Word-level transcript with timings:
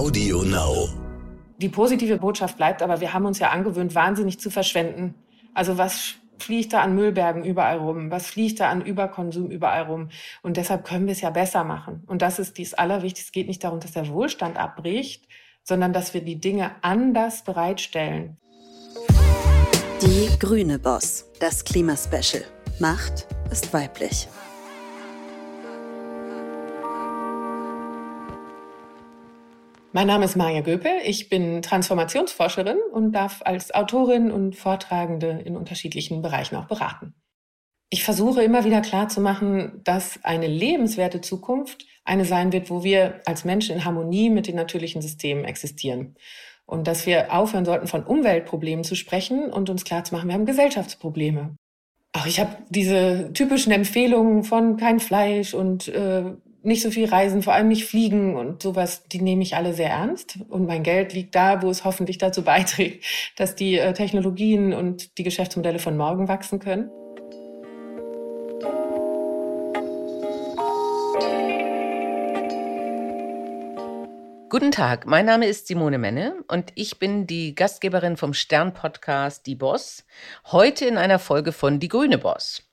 Audio 0.00 0.42
Now. 0.44 0.88
Die 1.58 1.68
positive 1.68 2.16
Botschaft 2.16 2.56
bleibt 2.56 2.80
aber, 2.80 3.02
wir 3.02 3.12
haben 3.12 3.26
uns 3.26 3.38
ja 3.38 3.50
angewöhnt, 3.50 3.94
wahnsinnig 3.94 4.40
zu 4.40 4.48
verschwenden. 4.48 5.14
Also 5.52 5.76
was 5.76 6.14
fliegt 6.38 6.72
da 6.72 6.80
an 6.80 6.94
Müllbergen 6.94 7.44
überall 7.44 7.76
rum? 7.76 8.10
Was 8.10 8.28
fliegt 8.28 8.60
da 8.60 8.70
an 8.70 8.80
Überkonsum 8.80 9.50
überall 9.50 9.82
rum? 9.82 10.08
Und 10.40 10.56
deshalb 10.56 10.86
können 10.86 11.04
wir 11.04 11.12
es 11.12 11.20
ja 11.20 11.28
besser 11.28 11.64
machen. 11.64 12.02
Und 12.06 12.22
das 12.22 12.38
ist 12.38 12.56
dies 12.56 12.72
Allerwichtigste. 12.72 13.28
Es 13.28 13.32
geht 13.32 13.46
nicht 13.46 13.62
darum, 13.62 13.78
dass 13.80 13.92
der 13.92 14.08
Wohlstand 14.08 14.56
abbricht, 14.56 15.28
sondern 15.64 15.92
dass 15.92 16.14
wir 16.14 16.22
die 16.22 16.40
Dinge 16.40 16.70
anders 16.80 17.44
bereitstellen. 17.44 18.38
Die 20.00 20.30
grüne 20.38 20.78
Boss, 20.78 21.26
das 21.40 21.62
Klimaspecial. 21.62 22.44
Macht 22.78 23.26
ist 23.50 23.74
weiblich. 23.74 24.28
Mein 29.92 30.06
Name 30.06 30.24
ist 30.24 30.36
Maja 30.36 30.60
Göpel. 30.60 30.92
Ich 31.04 31.28
bin 31.28 31.62
Transformationsforscherin 31.62 32.78
und 32.92 33.10
darf 33.10 33.42
als 33.44 33.74
Autorin 33.74 34.30
und 34.30 34.54
Vortragende 34.54 35.42
in 35.44 35.56
unterschiedlichen 35.56 36.22
Bereichen 36.22 36.54
auch 36.54 36.66
beraten. 36.66 37.14
Ich 37.92 38.04
versuche 38.04 38.44
immer 38.44 38.64
wieder 38.64 38.82
klarzumachen, 38.82 39.80
dass 39.82 40.20
eine 40.22 40.46
lebenswerte 40.46 41.20
Zukunft 41.20 41.86
eine 42.04 42.24
sein 42.24 42.52
wird, 42.52 42.70
wo 42.70 42.84
wir 42.84 43.20
als 43.26 43.44
Menschen 43.44 43.74
in 43.74 43.84
Harmonie 43.84 44.30
mit 44.30 44.46
den 44.46 44.54
natürlichen 44.54 45.02
Systemen 45.02 45.44
existieren. 45.44 46.14
Und 46.66 46.86
dass 46.86 47.04
wir 47.04 47.34
aufhören 47.34 47.64
sollten, 47.64 47.88
von 47.88 48.04
Umweltproblemen 48.04 48.84
zu 48.84 48.94
sprechen 48.94 49.50
und 49.50 49.70
uns 49.70 49.84
klarzumachen, 49.84 50.28
wir 50.28 50.34
haben 50.34 50.46
Gesellschaftsprobleme. 50.46 51.56
Auch 52.12 52.26
ich 52.26 52.38
habe 52.38 52.58
diese 52.68 53.32
typischen 53.32 53.72
Empfehlungen 53.72 54.44
von 54.44 54.76
kein 54.76 55.00
Fleisch 55.00 55.52
und 55.52 55.88
äh, 55.88 56.26
nicht 56.62 56.82
so 56.82 56.90
viel 56.90 57.08
reisen, 57.08 57.42
vor 57.42 57.54
allem 57.54 57.68
nicht 57.68 57.86
fliegen 57.86 58.36
und 58.36 58.62
sowas, 58.62 59.04
die 59.04 59.22
nehme 59.22 59.42
ich 59.42 59.56
alle 59.56 59.72
sehr 59.72 59.90
ernst. 59.90 60.38
Und 60.48 60.66
mein 60.66 60.82
Geld 60.82 61.12
liegt 61.12 61.34
da, 61.34 61.62
wo 61.62 61.70
es 61.70 61.84
hoffentlich 61.84 62.18
dazu 62.18 62.42
beiträgt, 62.44 63.04
dass 63.36 63.54
die 63.54 63.78
äh, 63.78 63.92
Technologien 63.92 64.72
und 64.72 65.18
die 65.18 65.22
Geschäftsmodelle 65.22 65.78
von 65.78 65.96
morgen 65.96 66.28
wachsen 66.28 66.58
können. 66.58 66.90
Guten 74.50 74.72
Tag, 74.72 75.06
mein 75.06 75.26
Name 75.26 75.46
ist 75.46 75.68
Simone 75.68 75.96
Menne 75.96 76.34
und 76.48 76.72
ich 76.74 76.98
bin 76.98 77.28
die 77.28 77.54
Gastgeberin 77.54 78.16
vom 78.16 78.34
Stern-Podcast 78.34 79.46
Die 79.46 79.54
Boss. 79.54 80.04
Heute 80.46 80.86
in 80.86 80.98
einer 80.98 81.20
Folge 81.20 81.52
von 81.52 81.78
Die 81.78 81.86
Grüne 81.86 82.18
Boss. 82.18 82.64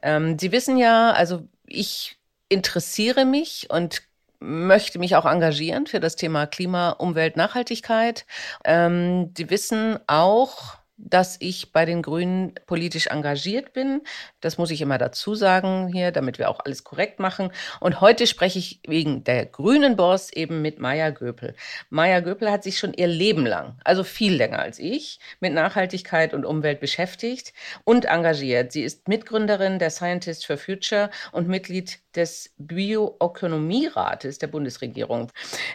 Ähm, 0.00 0.38
Sie 0.38 0.52
wissen 0.52 0.76
ja, 0.76 1.10
also 1.10 1.42
ich 1.66 2.17
interessiere 2.48 3.24
mich 3.24 3.68
und 3.70 4.02
möchte 4.40 4.98
mich 4.98 5.16
auch 5.16 5.26
engagieren 5.26 5.86
für 5.86 6.00
das 6.00 6.16
Thema 6.16 6.46
Klima, 6.46 6.90
Umwelt, 6.90 7.36
Nachhaltigkeit. 7.36 8.24
Ähm, 8.64 9.34
die 9.34 9.50
wissen 9.50 9.98
auch, 10.06 10.78
dass 10.98 11.36
ich 11.38 11.72
bei 11.72 11.84
den 11.84 12.02
Grünen 12.02 12.54
politisch 12.66 13.06
engagiert 13.06 13.72
bin. 13.72 14.02
Das 14.40 14.58
muss 14.58 14.72
ich 14.72 14.80
immer 14.80 14.98
dazu 14.98 15.36
sagen 15.36 15.88
hier, 15.88 16.10
damit 16.10 16.38
wir 16.38 16.50
auch 16.50 16.58
alles 16.64 16.82
korrekt 16.82 17.20
machen. 17.20 17.52
Und 17.80 18.00
heute 18.00 18.26
spreche 18.26 18.58
ich 18.58 18.80
wegen 18.86 19.22
der 19.22 19.46
grünen 19.46 19.96
Boss 19.96 20.32
eben 20.32 20.60
mit 20.60 20.80
Maya 20.80 21.10
Göpel. 21.10 21.54
Maya 21.88 22.18
Göpel 22.20 22.50
hat 22.50 22.64
sich 22.64 22.78
schon 22.78 22.94
ihr 22.94 23.06
Leben 23.06 23.46
lang, 23.46 23.78
also 23.84 24.02
viel 24.02 24.34
länger 24.34 24.58
als 24.58 24.80
ich, 24.80 25.20
mit 25.38 25.52
Nachhaltigkeit 25.52 26.34
und 26.34 26.44
Umwelt 26.44 26.80
beschäftigt 26.80 27.52
und 27.84 28.06
engagiert. 28.06 28.72
Sie 28.72 28.82
ist 28.82 29.06
Mitgründerin 29.06 29.78
der 29.78 29.90
Scientists 29.90 30.44
for 30.44 30.58
Future 30.58 31.10
und 31.30 31.46
Mitglied 31.46 32.00
des 32.18 32.52
Bioökonomierates 32.58 34.38
der 34.38 34.48
Bundesregierung. 34.48 35.30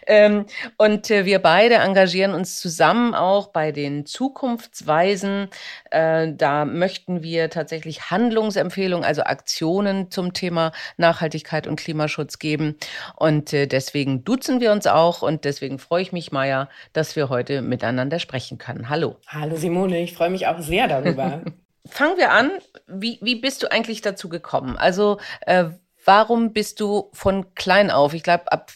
Ähm, 0.06 0.46
und 0.78 1.10
äh, 1.10 1.26
wir 1.26 1.40
beide 1.40 1.76
engagieren 1.76 2.34
uns 2.34 2.60
zusammen 2.60 3.16
auch 3.16 3.48
bei 3.48 3.72
den 3.72 4.06
Zukunftsweisen. 4.06 5.48
Äh, 5.90 6.34
da 6.36 6.66
möchten 6.66 7.24
wir 7.24 7.50
tatsächlich 7.50 8.12
Handlungsempfehlungen, 8.12 9.06
also 9.06 9.24
Aktionen 9.24 10.12
zum 10.12 10.34
Thema 10.34 10.74
Nachhaltigkeit 10.98 11.66
und 11.66 11.78
Klimaschutz 11.78 12.40
geben. 12.40 12.76
Und 13.16 13.54
äh, 13.54 13.66
deswegen 13.66 14.24
duzen 14.24 14.60
wir 14.60 14.72
uns 14.74 14.86
auch 14.86 15.22
und 15.22 15.46
deswegen 15.46 15.80
freue 15.80 16.02
ich 16.02 16.12
mich, 16.12 16.32
Maja, 16.32 16.70
dass 16.92 17.16
wir 17.16 17.30
heute 17.30 17.62
miteinander 17.62 18.20
sprechen 18.20 18.58
können. 18.58 18.90
Hallo. 18.90 19.16
Hallo 19.28 19.56
Simone, 19.56 20.02
ich 20.04 20.14
freue 20.14 20.30
mich 20.30 20.48
auch 20.48 20.60
sehr 20.60 20.88
darüber. 20.88 21.42
Fangen 21.86 22.18
wir 22.18 22.32
an. 22.32 22.52
Wie, 22.88 23.20
wie 23.22 23.36
bist 23.36 23.62
du 23.62 23.72
eigentlich 23.72 24.02
dazu 24.02 24.30
gekommen? 24.30 24.78
Also, 24.78 25.20
äh, 25.42 25.66
Warum 26.06 26.54
bist 26.54 26.80
du 26.80 27.10
von 27.14 27.54
klein 27.56 27.92
auf, 27.92 28.14
ich 28.14 28.24
glaube 28.24 28.52
ab 28.52 28.72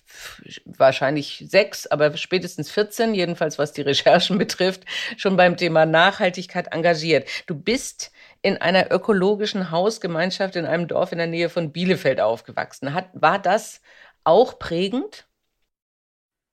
wahrscheinlich 0.65 1.43
sechs, 1.47 1.87
aber 1.87 2.15
spätestens 2.15 2.71
14, 2.71 3.13
jedenfalls 3.13 3.57
was 3.57 3.73
die 3.73 3.81
Recherchen 3.81 4.37
betrifft, 4.37 4.83
schon 5.17 5.37
beim 5.37 5.57
Thema 5.57 5.85
Nachhaltigkeit 5.85 6.73
engagiert? 6.73 7.27
Du 7.47 7.55
bist 7.55 8.11
in 8.41 8.57
einer 8.57 8.91
ökologischen 8.91 9.71
Hausgemeinschaft 9.71 10.55
in 10.55 10.65
einem 10.65 10.87
Dorf 10.87 11.11
in 11.11 11.17
der 11.17 11.27
Nähe 11.27 11.49
von 11.49 11.71
Bielefeld 11.71 12.21
aufgewachsen. 12.21 12.93
Hat, 12.93 13.09
war 13.13 13.39
das 13.39 13.81
auch 14.23 14.59
prägend? 14.59 15.27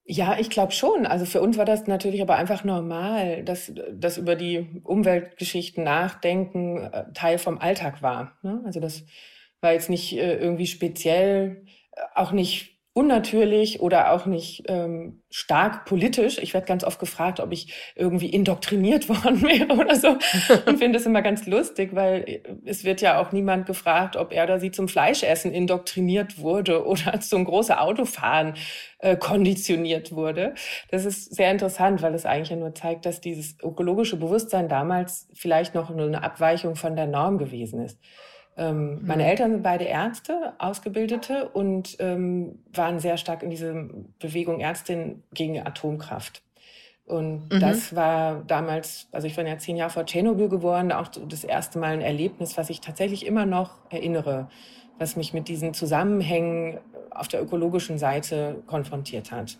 Ja, 0.06 0.36
ich 0.38 0.50
glaube 0.50 0.72
schon. 0.72 1.06
Also 1.06 1.24
für 1.24 1.40
uns 1.40 1.56
war 1.56 1.64
das 1.64 1.86
natürlich 1.86 2.20
aber 2.20 2.36
einfach 2.36 2.62
normal, 2.62 3.42
dass 3.42 3.72
das 3.90 4.18
über 4.18 4.36
die 4.36 4.82
Umweltgeschichten 4.84 5.82
nachdenken 5.82 6.84
äh, 6.84 7.12
Teil 7.14 7.38
vom 7.38 7.58
Alltag 7.58 8.02
war. 8.02 8.36
Ne? 8.42 8.60
Also 8.66 8.80
das 8.80 9.04
war 9.64 9.72
jetzt 9.72 9.90
nicht 9.90 10.16
äh, 10.16 10.36
irgendwie 10.36 10.68
speziell, 10.68 11.64
äh, 11.92 12.00
auch 12.14 12.30
nicht 12.30 12.74
unnatürlich 12.96 13.80
oder 13.80 14.12
auch 14.12 14.24
nicht 14.24 14.62
ähm, 14.68 15.24
stark 15.28 15.84
politisch. 15.84 16.38
Ich 16.38 16.54
werde 16.54 16.68
ganz 16.68 16.84
oft 16.84 17.00
gefragt, 17.00 17.40
ob 17.40 17.50
ich 17.50 17.92
irgendwie 17.96 18.28
indoktriniert 18.28 19.08
worden 19.08 19.42
wäre 19.42 19.72
oder 19.76 19.96
so 19.96 20.16
und 20.66 20.78
finde 20.78 20.98
es 20.98 21.06
immer 21.06 21.20
ganz 21.20 21.44
lustig, 21.46 21.96
weil 21.96 22.22
äh, 22.28 22.42
es 22.64 22.84
wird 22.84 23.00
ja 23.00 23.20
auch 23.20 23.32
niemand 23.32 23.66
gefragt, 23.66 24.16
ob 24.16 24.32
er 24.32 24.44
oder 24.44 24.60
sie 24.60 24.70
zum 24.70 24.86
Fleischessen 24.86 25.50
indoktriniert 25.50 26.38
wurde 26.38 26.86
oder 26.86 27.18
zum 27.20 27.44
große 27.44 27.80
Autofahren 27.80 28.54
äh, 29.00 29.16
konditioniert 29.16 30.12
wurde. 30.12 30.54
Das 30.88 31.04
ist 31.04 31.34
sehr 31.34 31.50
interessant, 31.50 32.00
weil 32.00 32.14
es 32.14 32.24
eigentlich 32.24 32.50
ja 32.50 32.56
nur 32.56 32.76
zeigt, 32.76 33.06
dass 33.06 33.20
dieses 33.20 33.56
ökologische 33.60 34.16
Bewusstsein 34.16 34.68
damals 34.68 35.28
vielleicht 35.34 35.74
noch 35.74 35.90
eine 35.90 36.22
Abweichung 36.22 36.76
von 36.76 36.94
der 36.94 37.08
Norm 37.08 37.38
gewesen 37.38 37.84
ist. 37.84 37.98
Ähm, 38.56 39.00
mhm. 39.00 39.06
Meine 39.06 39.26
Eltern 39.26 39.50
sind 39.52 39.62
beide 39.62 39.84
Ärzte, 39.84 40.52
Ausgebildete 40.58 41.48
und 41.48 41.96
ähm, 41.98 42.60
waren 42.72 43.00
sehr 43.00 43.16
stark 43.16 43.42
in 43.42 43.50
diese 43.50 43.90
Bewegung 44.18 44.60
Ärztin 44.60 45.22
gegen 45.32 45.58
Atomkraft. 45.58 46.42
Und 47.06 47.52
mhm. 47.52 47.60
das 47.60 47.94
war 47.94 48.42
damals, 48.46 49.08
also 49.12 49.26
ich 49.26 49.36
bin 49.36 49.46
ja 49.46 49.58
zehn 49.58 49.76
Jahre 49.76 49.90
vor 49.90 50.06
Tschernobyl 50.06 50.48
geworden, 50.48 50.90
auch 50.90 51.08
das 51.08 51.44
erste 51.44 51.78
Mal 51.78 51.92
ein 51.92 52.00
Erlebnis, 52.00 52.56
was 52.56 52.70
ich 52.70 52.80
tatsächlich 52.80 53.26
immer 53.26 53.44
noch 53.44 53.76
erinnere, 53.90 54.48
was 54.98 55.16
mich 55.16 55.34
mit 55.34 55.48
diesen 55.48 55.74
Zusammenhängen 55.74 56.78
auf 57.10 57.28
der 57.28 57.42
ökologischen 57.42 57.98
Seite 57.98 58.62
konfrontiert 58.66 59.32
hat. 59.32 59.58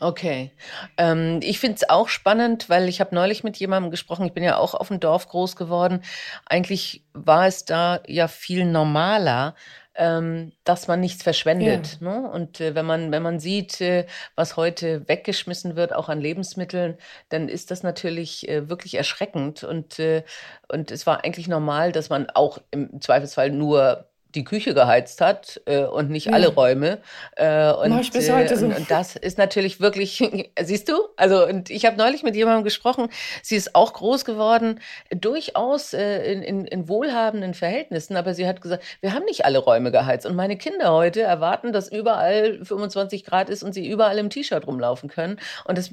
Okay. 0.00 0.50
Ähm, 0.96 1.40
ich 1.42 1.60
finde 1.60 1.76
es 1.76 1.88
auch 1.88 2.08
spannend, 2.08 2.68
weil 2.68 2.88
ich 2.88 3.00
habe 3.00 3.14
neulich 3.14 3.44
mit 3.44 3.56
jemandem 3.56 3.90
gesprochen, 3.90 4.26
ich 4.26 4.32
bin 4.32 4.42
ja 4.42 4.56
auch 4.56 4.74
auf 4.74 4.88
dem 4.88 4.98
Dorf 4.98 5.28
groß 5.28 5.56
geworden. 5.56 6.02
Eigentlich 6.46 7.04
war 7.12 7.46
es 7.46 7.64
da 7.64 8.00
ja 8.06 8.26
viel 8.26 8.64
normaler, 8.64 9.54
ähm, 9.94 10.52
dass 10.64 10.88
man 10.88 11.00
nichts 11.00 11.22
verschwendet. 11.22 11.98
Ja. 12.00 12.08
Ne? 12.10 12.28
Und 12.28 12.60
äh, 12.60 12.74
wenn 12.74 12.86
man, 12.86 13.12
wenn 13.12 13.22
man 13.22 13.38
sieht, 13.38 13.80
äh, 13.80 14.06
was 14.34 14.56
heute 14.56 15.08
weggeschmissen 15.08 15.76
wird, 15.76 15.94
auch 15.94 16.08
an 16.08 16.20
Lebensmitteln, 16.20 16.98
dann 17.28 17.48
ist 17.48 17.70
das 17.70 17.84
natürlich 17.84 18.48
äh, 18.48 18.68
wirklich 18.68 18.94
erschreckend. 18.94 19.62
Und, 19.62 20.00
äh, 20.00 20.24
und 20.68 20.90
es 20.90 21.06
war 21.06 21.22
eigentlich 21.22 21.46
normal, 21.46 21.92
dass 21.92 22.08
man 22.10 22.28
auch 22.30 22.58
im 22.72 23.00
Zweifelsfall 23.00 23.50
nur 23.50 24.08
die 24.34 24.44
Küche 24.44 24.74
geheizt 24.74 25.20
hat 25.20 25.60
äh, 25.66 25.84
und 25.84 26.10
nicht 26.10 26.26
ja. 26.26 26.32
alle 26.32 26.48
Räume. 26.48 26.98
Äh, 27.36 27.72
und, 27.72 27.90
Mach 27.90 28.00
ich 28.00 28.10
bis 28.10 28.30
heute 28.30 28.54
äh, 28.54 28.56
so. 28.56 28.66
Und, 28.66 28.76
und, 28.76 28.90
das 28.90 29.16
ist 29.16 29.38
natürlich 29.38 29.80
wirklich, 29.80 30.22
siehst 30.60 30.88
du? 30.88 30.94
Also, 31.16 31.46
und 31.46 31.70
ich 31.70 31.86
habe 31.86 31.96
neulich 31.96 32.22
mit 32.22 32.36
jemandem 32.36 32.64
gesprochen, 32.64 33.08
sie 33.42 33.56
ist 33.56 33.74
auch 33.74 33.92
groß 33.92 34.24
geworden, 34.24 34.80
durchaus 35.10 35.92
äh, 35.92 36.32
in, 36.32 36.42
in, 36.42 36.64
in 36.66 36.88
wohlhabenden 36.88 37.54
Verhältnissen, 37.54 38.16
aber 38.16 38.34
sie 38.34 38.46
hat 38.46 38.60
gesagt, 38.60 38.82
wir 39.00 39.12
haben 39.12 39.24
nicht 39.24 39.44
alle 39.44 39.58
Räume 39.58 39.90
geheizt. 39.90 40.26
Und 40.26 40.36
meine 40.36 40.56
Kinder 40.56 40.92
heute 40.92 41.22
erwarten, 41.22 41.72
dass 41.72 41.90
überall 41.90 42.64
25 42.64 43.24
Grad 43.24 43.50
ist 43.50 43.62
und 43.62 43.72
sie 43.72 43.88
überall 43.88 44.18
im 44.18 44.30
T-Shirt 44.30 44.66
rumlaufen 44.66 45.08
können. 45.08 45.38
Und 45.64 45.78
das 45.78 45.90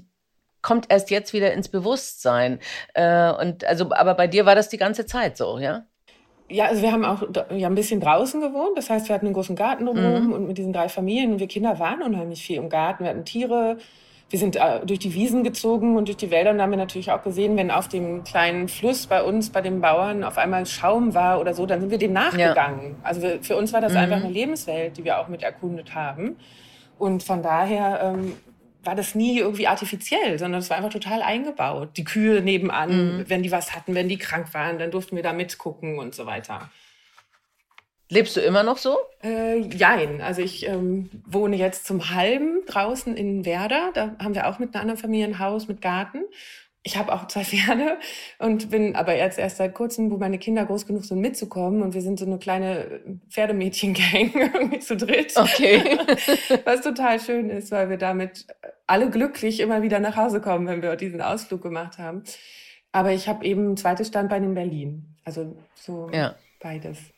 kommt 0.61 0.87
erst 0.89 1.09
jetzt 1.09 1.33
wieder 1.33 1.53
ins 1.53 1.69
Bewusstsein. 1.69 2.59
Äh, 2.93 3.31
und 3.31 3.65
also, 3.65 3.91
aber 3.91 4.13
bei 4.15 4.27
dir 4.27 4.45
war 4.45 4.55
das 4.55 4.69
die 4.69 4.77
ganze 4.77 5.05
Zeit 5.05 5.37
so, 5.37 5.57
ja? 5.57 5.85
Ja, 6.51 6.65
also 6.65 6.81
wir 6.81 6.91
haben 6.91 7.05
auch 7.05 7.23
ja, 7.55 7.67
ein 7.67 7.75
bisschen 7.75 7.99
draußen 7.99 8.41
gewohnt. 8.41 8.77
Das 8.77 8.89
heißt, 8.89 9.07
wir 9.07 9.15
hatten 9.15 9.25
einen 9.25 9.33
großen 9.33 9.55
Garten 9.55 9.85
drumherum 9.85 10.27
mhm. 10.27 10.33
und 10.33 10.47
mit 10.47 10.57
diesen 10.57 10.73
drei 10.73 10.89
Familien. 10.89 11.33
Und 11.33 11.39
wir 11.39 11.47
Kinder 11.47 11.79
waren 11.79 12.01
unheimlich 12.01 12.43
viel 12.43 12.57
im 12.57 12.69
Garten. 12.69 13.03
Wir 13.03 13.11
hatten 13.11 13.25
Tiere. 13.25 13.77
Wir 14.29 14.39
sind 14.39 14.55
äh, 14.55 14.85
durch 14.85 14.99
die 14.99 15.13
Wiesen 15.13 15.43
gezogen 15.43 15.97
und 15.97 16.07
durch 16.07 16.17
die 16.17 16.31
Wälder 16.31 16.51
und 16.51 16.61
haben 16.61 16.71
wir 16.71 16.77
natürlich 16.77 17.11
auch 17.11 17.21
gesehen, 17.21 17.57
wenn 17.57 17.69
auf 17.69 17.89
dem 17.89 18.23
kleinen 18.23 18.69
Fluss 18.69 19.07
bei 19.07 19.23
uns, 19.23 19.49
bei 19.49 19.61
den 19.61 19.81
Bauern, 19.81 20.23
auf 20.23 20.37
einmal 20.37 20.65
Schaum 20.65 21.13
war 21.13 21.41
oder 21.41 21.53
so, 21.53 21.65
dann 21.65 21.81
sind 21.81 21.91
wir 21.91 21.97
dem 21.97 22.13
nachgegangen. 22.13 22.91
Ja. 22.91 22.95
Also 23.03 23.27
für 23.41 23.57
uns 23.57 23.73
war 23.73 23.81
das 23.81 23.91
mhm. 23.91 23.99
einfach 23.99 24.17
eine 24.17 24.29
Lebenswelt, 24.29 24.97
die 24.97 25.03
wir 25.03 25.19
auch 25.19 25.27
mit 25.27 25.43
erkundet 25.43 25.95
haben. 25.95 26.37
Und 26.97 27.23
von 27.23 27.43
daher 27.43 28.15
ähm, 28.15 28.33
war 28.83 28.95
das 28.95 29.15
nie 29.15 29.39
irgendwie 29.39 29.67
artifiziell, 29.67 30.39
sondern 30.39 30.59
es 30.59 30.69
war 30.69 30.77
einfach 30.77 30.91
total 30.91 31.21
eingebaut. 31.21 31.89
Die 31.97 32.03
Kühe 32.03 32.41
nebenan, 32.41 33.17
mhm. 33.17 33.25
wenn 33.27 33.43
die 33.43 33.51
was 33.51 33.75
hatten, 33.75 33.95
wenn 33.95 34.09
die 34.09 34.17
krank 34.17 34.53
waren, 34.53 34.79
dann 34.79 34.91
durften 34.91 35.15
wir 35.15 35.23
da 35.23 35.33
mitgucken 35.33 35.99
und 35.99 36.15
so 36.15 36.25
weiter. 36.25 36.69
Lebst 38.09 38.35
du 38.35 38.41
immer 38.41 38.63
noch 38.63 38.77
so? 38.77 38.97
Äh, 39.23 39.59
jein. 39.59 40.19
Also 40.19 40.41
ich 40.41 40.67
ähm, 40.67 41.09
wohne 41.25 41.55
jetzt 41.55 41.85
zum 41.85 42.09
halben 42.09 42.65
draußen 42.65 43.15
in 43.15 43.45
Werder. 43.45 43.91
Da 43.93 44.15
haben 44.21 44.35
wir 44.35 44.47
auch 44.47 44.59
mit 44.59 44.73
einer 44.73 44.81
anderen 44.81 44.99
Familie 44.99 45.27
ein 45.27 45.39
Haus 45.39 45.69
mit 45.69 45.81
Garten. 45.81 46.23
Ich 46.83 46.97
habe 46.97 47.13
auch 47.13 47.27
zwei 47.27 47.43
Pferde 47.45 47.97
und 48.39 48.69
bin 48.69 48.95
aber 48.95 49.15
jetzt 49.15 49.37
erst 49.37 49.57
seit 49.57 49.73
kurzem, 49.73 50.11
wo 50.11 50.17
meine 50.17 50.39
Kinder 50.39 50.65
groß 50.65 50.87
genug 50.87 51.05
sind, 51.05 51.19
mitzukommen. 51.19 51.81
Und 51.81 51.93
wir 51.93 52.01
sind 52.01 52.19
so 52.19 52.25
eine 52.25 52.39
kleine 52.39 53.01
Pferdemädchen-Gang 53.29 54.33
irgendwie 54.53 54.79
zu 54.79 54.97
dritt. 54.97 55.33
Okay. 55.35 55.97
Was 56.65 56.81
total 56.81 57.19
schön 57.19 57.49
ist, 57.49 57.71
weil 57.71 57.89
wir 57.89 57.97
damit 57.97 58.47
alle 58.87 59.09
glücklich 59.09 59.59
immer 59.59 59.81
wieder 59.81 59.99
nach 59.99 60.15
Hause 60.15 60.41
kommen, 60.41 60.67
wenn 60.67 60.81
wir 60.81 60.95
diesen 60.95 61.21
Ausflug 61.21 61.61
gemacht 61.61 61.97
haben. 61.97 62.23
Aber 62.91 63.11
ich 63.11 63.29
habe 63.29 63.45
eben 63.45 63.71
ein 63.71 63.77
zweites 63.77 64.07
Standbein 64.07 64.43
in 64.43 64.53
Berlin. 64.53 65.15
Also 65.23 65.55
so 65.75 66.09
ja. 66.11 66.35
beides. 66.59 67.10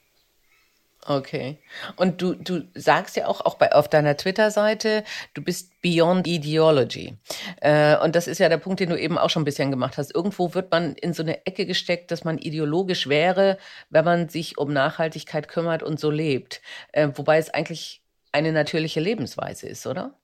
Okay. 1.05 1.57
Und 1.97 2.21
du, 2.21 2.33
du 2.33 2.63
sagst 2.75 3.17
ja 3.17 3.27
auch, 3.27 3.41
auch 3.41 3.55
bei, 3.55 3.73
auf 3.73 3.89
deiner 3.89 4.15
Twitter-Seite, 4.15 5.03
du 5.33 5.41
bist 5.41 5.81
beyond 5.81 6.27
ideology. 6.27 7.17
Äh, 7.59 7.97
und 7.97 8.15
das 8.15 8.27
ist 8.27 8.39
ja 8.39 8.47
der 8.47 8.57
Punkt, 8.57 8.79
den 8.79 8.89
du 8.89 8.97
eben 8.97 9.17
auch 9.17 9.29
schon 9.29 9.41
ein 9.41 9.45
bisschen 9.45 9.69
gemacht 9.69 9.97
hast. 9.97 10.15
Irgendwo 10.15 10.53
wird 10.53 10.71
man 10.71 10.93
in 10.95 11.13
so 11.13 11.23
eine 11.23 11.45
Ecke 11.45 11.65
gesteckt, 11.65 12.11
dass 12.11 12.23
man 12.23 12.37
ideologisch 12.37 13.07
wäre, 13.09 13.57
wenn 13.89 14.05
man 14.05 14.29
sich 14.29 14.57
um 14.57 14.71
Nachhaltigkeit 14.71 15.49
kümmert 15.49 15.83
und 15.83 15.99
so 15.99 16.09
lebt. 16.09 16.61
Äh, 16.93 17.09
wobei 17.15 17.37
es 17.37 17.49
eigentlich 17.49 18.01
eine 18.31 18.53
natürliche 18.53 19.01
Lebensweise 19.01 19.67
ist, 19.67 19.85
oder? 19.85 20.17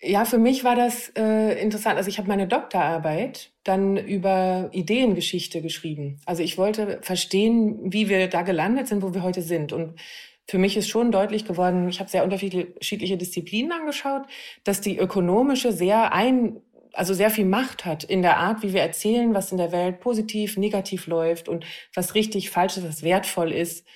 Ja, 0.00 0.24
für 0.24 0.38
mich 0.38 0.64
war 0.64 0.76
das 0.76 1.10
äh, 1.16 1.60
interessant. 1.60 1.96
Also 1.96 2.08
ich 2.08 2.18
habe 2.18 2.28
meine 2.28 2.46
Doktorarbeit 2.46 3.49
dann 3.64 3.96
über 3.96 4.70
Ideengeschichte 4.72 5.60
geschrieben. 5.60 6.20
Also 6.24 6.42
ich 6.42 6.56
wollte 6.56 6.98
verstehen, 7.02 7.92
wie 7.92 8.08
wir 8.08 8.28
da 8.28 8.42
gelandet 8.42 8.88
sind, 8.88 9.02
wo 9.02 9.12
wir 9.12 9.22
heute 9.22 9.42
sind. 9.42 9.72
Und 9.72 9.94
für 10.48 10.58
mich 10.58 10.76
ist 10.76 10.88
schon 10.88 11.12
deutlich 11.12 11.44
geworden, 11.44 11.88
ich 11.88 12.00
habe 12.00 12.10
sehr 12.10 12.24
unterschiedliche 12.24 13.16
Disziplinen 13.16 13.72
angeschaut, 13.72 14.22
dass 14.64 14.80
die 14.80 14.98
ökonomische 14.98 15.72
sehr 15.72 16.12
ein, 16.12 16.60
also 16.92 17.14
sehr 17.14 17.30
viel 17.30 17.44
Macht 17.44 17.84
hat 17.84 18.02
in 18.02 18.22
der 18.22 18.38
Art, 18.38 18.62
wie 18.62 18.72
wir 18.72 18.80
erzählen, 18.80 19.34
was 19.34 19.52
in 19.52 19.58
der 19.58 19.72
Welt 19.72 20.00
positiv, 20.00 20.56
negativ 20.56 21.06
läuft 21.06 21.48
und 21.48 21.64
was 21.94 22.14
richtig, 22.14 22.50
falsch 22.50 22.78
ist, 22.78 22.88
was 22.88 23.02
wertvoll 23.02 23.52
ist. 23.52 23.86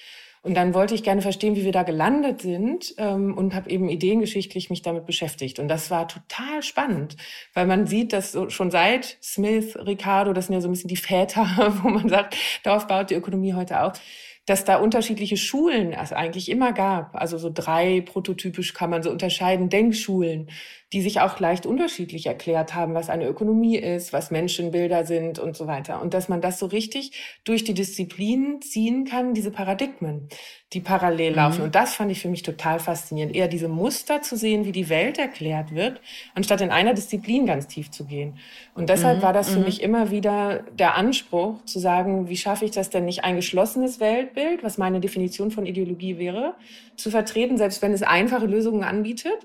Und 0.45 0.55
dann 0.55 0.75
wollte 0.75 0.95
ich 0.95 1.03
gerne 1.03 1.23
verstehen, 1.23 1.57
wie 1.57 1.65
wir 1.65 1.73
da 1.73 1.85
gelandet 1.85 2.43
sind 2.43 2.95
ähm, 2.99 3.37
und 3.37 3.55
habe 3.55 3.71
eben 3.71 3.89
ideengeschichtlich 3.89 4.69
mich 4.69 4.83
damit 4.83 5.07
beschäftigt. 5.07 5.59
Und 5.59 5.69
das 5.69 5.91
war 5.91 6.07
total 6.07 6.63
spannend, 6.63 7.17
weil 7.55 7.67
man 7.67 7.87
sieht, 7.87 8.13
dass 8.13 8.33
so 8.33 8.51
schon 8.51 8.71
seit 8.71 9.17
Smith, 9.23 9.75
Ricardo, 9.75 10.35
das 10.35 10.47
sind 10.47 10.55
ja 10.55 10.61
so 10.61 10.69
ein 10.69 10.73
bisschen 10.73 10.89
die 10.89 10.97
Väter, 10.97 11.47
wo 11.83 11.89
man 11.89 12.11
sagt, 12.11 12.37
darauf 12.63 12.87
baut 12.87 13.09
die 13.09 13.15
Ökonomie 13.15 13.55
heute 13.55 13.81
auf, 13.81 13.99
dass 14.45 14.65
da 14.65 14.77
unterschiedliche 14.77 15.39
Schulen 15.39 15.95
es 15.95 16.13
eigentlich 16.13 16.51
immer 16.51 16.75
gab. 16.75 17.17
Also 17.17 17.39
so 17.39 17.51
drei 17.53 18.03
prototypisch 18.03 18.75
kann 18.75 18.91
man 18.91 19.03
so 19.03 19.11
unterscheiden, 19.11 19.71
Denkschulen, 19.71 20.51
die 20.95 21.03
sich 21.03 21.21
auch 21.21 21.41
leicht 21.41 21.67
unterschiedlich 21.67 22.27
erklärt 22.27 22.77
haben, 22.77 22.95
was 22.95 23.11
eine 23.11 23.27
Ökonomie 23.27 23.77
ist, 23.77 24.13
was 24.13 24.31
Menschenbilder 24.31 25.05
sind 25.05 25.41
und 25.41 25.57
so 25.57 25.67
weiter. 25.67 26.01
Und 26.01 26.15
dass 26.15 26.29
man 26.29 26.41
das 26.41 26.61
so 26.61 26.67
richtig 26.67 27.41
durch 27.43 27.65
die 27.65 27.75
Disziplinen 27.75 28.63
ziehen 28.63 29.05
kann, 29.05 29.35
diese 29.35 29.51
Paradigmen, 29.51 30.29
die 30.73 30.81
parallel 30.81 31.31
mhm. 31.31 31.37
laufen. 31.37 31.63
Und 31.63 31.75
das 31.75 31.97
fand 31.97 32.13
ich 32.13 32.21
für 32.21 32.29
mich 32.29 32.45
total 32.45 32.79
faszinierend, 32.79 33.35
eher 33.35 33.49
diese 33.49 33.67
Muster 33.67 34.23
zu 34.23 34.37
sehen, 34.37 34.67
wie 34.67 34.71
die 34.71 34.89
Welt 34.89 35.19
erklärt 35.19 35.75
wird, 35.75 36.01
anstatt 36.37 36.61
in 36.61 36.71
einer 36.71 36.95
Disziplin 36.95 37.45
ganz 37.45 37.67
tief 37.67 37.91
zu 37.91 38.05
gehen. 38.05 38.39
Und 38.77 38.89
deshalb 38.89 39.19
mhm. 39.19 39.23
war 39.23 39.33
das 39.33 39.51
für 39.51 39.59
mhm. 39.59 39.65
mich 39.65 39.83
immer 39.83 40.13
wieder 40.13 40.63
der 40.79 40.95
Anspruch 40.95 41.65
zu 41.65 41.81
sagen, 41.81 42.29
wie 42.29 42.37
schaffe 42.37 42.67
ich 42.67 42.71
das 42.71 42.91
denn 42.91 43.05
nicht 43.05 43.25
ein 43.25 43.35
geschlossenes 43.35 43.99
Weltbild, 43.99 44.63
was 44.63 44.79
meine 44.79 45.01
Definition 45.01 45.51
von 45.51 45.67
Ideologie 45.67 46.19
wäre, 46.19 46.55
zu 46.95 47.11
vertreten, 47.11 47.59
selbst 47.59 47.83
wenn 47.83 47.93
es 47.93 48.05
einfache 48.05 48.47
Lösungen 48.47 48.85
anbietet, 48.85 49.45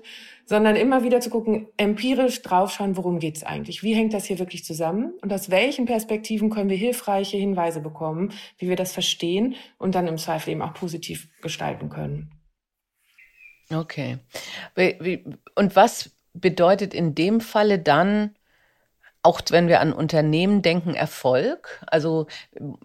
sondern 0.50 0.74
immer 0.74 1.04
wieder 1.04 1.20
zu 1.20 1.30
gucken, 1.30 1.68
empirisch 1.76 2.42
draufschauen, 2.42 2.96
worum 2.96 3.20
geht's 3.20 3.44
eigentlich? 3.44 3.84
Wie 3.84 3.94
hängt 3.94 4.12
das 4.12 4.24
hier 4.24 4.40
wirklich 4.40 4.64
zusammen? 4.64 5.14
Und 5.22 5.32
aus 5.32 5.48
welchen 5.48 5.86
Perspektiven 5.86 6.50
können 6.50 6.68
wir 6.68 6.76
hilfreiche 6.76 7.36
Hinweise 7.36 7.80
bekommen, 7.80 8.32
wie 8.58 8.68
wir 8.68 8.74
das 8.74 8.92
verstehen 8.92 9.54
und 9.78 9.94
dann 9.94 10.08
im 10.08 10.18
Zweifel 10.18 10.50
eben 10.50 10.62
auch 10.62 10.74
positiv 10.74 11.28
gestalten 11.40 11.88
können? 11.88 12.32
Okay. 13.72 14.18
Und 15.54 15.76
was 15.76 16.10
bedeutet 16.32 16.94
in 16.94 17.14
dem 17.14 17.40
Falle 17.40 17.78
dann, 17.78 18.34
auch 19.22 19.40
wenn 19.50 19.68
wir 19.68 19.78
an 19.78 19.92
Unternehmen 19.92 20.62
denken, 20.62 20.94
Erfolg. 20.94 21.80
Also 21.86 22.26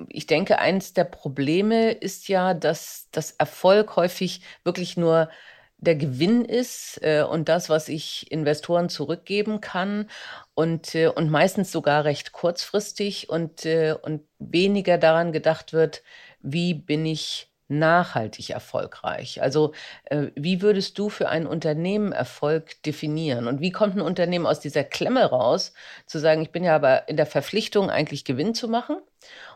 ich 0.09 0.27
denke, 0.27 0.59
eins 0.59 0.93
der 0.93 1.05
Probleme 1.05 1.93
ist 1.93 2.27
ja, 2.27 2.53
dass 2.53 3.07
das 3.11 3.31
Erfolg 3.31 3.95
häufig 3.95 4.41
wirklich 4.63 4.97
nur 4.97 5.29
der 5.77 5.95
Gewinn 5.95 6.45
ist 6.45 6.99
äh, 7.03 7.23
und 7.23 7.49
das, 7.49 7.69
was 7.69 7.89
ich 7.89 8.31
Investoren 8.31 8.89
zurückgeben 8.89 9.61
kann 9.61 10.09
und, 10.53 10.95
äh, 10.95 11.07
und 11.07 11.29
meistens 11.29 11.71
sogar 11.71 12.05
recht 12.05 12.31
kurzfristig 12.31 13.29
und, 13.29 13.65
äh, 13.65 13.95
und 14.01 14.21
weniger 14.39 14.97
daran 14.97 15.31
gedacht 15.31 15.73
wird, 15.73 16.01
wie 16.41 16.73
bin 16.73 17.05
ich 17.05 17.51
nachhaltig 17.67 18.51
erfolgreich? 18.51 19.41
Also 19.41 19.73
äh, 20.05 20.27
wie 20.35 20.61
würdest 20.61 20.97
du 20.99 21.09
für 21.09 21.29
ein 21.29 21.47
Unternehmen 21.47 22.11
Erfolg 22.11 22.81
definieren? 22.83 23.47
Und 23.47 23.59
wie 23.61 23.71
kommt 23.71 23.95
ein 23.95 24.01
Unternehmen 24.01 24.45
aus 24.45 24.59
dieser 24.59 24.83
Klemme 24.83 25.25
raus, 25.25 25.73
zu 26.05 26.19
sagen, 26.19 26.41
ich 26.41 26.51
bin 26.51 26.63
ja 26.63 26.75
aber 26.75 27.07
in 27.09 27.17
der 27.17 27.25
Verpflichtung, 27.25 27.89
eigentlich 27.89 28.23
Gewinn 28.25 28.53
zu 28.55 28.67
machen? 28.67 28.97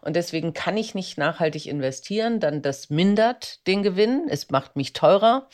Und 0.01 0.15
deswegen 0.15 0.53
kann 0.53 0.77
ich 0.77 0.95
nicht 0.95 1.17
nachhaltig 1.17 1.67
investieren, 1.67 2.39
dann 2.39 2.61
das 2.61 2.89
mindert 2.89 3.65
den 3.67 3.83
Gewinn, 3.83 4.27
es 4.29 4.49
macht 4.49 4.75
mich 4.75 4.93
teurer, 4.93 5.47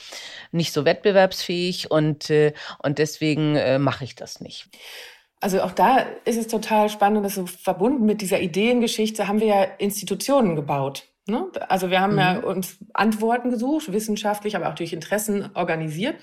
nicht 0.51 0.73
so 0.73 0.85
wettbewerbsfähig 0.85 1.91
und, 1.91 2.29
äh, 2.29 2.53
und 2.81 2.99
deswegen 2.99 3.55
äh, 3.55 3.79
mache 3.79 4.03
ich 4.03 4.15
das 4.15 4.41
nicht. 4.41 4.69
Also 5.41 5.61
auch 5.61 5.71
da 5.71 6.05
ist 6.25 6.37
es 6.37 6.47
total 6.47 6.89
spannend, 6.89 7.25
dass 7.25 7.35
so 7.35 7.45
verbunden 7.45 8.05
mit 8.05 8.21
dieser 8.21 8.39
Ideengeschichte 8.39 9.27
haben 9.27 9.39
wir 9.39 9.47
ja 9.47 9.63
Institutionen 9.77 10.55
gebaut. 10.55 11.03
Ne? 11.27 11.47
Also 11.69 11.89
wir 11.89 12.01
haben 12.01 12.13
mhm. 12.13 12.19
ja 12.19 12.39
uns 12.39 12.77
Antworten 12.93 13.49
gesucht, 13.49 13.91
wissenschaftlich, 13.91 14.55
aber 14.55 14.69
auch 14.69 14.75
durch 14.75 14.93
Interessen 14.93 15.49
organisiert 15.53 16.15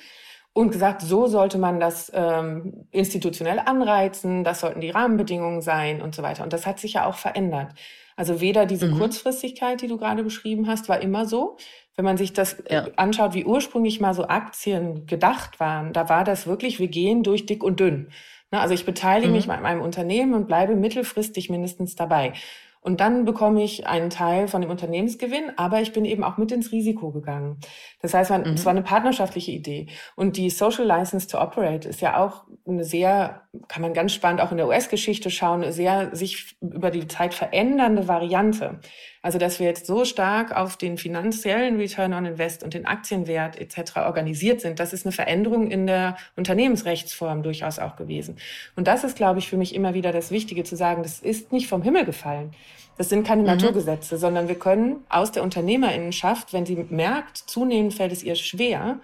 und 0.54 0.70
gesagt, 0.70 1.02
so 1.02 1.26
sollte 1.26 1.58
man 1.58 1.80
das 1.80 2.10
ähm, 2.14 2.86
institutionell 2.90 3.58
anreizen, 3.58 4.44
das 4.44 4.60
sollten 4.60 4.80
die 4.80 4.90
Rahmenbedingungen 4.90 5.62
sein 5.62 6.02
und 6.02 6.14
so 6.14 6.22
weiter. 6.22 6.44
Und 6.44 6.52
das 6.52 6.66
hat 6.66 6.78
sich 6.78 6.94
ja 6.94 7.06
auch 7.06 7.16
verändert. 7.16 7.72
Also 8.16 8.40
weder 8.40 8.66
diese 8.66 8.88
mhm. 8.88 8.98
Kurzfristigkeit, 8.98 9.80
die 9.80 9.88
du 9.88 9.96
gerade 9.96 10.22
beschrieben 10.22 10.68
hast, 10.68 10.88
war 10.88 11.00
immer 11.00 11.24
so. 11.24 11.56
Wenn 11.96 12.04
man 12.04 12.16
sich 12.16 12.32
das 12.32 12.54
äh, 12.60 12.74
ja. 12.74 12.88
anschaut, 12.96 13.34
wie 13.34 13.44
ursprünglich 13.44 14.00
mal 14.00 14.14
so 14.14 14.24
Aktien 14.24 15.06
gedacht 15.06 15.60
waren, 15.60 15.92
da 15.92 16.08
war 16.08 16.24
das 16.24 16.46
wirklich, 16.46 16.78
wir 16.78 16.88
gehen 16.88 17.22
durch 17.22 17.46
dick 17.46 17.64
und 17.64 17.80
dünn. 17.80 18.10
Ne, 18.50 18.60
also 18.60 18.74
ich 18.74 18.84
beteilige 18.84 19.28
mhm. 19.28 19.34
mich 19.34 19.50
an 19.50 19.62
meinem 19.62 19.80
Unternehmen 19.80 20.34
und 20.34 20.46
bleibe 20.46 20.76
mittelfristig 20.76 21.48
mindestens 21.48 21.96
dabei. 21.96 22.34
Und 22.82 23.00
dann 23.00 23.24
bekomme 23.24 23.62
ich 23.62 23.86
einen 23.86 24.10
Teil 24.10 24.48
von 24.48 24.60
dem 24.60 24.70
Unternehmensgewinn, 24.70 25.52
aber 25.56 25.80
ich 25.80 25.92
bin 25.92 26.04
eben 26.04 26.24
auch 26.24 26.36
mit 26.36 26.50
ins 26.50 26.72
Risiko 26.72 27.12
gegangen. 27.12 27.58
Das 28.00 28.12
heißt, 28.12 28.30
man, 28.30 28.42
mhm. 28.42 28.54
es 28.54 28.64
war 28.64 28.72
eine 28.72 28.82
partnerschaftliche 28.82 29.52
Idee. 29.52 29.86
Und 30.16 30.36
die 30.36 30.50
Social 30.50 30.84
License 30.84 31.28
to 31.28 31.40
Operate 31.40 31.88
ist 31.88 32.00
ja 32.00 32.22
auch 32.22 32.44
eine 32.66 32.84
sehr, 32.84 33.42
kann 33.68 33.82
man 33.82 33.94
ganz 33.94 34.12
spannend 34.12 34.40
auch 34.40 34.50
in 34.50 34.56
der 34.56 34.66
US-Geschichte 34.66 35.30
schauen, 35.30 35.62
eine 35.62 35.72
sehr 35.72 36.14
sich 36.14 36.56
über 36.60 36.90
die 36.90 37.06
Zeit 37.06 37.34
verändernde 37.34 38.08
Variante. 38.08 38.80
Also, 39.22 39.38
dass 39.38 39.60
wir 39.60 39.66
jetzt 39.66 39.86
so 39.86 40.04
stark 40.04 40.54
auf 40.54 40.76
den 40.76 40.98
finanziellen 40.98 41.76
Return 41.76 42.12
on 42.12 42.26
Invest 42.26 42.64
und 42.64 42.74
den 42.74 42.86
Aktienwert 42.86 43.56
etc. 43.56 43.98
organisiert 43.98 44.60
sind, 44.60 44.80
das 44.80 44.92
ist 44.92 45.06
eine 45.06 45.12
Veränderung 45.12 45.70
in 45.70 45.86
der 45.86 46.16
Unternehmensrechtsform 46.34 47.44
durchaus 47.44 47.78
auch 47.78 47.94
gewesen. 47.94 48.36
Und 48.74 48.88
das 48.88 49.04
ist, 49.04 49.16
glaube 49.16 49.38
ich, 49.38 49.48
für 49.48 49.56
mich 49.56 49.76
immer 49.76 49.94
wieder 49.94 50.10
das 50.10 50.32
Wichtige 50.32 50.64
zu 50.64 50.74
sagen, 50.74 51.04
das 51.04 51.20
ist 51.20 51.52
nicht 51.52 51.68
vom 51.68 51.82
Himmel 51.82 52.04
gefallen. 52.04 52.50
Das 52.98 53.08
sind 53.08 53.24
keine 53.24 53.42
mhm. 53.42 53.46
Naturgesetze, 53.48 54.18
sondern 54.18 54.48
wir 54.48 54.58
können 54.58 55.04
aus 55.08 55.30
der 55.30 55.44
Unternehmerinnenschaft, 55.44 56.52
wenn 56.52 56.66
sie 56.66 56.86
merkt, 56.90 57.38
zunehmend 57.38 57.94
fällt 57.94 58.12
es 58.12 58.24
ihr 58.24 58.34
schwer, 58.34 58.98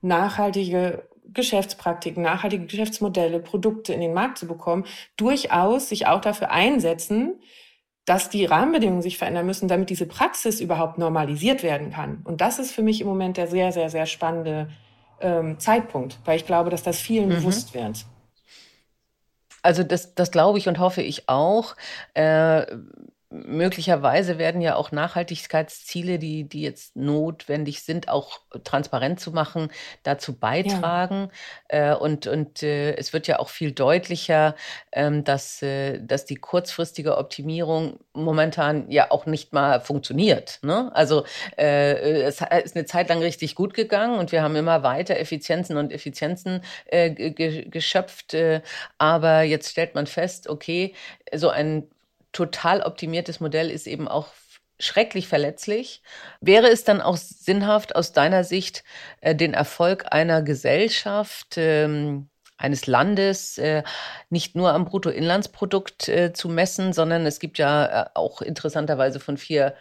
nachhaltige 0.00 1.02
Geschäftspraktiken, 1.34 2.22
nachhaltige 2.22 2.66
Geschäftsmodelle, 2.66 3.40
Produkte 3.40 3.92
in 3.92 4.00
den 4.00 4.14
Markt 4.14 4.38
zu 4.38 4.46
bekommen, 4.46 4.84
durchaus 5.16 5.88
sich 5.88 6.06
auch 6.06 6.20
dafür 6.20 6.52
einsetzen, 6.52 7.34
dass 8.06 8.30
die 8.30 8.44
Rahmenbedingungen 8.44 9.02
sich 9.02 9.18
verändern 9.18 9.46
müssen, 9.46 9.68
damit 9.68 9.90
diese 9.90 10.06
Praxis 10.06 10.60
überhaupt 10.60 10.96
normalisiert 10.96 11.62
werden 11.62 11.90
kann. 11.90 12.20
Und 12.24 12.40
das 12.40 12.58
ist 12.58 12.70
für 12.70 12.82
mich 12.82 13.00
im 13.00 13.08
Moment 13.08 13.36
der 13.36 13.48
sehr, 13.48 13.72
sehr, 13.72 13.90
sehr 13.90 14.06
spannende 14.06 14.68
ähm, 15.20 15.58
Zeitpunkt, 15.58 16.18
weil 16.24 16.36
ich 16.36 16.46
glaube, 16.46 16.70
dass 16.70 16.84
das 16.84 17.00
vielen 17.00 17.28
mhm. 17.28 17.34
bewusst 17.34 17.74
wird. 17.74 18.06
Also 19.62 19.82
das, 19.82 20.14
das 20.14 20.30
glaube 20.30 20.58
ich 20.58 20.68
und 20.68 20.78
hoffe 20.78 21.02
ich 21.02 21.28
auch. 21.28 21.74
Äh, 22.14 22.64
möglicherweise 23.30 24.38
werden 24.38 24.60
ja 24.60 24.76
auch 24.76 24.92
Nachhaltigkeitsziele, 24.92 26.18
die, 26.18 26.44
die 26.44 26.62
jetzt 26.62 26.94
notwendig 26.96 27.82
sind, 27.82 28.08
auch 28.08 28.40
transparent 28.64 29.20
zu 29.20 29.32
machen, 29.32 29.70
dazu 30.02 30.38
beitragen. 30.38 31.30
Ja. 31.70 31.94
Äh, 31.94 31.96
und 31.96 32.26
und 32.26 32.62
äh, 32.62 32.94
es 32.94 33.12
wird 33.12 33.26
ja 33.26 33.38
auch 33.38 33.48
viel 33.48 33.72
deutlicher, 33.72 34.54
ähm, 34.92 35.24
dass, 35.24 35.62
äh, 35.62 36.00
dass 36.00 36.24
die 36.24 36.36
kurzfristige 36.36 37.16
Optimierung 37.18 37.98
momentan 38.12 38.90
ja 38.90 39.10
auch 39.10 39.26
nicht 39.26 39.52
mal 39.52 39.80
funktioniert. 39.80 40.60
Ne? 40.62 40.90
Also 40.94 41.24
äh, 41.56 42.22
es 42.22 42.40
ist 42.40 42.76
eine 42.76 42.86
Zeit 42.86 43.08
lang 43.08 43.18
richtig 43.18 43.54
gut 43.54 43.74
gegangen 43.74 44.18
und 44.18 44.32
wir 44.32 44.42
haben 44.42 44.56
immer 44.56 44.82
weiter 44.82 45.16
Effizienzen 45.16 45.76
und 45.76 45.92
Effizienzen 45.92 46.62
äh, 46.86 47.10
geschöpft. 47.10 48.34
Äh, 48.34 48.62
aber 48.98 49.42
jetzt 49.42 49.70
stellt 49.70 49.94
man 49.94 50.06
fest, 50.06 50.48
okay, 50.48 50.94
so 51.34 51.48
ein 51.48 51.88
total 52.36 52.82
optimiertes 52.82 53.40
Modell 53.40 53.70
ist 53.70 53.86
eben 53.86 54.08
auch 54.08 54.28
schrecklich 54.78 55.26
verletzlich. 55.26 56.02
Wäre 56.42 56.68
es 56.68 56.84
dann 56.84 57.00
auch 57.00 57.16
sinnhaft 57.16 57.96
aus 57.96 58.12
deiner 58.12 58.44
Sicht, 58.44 58.84
äh, 59.22 59.34
den 59.34 59.54
Erfolg 59.54 60.04
einer 60.12 60.42
Gesellschaft, 60.42 61.54
ähm, 61.56 62.28
eines 62.58 62.86
Landes 62.86 63.56
äh, 63.56 63.82
nicht 64.28 64.54
nur 64.54 64.72
am 64.74 64.84
Bruttoinlandsprodukt 64.84 66.08
äh, 66.08 66.32
zu 66.34 66.50
messen, 66.50 66.92
sondern 66.92 67.24
es 67.24 67.38
gibt 67.38 67.56
ja 67.56 68.10
auch 68.14 68.42
interessanterweise 68.42 69.18
von 69.18 69.36
vier 69.36 69.74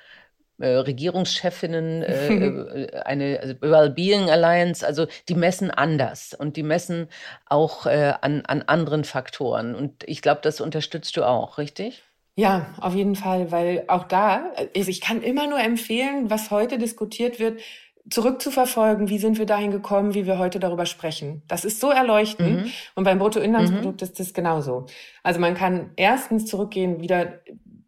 Regierungschefinnen 0.58 2.02
eine 3.06 3.40
also 3.42 3.56
Wellbeing 3.60 4.30
Alliance, 4.30 4.88
also 4.88 5.06
die 5.28 5.36
messen 5.36 5.70
anders 5.70 6.34
und 6.34 6.56
die 6.56 6.64
messen 6.64 7.10
auch 7.46 7.86
an, 7.86 8.46
an 8.46 8.62
anderen 8.62 9.04
Faktoren. 9.04 9.76
Und 9.76 10.06
ich 10.08 10.22
glaube, 10.22 10.40
das 10.44 10.62
unterstützt 10.62 11.18
du 11.18 11.26
auch, 11.26 11.58
richtig? 11.58 12.04
Ja, 12.38 12.74
auf 12.82 12.94
jeden 12.94 13.16
Fall, 13.16 13.52
weil 13.52 13.86
auch 13.88 14.04
da, 14.04 14.52
also 14.76 14.90
ich 14.90 15.00
kann 15.00 15.22
immer 15.22 15.48
nur 15.48 15.60
empfehlen, 15.60 16.30
was 16.30 16.52
heute 16.52 16.78
diskutiert 16.78 17.40
wird, 17.40 17.62
zurückzuverfolgen, 18.10 19.10
wie 19.10 19.18
sind 19.18 19.40
wir 19.40 19.46
dahin 19.46 19.72
gekommen, 19.72 20.14
wie 20.14 20.26
wir 20.26 20.38
heute 20.38 20.60
darüber 20.60 20.86
sprechen. 20.86 21.42
Das 21.48 21.66
ist 21.66 21.80
so 21.80 21.90
erleuchtend. 21.90 22.66
Mhm. 22.66 22.72
Und 22.94 23.04
beim 23.04 23.20
Bruttoinlandsprodukt 23.20 24.02
mhm. 24.02 24.06
ist 24.06 24.20
das 24.20 24.34
genauso. 24.34 24.86
Also 25.24 25.40
man 25.40 25.56
kann 25.56 25.92
erstens 25.96 26.46
zurückgehen 26.46 27.02
wieder 27.02 27.40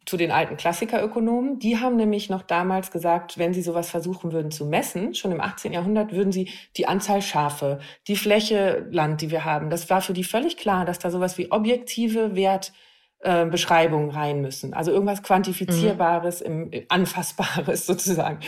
zu 0.06 0.16
den 0.16 0.32
alten 0.32 0.56
Klassikerökonomen. 0.56 1.60
Die 1.60 1.78
haben 1.78 1.98
nämlich 1.98 2.30
noch 2.30 2.42
damals 2.42 2.92
gesagt, 2.92 3.38
wenn 3.38 3.54
sie 3.54 3.62
sowas 3.62 3.90
versuchen 3.90 4.32
würden 4.32 4.52
zu 4.52 4.66
messen, 4.66 5.14
schon 5.14 5.34
im 5.34 5.42
18. 5.42 5.74
Jahrhundert, 5.74 6.14
würden 6.14 6.32
sie 6.32 6.50
die 6.78 6.88
Anzahl 6.88 7.22
Schafe, 7.22 7.80
die 8.08 8.16
Fläche 8.16 8.88
Land, 8.90 9.22
die 9.22 9.30
wir 9.30 9.44
haben, 9.44 9.70
das 9.70 9.90
war 9.90 10.02
für 10.02 10.14
die 10.14 10.24
völlig 10.24 10.56
klar, 10.56 10.86
dass 10.86 11.00
da 11.00 11.12
sowas 11.12 11.38
wie 11.38 11.52
objektive 11.52 12.36
Wert 12.36 12.72
äh, 13.20 13.46
Beschreibungen 13.46 14.10
rein 14.10 14.42
müssen. 14.42 14.74
Also 14.74 14.92
irgendwas 14.92 15.24
Quantifizierbares, 15.24 16.42
mhm. 16.48 16.70
im, 16.72 16.86
Anfassbares 16.90 17.86
sozusagen. 17.88 18.40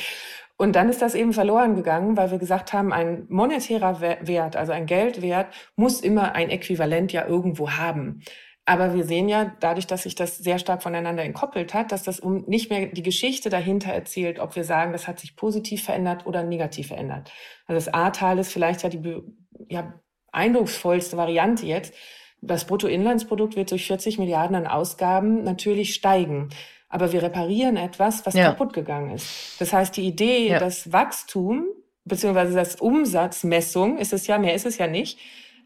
Und 0.58 0.76
dann 0.76 0.90
ist 0.90 1.02
das 1.02 1.16
eben 1.16 1.32
verloren 1.32 1.76
gegangen, 1.76 2.18
weil 2.18 2.32
wir 2.32 2.38
gesagt 2.38 2.74
haben, 2.74 2.92
ein 2.92 3.26
monetärer 3.30 4.02
Wert, 4.02 4.58
also 4.58 4.74
ein 4.74 4.86
Geldwert, 4.86 5.48
muss 5.78 6.02
immer 6.02 6.36
ein 6.36 6.50
Äquivalent 6.50 7.14
ja 7.14 7.26
irgendwo 7.26 7.72
haben. 7.72 8.22
Aber 8.66 8.94
wir 8.94 9.04
sehen 9.04 9.30
ja, 9.30 9.56
dadurch, 9.62 9.88
dass 9.88 10.04
sich 10.04 10.14
das 10.14 10.38
sehr 10.38 10.60
stark 10.60 10.84
voneinander 10.84 11.24
entkoppelt 11.24 11.74
hat, 11.74 11.92
dass 11.92 12.04
das 12.04 12.20
um 12.20 12.44
nicht 12.46 12.70
mehr 12.70 12.86
die 12.86 13.02
Geschichte 13.02 13.50
dahinter 13.50 13.92
erzählt, 13.92 14.38
ob 14.38 14.56
wir 14.56 14.64
sagen, 14.64 14.92
das 14.92 15.08
hat 15.08 15.20
sich 15.20 15.36
positiv 15.36 15.86
verändert 15.86 16.28
oder 16.28 16.44
negativ 16.44 16.90
verändert. 16.90 17.32
Also 17.66 17.84
das 17.84 17.92
A-Teil 17.92 18.38
ist 18.38 18.54
vielleicht 18.54 18.84
ja 18.84 18.90
die 18.90 19.24
ja, 19.70 20.00
eindrucksvollste 20.32 21.18
Variante 21.18 21.66
jetzt, 21.66 21.96
das 22.42 22.66
Bruttoinlandsprodukt 22.66 23.56
wird 23.56 23.72
durch 23.72 23.88
40 23.88 24.20
Milliarden 24.20 24.56
an 24.56 24.68
Ausgaben 24.68 25.44
natürlich 25.44 25.94
steigen. 25.94 26.50
Aber 26.88 27.12
wir 27.12 27.22
reparieren 27.22 27.78
etwas, 27.78 28.26
was 28.26 28.34
ja. 28.34 28.46
kaputt 28.46 28.74
gegangen 28.74 29.12
ist. 29.12 29.60
Das 29.60 29.74
heißt, 29.74 29.96
die 29.96 30.08
Idee, 30.08 30.50
ja. 30.50 30.60
dass 30.60 30.92
Wachstum 30.92 31.66
beziehungsweise 32.10 32.54
das 32.54 32.76
Umsatzmessung, 32.76 33.98
ist 33.98 34.12
es 34.12 34.28
ja, 34.28 34.38
mehr 34.38 34.56
ist 34.56 34.66
es 34.66 34.78
ja 34.78 34.88
nicht, 34.88 35.20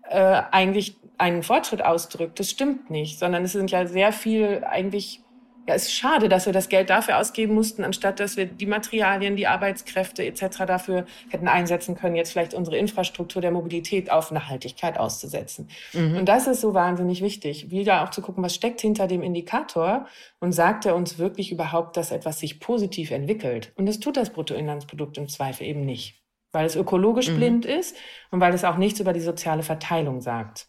äh, 0.09 0.41
eigentlich 0.51 0.97
einen 1.17 1.41
Fortschritt 1.41 1.83
ausdrückt. 1.83 2.39
Das 2.39 2.49
stimmt 2.49 2.89
nicht, 2.89 3.17
sondern 3.17 3.43
es 3.43 3.53
sind 3.53 3.71
ja 3.71 3.87
sehr 3.87 4.11
viel 4.11 4.63
eigentlich 4.69 5.21
ja, 5.67 5.75
es 5.75 5.83
ist 5.83 5.93
schade, 5.93 6.27
dass 6.27 6.45
wir 6.45 6.51
das 6.51 6.67
Geld 6.67 6.89
dafür 6.89 7.17
ausgeben 7.17 7.53
mussten, 7.53 7.85
anstatt 7.85 8.19
dass 8.19 8.35
wir 8.35 8.45
die 8.45 8.65
Materialien, 8.65 9.37
die 9.37 9.47
Arbeitskräfte 9.47 10.25
etc. 10.25 10.65
dafür 10.67 11.05
hätten 11.29 11.47
einsetzen 11.47 11.95
können, 11.95 12.15
jetzt 12.15 12.33
vielleicht 12.33 12.53
unsere 12.53 12.77
Infrastruktur 12.77 13.41
der 13.41 13.51
Mobilität 13.51 14.11
auf 14.11 14.31
Nachhaltigkeit 14.31 14.97
auszusetzen. 14.97 15.69
Mhm. 15.93 16.17
Und 16.17 16.25
das 16.25 16.47
ist 16.47 16.59
so 16.59 16.73
wahnsinnig 16.73 17.21
wichtig, 17.21 17.71
wieder 17.71 18.03
auch 18.03 18.09
zu 18.09 18.21
gucken, 18.21 18.43
was 18.43 18.53
steckt 18.53 18.81
hinter 18.81 19.07
dem 19.07 19.23
Indikator 19.23 20.05
und 20.39 20.51
sagt 20.51 20.85
er 20.85 20.95
uns 20.95 21.17
wirklich 21.17 21.51
überhaupt, 21.51 21.95
dass 21.95 22.11
etwas 22.11 22.39
sich 22.39 22.59
positiv 22.59 23.11
entwickelt. 23.11 23.71
Und 23.75 23.85
das 23.85 24.01
tut 24.01 24.17
das 24.17 24.31
Bruttoinlandsprodukt 24.31 25.17
im 25.17 25.29
Zweifel 25.29 25.65
eben 25.65 25.85
nicht, 25.85 26.21
weil 26.51 26.65
es 26.65 26.75
ökologisch 26.75 27.29
mhm. 27.29 27.37
blind 27.37 27.65
ist 27.65 27.95
und 28.31 28.41
weil 28.41 28.53
es 28.53 28.65
auch 28.65 28.75
nichts 28.75 28.99
über 28.99 29.13
die 29.13 29.21
soziale 29.21 29.63
Verteilung 29.63 30.19
sagt. 30.19 30.67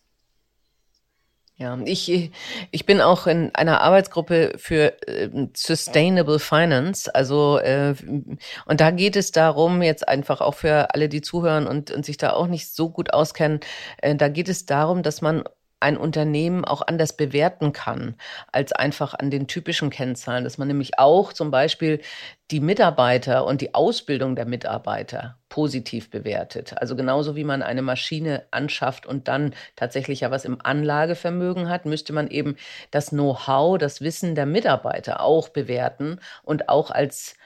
Ja, 1.56 1.78
ich, 1.84 2.32
ich 2.72 2.84
bin 2.84 3.00
auch 3.00 3.28
in 3.28 3.54
einer 3.54 3.80
Arbeitsgruppe 3.80 4.54
für 4.56 4.92
äh, 5.06 5.28
Sustainable 5.54 6.40
Finance. 6.40 7.14
Also, 7.14 7.58
äh, 7.58 7.94
und 8.66 8.80
da 8.80 8.90
geht 8.90 9.14
es 9.14 9.30
darum, 9.30 9.80
jetzt 9.80 10.08
einfach 10.08 10.40
auch 10.40 10.54
für 10.54 10.92
alle, 10.92 11.08
die 11.08 11.20
zuhören 11.20 11.68
und, 11.68 11.92
und 11.92 12.04
sich 12.04 12.16
da 12.16 12.32
auch 12.32 12.48
nicht 12.48 12.74
so 12.74 12.90
gut 12.90 13.12
auskennen, 13.12 13.60
äh, 13.98 14.16
da 14.16 14.28
geht 14.28 14.48
es 14.48 14.66
darum, 14.66 15.04
dass 15.04 15.22
man 15.22 15.44
ein 15.84 15.98
Unternehmen 15.98 16.64
auch 16.64 16.80
anders 16.80 17.14
bewerten 17.14 17.74
kann 17.74 18.16
als 18.50 18.72
einfach 18.72 19.12
an 19.12 19.30
den 19.30 19.46
typischen 19.46 19.90
Kennzahlen, 19.90 20.42
dass 20.42 20.56
man 20.56 20.66
nämlich 20.66 20.98
auch 20.98 21.34
zum 21.34 21.50
Beispiel 21.50 22.00
die 22.50 22.60
Mitarbeiter 22.60 23.44
und 23.44 23.60
die 23.60 23.74
Ausbildung 23.74 24.34
der 24.34 24.46
Mitarbeiter 24.46 25.36
positiv 25.50 26.10
bewertet. 26.10 26.74
Also 26.78 26.96
genauso 26.96 27.36
wie 27.36 27.44
man 27.44 27.62
eine 27.62 27.82
Maschine 27.82 28.44
anschafft 28.50 29.04
und 29.04 29.28
dann 29.28 29.54
tatsächlich 29.76 30.20
ja 30.20 30.30
was 30.30 30.46
im 30.46 30.58
Anlagevermögen 30.62 31.68
hat, 31.68 31.84
müsste 31.84 32.14
man 32.14 32.28
eben 32.28 32.56
das 32.90 33.10
Know-how, 33.10 33.76
das 33.76 34.00
Wissen 34.00 34.34
der 34.34 34.46
Mitarbeiter 34.46 35.20
auch 35.20 35.50
bewerten 35.50 36.18
und 36.42 36.70
auch 36.70 36.90
als 36.90 37.36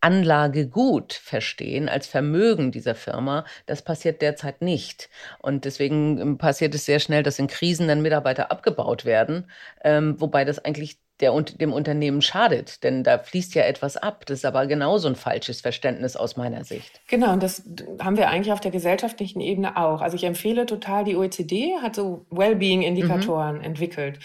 Anlagegut 0.00 1.12
verstehen, 1.12 1.88
als 1.88 2.06
Vermögen 2.06 2.70
dieser 2.70 2.94
Firma. 2.94 3.44
Das 3.66 3.82
passiert 3.82 4.22
derzeit 4.22 4.62
nicht. 4.62 5.08
Und 5.40 5.64
deswegen 5.64 6.18
ähm, 6.18 6.38
passiert 6.38 6.74
es 6.74 6.84
sehr 6.84 7.00
schnell, 7.00 7.22
dass 7.22 7.38
in 7.38 7.46
Krisen 7.46 7.88
dann 7.88 8.02
Mitarbeiter 8.02 8.50
abgebaut 8.50 9.04
werden, 9.04 9.50
ähm, 9.82 10.20
wobei 10.20 10.44
das 10.44 10.64
eigentlich 10.64 10.98
der, 11.20 11.32
dem 11.42 11.72
Unternehmen 11.72 12.22
schadet, 12.22 12.84
denn 12.84 13.02
da 13.02 13.18
fließt 13.18 13.54
ja 13.54 13.62
etwas 13.62 13.96
ab. 13.96 14.24
Das 14.26 14.38
ist 14.38 14.44
aber 14.44 14.66
genauso 14.66 15.08
ein 15.08 15.16
falsches 15.16 15.60
Verständnis 15.60 16.16
aus 16.16 16.36
meiner 16.36 16.64
Sicht. 16.64 17.00
Genau, 17.08 17.32
und 17.32 17.42
das 17.42 17.64
haben 18.00 18.16
wir 18.16 18.28
eigentlich 18.28 18.52
auf 18.52 18.60
der 18.60 18.70
gesellschaftlichen 18.70 19.40
Ebene 19.40 19.76
auch. 19.76 20.00
Also 20.00 20.16
ich 20.16 20.24
empfehle 20.24 20.66
total, 20.66 21.04
die 21.04 21.16
OECD 21.16 21.74
hat 21.82 21.96
so 21.96 22.26
Wellbeing-Indikatoren 22.30 23.58
mhm. 23.58 23.64
entwickelt, 23.64 24.20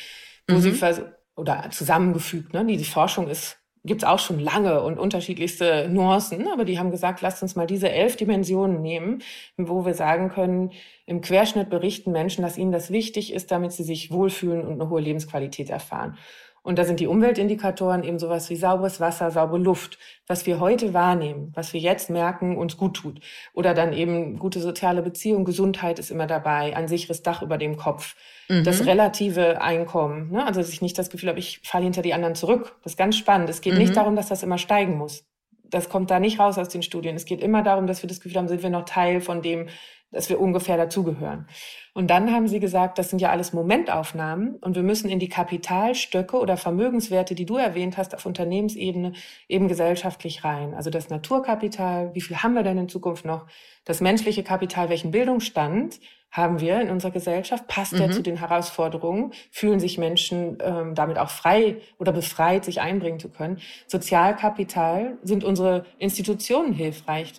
wo 0.47 0.55
mhm. 0.55 0.61
sie 0.61 1.03
oder 1.35 1.67
zusammengefügt, 1.71 2.53
ne? 2.53 2.63
Die, 2.65 2.77
die 2.77 2.85
Forschung 2.85 3.27
ist 3.27 3.57
gibt's 3.85 4.03
auch 4.03 4.19
schon 4.19 4.39
lange 4.39 4.81
und 4.81 4.97
unterschiedlichste 4.97 5.89
Nuancen, 5.89 6.47
aber 6.47 6.63
die 6.65 6.79
haben 6.79 6.91
gesagt, 6.91 7.21
lasst 7.21 7.41
uns 7.41 7.55
mal 7.55 7.67
diese 7.67 7.89
elf 7.89 8.15
Dimensionen 8.15 8.81
nehmen, 8.81 9.21
wo 9.57 9.85
wir 9.85 9.93
sagen 9.93 10.29
können, 10.29 10.71
im 11.05 11.21
Querschnitt 11.21 11.69
berichten 11.69 12.11
Menschen, 12.11 12.43
dass 12.43 12.57
ihnen 12.57 12.71
das 12.71 12.91
wichtig 12.91 13.33
ist, 13.33 13.51
damit 13.51 13.73
sie 13.73 13.83
sich 13.83 14.11
wohlfühlen 14.11 14.65
und 14.65 14.73
eine 14.79 14.89
hohe 14.89 15.01
Lebensqualität 15.01 15.69
erfahren. 15.69 16.17
Und 16.63 16.79
da 16.79 16.85
sind 16.85 17.01
die 17.01 17.07
Umweltindikatoren 17.07 18.03
eben 18.03 18.19
sowas 18.19 18.49
wie 18.49 18.55
sauberes 18.55 19.01
Wasser, 19.01 19.31
saubere 19.31 19.59
Luft, 19.59 19.99
was 20.27 20.45
wir 20.45 20.61
heute 20.61 20.93
wahrnehmen, 20.93 21.51
was 21.53 21.73
wir 21.73 21.81
jetzt 21.81 22.09
merken, 22.09 22.57
uns 22.57 22.77
gut 22.77 22.95
tut. 22.95 23.19
Oder 23.53 23.73
dann 23.73 23.91
eben 23.91 24.39
gute 24.39 24.61
soziale 24.61 25.01
Beziehung, 25.01 25.43
Gesundheit 25.43 25.99
ist 25.99 26.09
immer 26.09 26.25
dabei, 26.25 26.75
ein 26.75 26.87
sicheres 26.87 27.21
Dach 27.21 27.41
über 27.41 27.57
dem 27.57 27.75
Kopf, 27.75 28.15
mhm. 28.47 28.63
das 28.63 28.85
relative 28.85 29.61
Einkommen. 29.61 30.31
Ne? 30.31 30.45
Also 30.45 30.61
dass 30.61 30.69
ich 30.69 30.81
nicht 30.81 30.97
das 30.97 31.09
Gefühl 31.09 31.29
habe, 31.29 31.39
ich 31.39 31.59
falle 31.65 31.83
hinter 31.83 32.01
die 32.01 32.13
anderen 32.13 32.35
zurück. 32.35 32.77
Das 32.81 32.93
ist 32.93 32.97
ganz 32.97 33.17
spannend. 33.17 33.49
Es 33.49 33.59
geht 33.59 33.73
mhm. 33.73 33.79
nicht 33.79 33.97
darum, 33.97 34.15
dass 34.15 34.29
das 34.29 34.41
immer 34.41 34.57
steigen 34.57 34.97
muss. 34.97 35.25
Das 35.65 35.89
kommt 35.89 36.11
da 36.11 36.19
nicht 36.19 36.39
raus 36.39 36.57
aus 36.57 36.69
den 36.69 36.83
Studien. 36.83 37.17
Es 37.17 37.25
geht 37.25 37.41
immer 37.41 37.61
darum, 37.61 37.87
dass 37.87 38.01
wir 38.01 38.07
das 38.07 38.21
Gefühl 38.21 38.37
haben, 38.37 38.47
sind 38.47 38.63
wir 38.63 38.69
noch 38.69 38.85
Teil 38.85 39.19
von 39.19 39.41
dem, 39.41 39.67
dass 40.13 40.29
wir 40.29 40.39
ungefähr 40.39 40.77
dazugehören. 40.77 41.47
Und 41.93 42.09
dann 42.09 42.31
haben 42.31 42.47
sie 42.47 42.59
gesagt, 42.59 42.97
das 42.97 43.09
sind 43.09 43.19
ja 43.19 43.29
alles 43.29 43.53
Momentaufnahmen 43.53 44.55
und 44.55 44.75
wir 44.75 44.81
müssen 44.81 45.09
in 45.09 45.19
die 45.19 45.29
Kapitalstöcke 45.29 46.37
oder 46.37 46.57
Vermögenswerte, 46.57 47.35
die 47.35 47.45
du 47.45 47.57
erwähnt 47.57 47.97
hast, 47.97 48.15
auf 48.15 48.25
Unternehmensebene 48.25 49.13
eben 49.47 49.67
gesellschaftlich 49.67 50.43
rein. 50.43 50.73
Also 50.73 50.89
das 50.89 51.09
Naturkapital, 51.09 52.15
wie 52.15 52.21
viel 52.21 52.37
haben 52.37 52.55
wir 52.55 52.63
denn 52.63 52.79
in 52.79 52.89
Zukunft 52.89 53.25
noch? 53.25 53.45
Das 53.85 54.01
menschliche 54.01 54.43
Kapital, 54.43 54.89
welchen 54.89 55.11
Bildungsstand 55.11 55.99
haben 56.33 56.59
wir 56.59 56.81
in 56.81 56.89
unserer 56.89 57.11
Gesellschaft? 57.11 57.67
Passt 57.67 57.93
mhm. 57.93 57.97
der 57.97 58.11
zu 58.11 58.23
den 58.23 58.37
Herausforderungen? 58.37 59.31
Fühlen 59.51 59.79
sich 59.79 59.99
Menschen 59.99 60.57
ähm, 60.61 60.95
damit 60.95 61.19
auch 61.19 61.29
frei 61.29 61.77
oder 61.99 62.11
befreit, 62.11 62.65
sich 62.65 62.81
einbringen 62.81 63.19
zu 63.19 63.29
können? 63.29 63.59
Sozialkapital, 63.85 65.19
sind 65.21 65.43
unsere 65.43 65.85
Institutionen 65.99 66.73
hilfreich? 66.73 67.33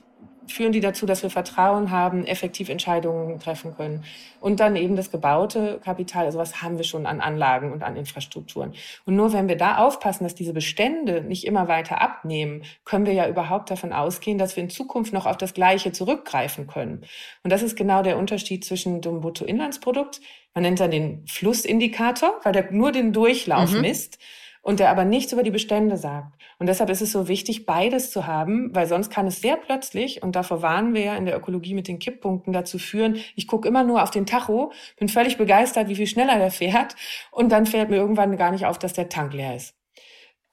Führen 0.48 0.72
die 0.72 0.80
dazu, 0.80 1.06
dass 1.06 1.22
wir 1.22 1.30
Vertrauen 1.30 1.90
haben, 1.90 2.24
effektiv 2.24 2.68
Entscheidungen 2.68 3.38
treffen 3.38 3.74
können. 3.76 4.04
Und 4.40 4.60
dann 4.60 4.76
eben 4.76 4.96
das 4.96 5.10
gebaute 5.10 5.80
Kapital, 5.82 6.26
also 6.26 6.38
was 6.38 6.62
haben 6.62 6.76
wir 6.76 6.84
schon 6.84 7.06
an 7.06 7.20
Anlagen 7.20 7.72
und 7.72 7.82
an 7.82 7.96
Infrastrukturen. 7.96 8.74
Und 9.06 9.16
nur 9.16 9.32
wenn 9.32 9.48
wir 9.48 9.56
da 9.56 9.78
aufpassen, 9.78 10.24
dass 10.24 10.34
diese 10.34 10.52
Bestände 10.52 11.22
nicht 11.22 11.46
immer 11.46 11.68
weiter 11.68 12.00
abnehmen, 12.00 12.62
können 12.84 13.06
wir 13.06 13.14
ja 13.14 13.28
überhaupt 13.28 13.70
davon 13.70 13.92
ausgehen, 13.92 14.38
dass 14.38 14.56
wir 14.56 14.62
in 14.62 14.70
Zukunft 14.70 15.12
noch 15.12 15.26
auf 15.26 15.36
das 15.36 15.54
Gleiche 15.54 15.92
zurückgreifen 15.92 16.66
können. 16.66 17.04
Und 17.42 17.50
das 17.50 17.62
ist 17.62 17.76
genau 17.76 18.02
der 18.02 18.18
Unterschied 18.18 18.64
zwischen 18.64 19.00
dem 19.00 19.20
Bruttoinlandsprodukt, 19.20 20.20
man 20.54 20.62
nennt 20.62 20.78
dann 20.78 20.92
den 20.92 21.26
Flussindikator, 21.26 22.40
weil 22.44 22.52
der 22.52 22.70
nur 22.70 22.92
den 22.92 23.12
Durchlauf 23.12 23.72
mhm. 23.72 23.80
misst 23.80 24.18
und 24.64 24.80
der 24.80 24.90
aber 24.90 25.04
nichts 25.04 25.32
über 25.32 25.42
die 25.42 25.50
Bestände 25.50 25.96
sagt. 25.96 26.32
Und 26.58 26.66
deshalb 26.66 26.90
ist 26.90 27.02
es 27.02 27.12
so 27.12 27.28
wichtig, 27.28 27.66
beides 27.66 28.10
zu 28.10 28.26
haben, 28.26 28.74
weil 28.74 28.86
sonst 28.86 29.10
kann 29.10 29.26
es 29.26 29.40
sehr 29.40 29.56
plötzlich, 29.56 30.22
und 30.22 30.34
davor 30.34 30.62
warnen 30.62 30.94
wir 30.94 31.02
ja 31.02 31.16
in 31.16 31.26
der 31.26 31.36
Ökologie 31.36 31.74
mit 31.74 31.86
den 31.86 31.98
Kipppunkten, 31.98 32.52
dazu 32.52 32.78
führen, 32.78 33.18
ich 33.36 33.46
gucke 33.46 33.68
immer 33.68 33.84
nur 33.84 34.02
auf 34.02 34.10
den 34.10 34.24
Tacho, 34.24 34.72
bin 34.98 35.08
völlig 35.08 35.36
begeistert, 35.36 35.88
wie 35.88 35.96
viel 35.96 36.06
schneller 36.06 36.38
der 36.38 36.50
fährt, 36.50 36.96
und 37.30 37.52
dann 37.52 37.66
fällt 37.66 37.90
mir 37.90 37.96
irgendwann 37.96 38.36
gar 38.38 38.50
nicht 38.50 38.64
auf, 38.64 38.78
dass 38.78 38.94
der 38.94 39.10
Tank 39.10 39.34
leer 39.34 39.54
ist. 39.54 39.74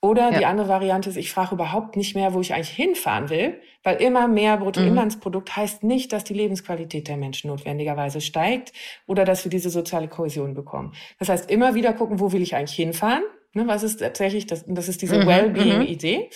Oder 0.02 0.32
ja. 0.32 0.38
die 0.40 0.46
andere 0.46 0.68
Variante 0.68 1.08
ist, 1.08 1.16
ich 1.16 1.30
frage 1.30 1.54
überhaupt 1.54 1.96
nicht 1.96 2.14
mehr, 2.14 2.34
wo 2.34 2.40
ich 2.40 2.52
eigentlich 2.52 2.70
hinfahren 2.70 3.30
will, 3.30 3.60
weil 3.82 3.96
immer 4.02 4.28
mehr 4.28 4.58
Bruttoinlandsprodukt 4.58 5.48
mhm. 5.48 5.56
heißt 5.56 5.84
nicht, 5.84 6.12
dass 6.12 6.24
die 6.24 6.34
Lebensqualität 6.34 7.08
der 7.08 7.16
Menschen 7.16 7.48
notwendigerweise 7.48 8.20
steigt 8.20 8.72
oder 9.06 9.24
dass 9.24 9.44
wir 9.44 9.50
diese 9.50 9.70
soziale 9.70 10.08
Kohäsion 10.08 10.54
bekommen. 10.54 10.92
Das 11.18 11.28
heißt, 11.28 11.48
immer 11.50 11.74
wieder 11.74 11.94
gucken, 11.94 12.20
wo 12.20 12.32
will 12.32 12.42
ich 12.42 12.56
eigentlich 12.56 12.76
hinfahren? 12.76 13.22
Ne, 13.54 13.66
was 13.66 13.82
ist 13.82 13.98
tatsächlich 13.98 14.46
das? 14.46 14.64
Das 14.66 14.88
ist 14.88 15.02
diese 15.02 15.18
mhm, 15.18 15.26
Wellbeing-Idee 15.26 16.18
mhm. 16.18 16.28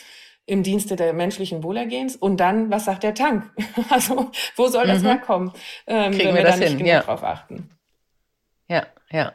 im 0.47 0.63
Dienste 0.63 0.97
der 0.97 1.13
menschlichen 1.13 1.63
Wohlergehens. 1.63 2.17
Und 2.17 2.39
dann, 2.39 2.71
was 2.71 2.85
sagt 2.85 3.03
der 3.03 3.15
Tank? 3.15 3.51
Also, 3.91 4.31
wo 4.57 4.69
soll 4.69 4.87
das 4.87 5.03
mhm. 5.03 5.07
herkommen, 5.07 5.53
ähm, 5.87 6.13
wenn 6.13 6.19
wir, 6.19 6.35
wir 6.35 6.43
da 6.45 6.57
nicht 6.57 6.69
hin? 6.69 6.79
genug 6.79 6.93
ja. 6.93 7.01
drauf 7.03 7.23
achten? 7.23 7.71
Ja, 8.69 8.87
ja. 9.11 9.33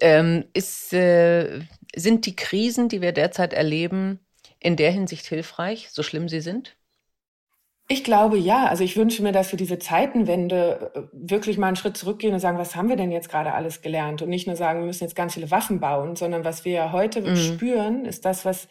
Ähm, 0.00 0.44
ist, 0.54 0.92
äh, 0.92 1.60
sind 1.94 2.26
die 2.26 2.36
Krisen, 2.36 2.88
die 2.88 3.00
wir 3.00 3.12
derzeit 3.12 3.52
erleben, 3.52 4.20
in 4.60 4.76
der 4.76 4.90
Hinsicht 4.90 5.26
hilfreich, 5.26 5.90
so 5.90 6.02
schlimm 6.02 6.28
sie 6.28 6.40
sind? 6.40 6.77
Ich 7.90 8.04
glaube 8.04 8.36
ja. 8.36 8.66
Also 8.66 8.84
ich 8.84 8.96
wünsche 8.96 9.22
mir, 9.22 9.32
dass 9.32 9.50
wir 9.50 9.56
diese 9.56 9.78
Zeitenwende 9.78 10.92
äh, 10.94 11.00
wirklich 11.12 11.56
mal 11.56 11.68
einen 11.68 11.76
Schritt 11.76 11.96
zurückgehen 11.96 12.34
und 12.34 12.40
sagen, 12.40 12.58
was 12.58 12.76
haben 12.76 12.90
wir 12.90 12.96
denn 12.96 13.10
jetzt 13.10 13.30
gerade 13.30 13.54
alles 13.54 13.80
gelernt? 13.80 14.20
Und 14.20 14.28
nicht 14.28 14.46
nur 14.46 14.56
sagen, 14.56 14.80
wir 14.80 14.86
müssen 14.86 15.04
jetzt 15.04 15.16
ganz 15.16 15.34
viele 15.34 15.50
Waffen 15.50 15.80
bauen, 15.80 16.14
sondern 16.14 16.44
was 16.44 16.66
wir 16.66 16.72
ja 16.72 16.92
heute 16.92 17.22
mhm. 17.22 17.36
spüren, 17.36 18.04
ist 18.04 18.26
das, 18.26 18.44
was 18.44 18.68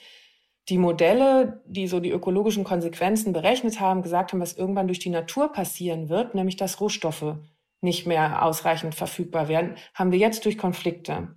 die 0.69 0.77
Modelle, 0.77 1.61
die 1.65 1.87
so 1.87 1.99
die 1.99 2.11
ökologischen 2.11 2.63
Konsequenzen 2.63 3.33
berechnet 3.33 3.79
haben, 3.79 4.03
gesagt 4.03 4.33
haben, 4.33 4.39
was 4.39 4.53
irgendwann 4.53 4.87
durch 4.87 4.99
die 4.99 5.09
Natur 5.09 5.51
passieren 5.51 6.09
wird, 6.09 6.35
nämlich 6.35 6.57
dass 6.57 6.79
Rohstoffe 6.79 7.37
nicht 7.81 8.05
mehr 8.05 8.43
ausreichend 8.43 8.93
verfügbar 8.93 9.47
werden, 9.47 9.75
haben 9.93 10.11
wir 10.11 10.19
jetzt 10.19 10.45
durch 10.45 10.57
Konflikte. 10.57 11.29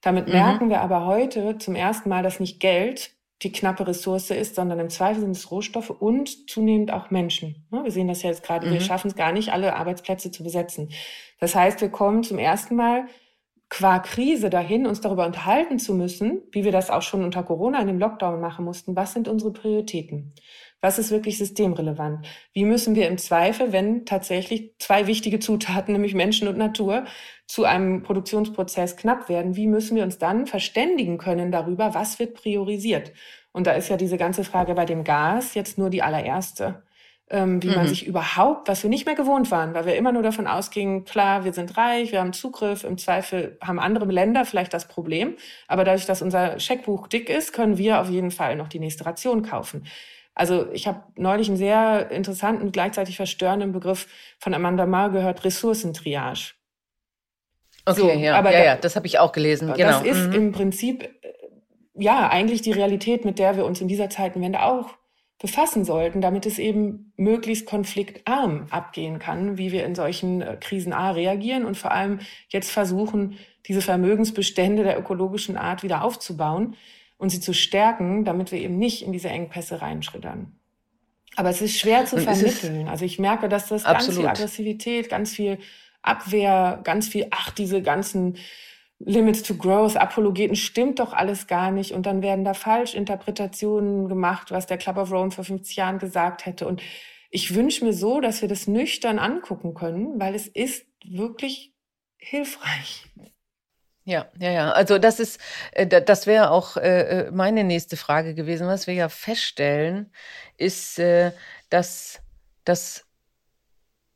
Damit 0.00 0.26
mhm. 0.26 0.34
merken 0.34 0.68
wir 0.68 0.80
aber 0.80 1.06
heute 1.06 1.58
zum 1.58 1.74
ersten 1.74 2.08
Mal, 2.08 2.22
dass 2.22 2.38
nicht 2.38 2.60
Geld 2.60 3.15
die 3.42 3.52
knappe 3.52 3.86
Ressource 3.86 4.30
ist, 4.30 4.54
sondern 4.54 4.80
im 4.80 4.88
Zweifel 4.88 5.20
sind 5.20 5.32
es 5.32 5.50
Rohstoffe 5.50 5.90
und 5.90 6.48
zunehmend 6.50 6.92
auch 6.92 7.10
Menschen. 7.10 7.66
Wir 7.70 7.90
sehen 7.90 8.08
das 8.08 8.22
ja 8.22 8.30
jetzt 8.30 8.42
gerade, 8.42 8.66
mhm. 8.66 8.72
wir 8.72 8.80
schaffen 8.80 9.08
es 9.08 9.16
gar 9.16 9.32
nicht, 9.32 9.52
alle 9.52 9.76
Arbeitsplätze 9.76 10.30
zu 10.30 10.42
besetzen. 10.42 10.90
Das 11.38 11.54
heißt, 11.54 11.80
wir 11.80 11.90
kommen 11.90 12.22
zum 12.22 12.38
ersten 12.38 12.76
Mal 12.76 13.06
qua 13.68 13.98
Krise 13.98 14.48
dahin, 14.48 14.86
uns 14.86 15.00
darüber 15.00 15.26
unterhalten 15.26 15.78
zu 15.78 15.94
müssen, 15.94 16.42
wie 16.52 16.64
wir 16.64 16.72
das 16.72 16.88
auch 16.88 17.02
schon 17.02 17.24
unter 17.24 17.42
Corona 17.42 17.80
in 17.80 17.88
dem 17.88 17.98
Lockdown 17.98 18.40
machen 18.40 18.64
mussten. 18.64 18.94
Was 18.94 19.12
sind 19.12 19.28
unsere 19.28 19.52
Prioritäten? 19.52 20.34
Was 20.80 20.98
ist 20.98 21.10
wirklich 21.10 21.36
systemrelevant? 21.38 22.26
Wie 22.52 22.64
müssen 22.64 22.94
wir 22.94 23.08
im 23.08 23.18
Zweifel, 23.18 23.72
wenn 23.72 24.06
tatsächlich 24.06 24.74
zwei 24.78 25.06
wichtige 25.06 25.40
Zutaten, 25.40 25.92
nämlich 25.92 26.14
Menschen 26.14 26.48
und 26.48 26.58
Natur, 26.58 27.06
zu 27.46 27.64
einem 27.64 28.02
Produktionsprozess 28.02 28.96
knapp 28.96 29.28
werden, 29.28 29.56
wie 29.56 29.66
müssen 29.66 29.96
wir 29.96 30.02
uns 30.02 30.18
dann 30.18 30.46
verständigen 30.46 31.18
können 31.18 31.52
darüber, 31.52 31.94
was 31.94 32.18
wird 32.18 32.34
priorisiert? 32.34 33.12
Und 33.52 33.66
da 33.66 33.72
ist 33.72 33.88
ja 33.88 33.96
diese 33.96 34.18
ganze 34.18 34.44
Frage 34.44 34.74
bei 34.74 34.84
dem 34.84 35.04
Gas 35.04 35.54
jetzt 35.54 35.78
nur 35.78 35.88
die 35.88 36.02
allererste. 36.02 36.82
Ähm, 37.28 37.60
wie 37.60 37.70
mhm. 37.70 37.74
man 37.74 37.88
sich 37.88 38.06
überhaupt, 38.06 38.68
was 38.68 38.84
wir 38.84 38.90
nicht 38.90 39.04
mehr 39.04 39.16
gewohnt 39.16 39.50
waren, 39.50 39.74
weil 39.74 39.84
wir 39.84 39.96
immer 39.96 40.12
nur 40.12 40.22
davon 40.22 40.46
ausgingen, 40.46 41.04
klar, 41.04 41.44
wir 41.44 41.52
sind 41.52 41.76
reich, 41.76 42.12
wir 42.12 42.20
haben 42.20 42.32
Zugriff, 42.32 42.84
im 42.84 42.98
Zweifel 42.98 43.58
haben 43.60 43.80
andere 43.80 44.04
Länder 44.04 44.44
vielleicht 44.44 44.72
das 44.72 44.86
Problem, 44.86 45.34
aber 45.66 45.82
dadurch, 45.82 46.06
dass 46.06 46.22
unser 46.22 46.60
Scheckbuch 46.60 47.08
dick 47.08 47.28
ist, 47.28 47.52
können 47.52 47.78
wir 47.78 48.00
auf 48.00 48.10
jeden 48.10 48.30
Fall 48.30 48.54
noch 48.54 48.68
die 48.68 48.78
nächste 48.78 49.06
Ration 49.06 49.42
kaufen. 49.42 49.88
Also 50.36 50.70
ich 50.72 50.86
habe 50.86 51.02
neulich 51.16 51.48
einen 51.48 51.56
sehr 51.56 52.10
interessanten, 52.10 52.70
gleichzeitig 52.70 53.16
verstörenden 53.16 53.72
Begriff 53.72 54.06
von 54.38 54.52
Amanda 54.54 54.84
Marr 54.86 55.10
gehört, 55.10 55.44
Ressourcentriage. 55.44 56.55
Okay, 57.86 58.00
so, 58.00 58.10
ja, 58.10 58.36
aber 58.36 58.52
ja, 58.52 58.58
da, 58.58 58.64
ja, 58.64 58.76
das 58.76 58.96
habe 58.96 59.06
ich 59.06 59.18
auch 59.18 59.32
gelesen. 59.32 59.72
Genau. 59.72 59.88
Das 59.88 60.02
ist 60.02 60.26
mhm. 60.26 60.32
im 60.32 60.52
Prinzip 60.52 61.04
äh, 61.04 61.08
ja 61.94 62.28
eigentlich 62.28 62.60
die 62.60 62.72
Realität, 62.72 63.24
mit 63.24 63.38
der 63.38 63.56
wir 63.56 63.64
uns 63.64 63.80
in 63.80 63.88
dieser 63.88 64.10
Zeitenwende 64.10 64.62
auch 64.62 64.90
befassen 65.38 65.84
sollten, 65.84 66.20
damit 66.20 66.46
es 66.46 66.58
eben 66.58 67.12
möglichst 67.16 67.66
konfliktarm 67.66 68.66
abgehen 68.70 69.18
kann, 69.18 69.58
wie 69.58 69.70
wir 69.70 69.84
in 69.84 69.94
solchen 69.94 70.42
äh, 70.42 70.56
Krisen 70.58 70.92
A 70.92 71.12
reagieren 71.12 71.64
und 71.64 71.76
vor 71.76 71.92
allem 71.92 72.20
jetzt 72.48 72.70
versuchen, 72.70 73.38
diese 73.66 73.82
Vermögensbestände 73.82 74.82
der 74.82 74.98
ökologischen 74.98 75.56
Art 75.56 75.82
wieder 75.82 76.02
aufzubauen 76.02 76.74
und 77.18 77.30
sie 77.30 77.40
zu 77.40 77.52
stärken, 77.52 78.24
damit 78.24 78.50
wir 78.50 78.58
eben 78.58 78.78
nicht 78.78 79.02
in 79.02 79.12
diese 79.12 79.28
Engpässe 79.28 79.80
reinschrittern. 79.80 80.52
Aber 81.36 81.50
es 81.50 81.60
ist 81.60 81.78
schwer 81.78 82.06
zu 82.06 82.16
und 82.16 82.22
vermitteln. 82.22 82.88
Also 82.88 83.04
ich 83.04 83.18
merke, 83.18 83.48
dass 83.48 83.68
das 83.68 83.84
absolut. 83.84 84.06
ganz 84.06 84.16
viel 84.16 84.28
Aggressivität, 84.28 85.08
ganz 85.10 85.34
viel 85.34 85.58
Abwehr, 86.06 86.80
ganz 86.84 87.08
viel, 87.08 87.26
ach, 87.30 87.50
diese 87.50 87.82
ganzen 87.82 88.36
Limits 88.98 89.42
to 89.42 89.54
Growth, 89.56 89.96
Apologeten, 89.96 90.56
stimmt 90.56 90.98
doch 91.00 91.12
alles 91.12 91.46
gar 91.46 91.70
nicht. 91.70 91.92
Und 91.92 92.06
dann 92.06 92.22
werden 92.22 92.44
da 92.44 92.54
Falschinterpretationen 92.54 94.08
gemacht, 94.08 94.50
was 94.50 94.66
der 94.66 94.78
Club 94.78 94.96
of 94.96 95.12
Rome 95.12 95.30
vor 95.30 95.44
50 95.44 95.76
Jahren 95.76 95.98
gesagt 95.98 96.46
hätte. 96.46 96.66
Und 96.66 96.82
ich 97.30 97.54
wünsche 97.54 97.84
mir 97.84 97.92
so, 97.92 98.20
dass 98.20 98.40
wir 98.40 98.48
das 98.48 98.66
nüchtern 98.66 99.18
angucken 99.18 99.74
können, 99.74 100.18
weil 100.18 100.34
es 100.34 100.46
ist 100.46 100.86
wirklich 101.04 101.74
hilfreich. 102.16 103.06
Ja, 104.04 104.30
ja, 104.38 104.50
ja. 104.52 104.70
Also 104.70 104.98
das 104.98 105.18
ist, 105.18 105.40
äh, 105.72 105.86
das 105.86 106.26
wäre 106.26 106.50
auch 106.50 106.76
äh, 106.76 107.26
äh, 107.26 107.30
meine 107.32 107.64
nächste 107.64 107.96
Frage 107.96 108.34
gewesen. 108.34 108.68
Was 108.68 108.86
wir 108.86 108.94
ja 108.94 109.08
feststellen, 109.08 110.12
ist, 110.56 111.00
dass, 111.68 112.22
dass 112.64 113.05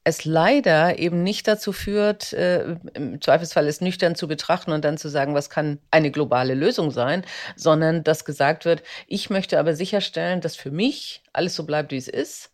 es 0.04 0.24
leider 0.24 0.98
eben 0.98 1.22
nicht 1.22 1.46
dazu 1.46 1.72
führt, 1.72 2.32
im 2.32 3.20
Zweifelsfall 3.20 3.66
es 3.68 3.80
nüchtern 3.80 4.14
zu 4.14 4.28
betrachten 4.28 4.72
und 4.72 4.84
dann 4.84 4.98
zu 4.98 5.08
sagen, 5.08 5.34
was 5.34 5.50
kann 5.50 5.78
eine 5.90 6.10
globale 6.10 6.54
Lösung 6.54 6.90
sein, 6.90 7.24
sondern 7.54 8.02
dass 8.02 8.24
gesagt 8.24 8.64
wird, 8.64 8.82
ich 9.06 9.30
möchte 9.30 9.58
aber 9.58 9.74
sicherstellen, 9.74 10.40
dass 10.40 10.56
für 10.56 10.70
mich 10.70 11.22
alles 11.32 11.54
so 11.54 11.64
bleibt, 11.64 11.92
wie 11.92 11.96
es 11.96 12.08
ist. 12.08 12.50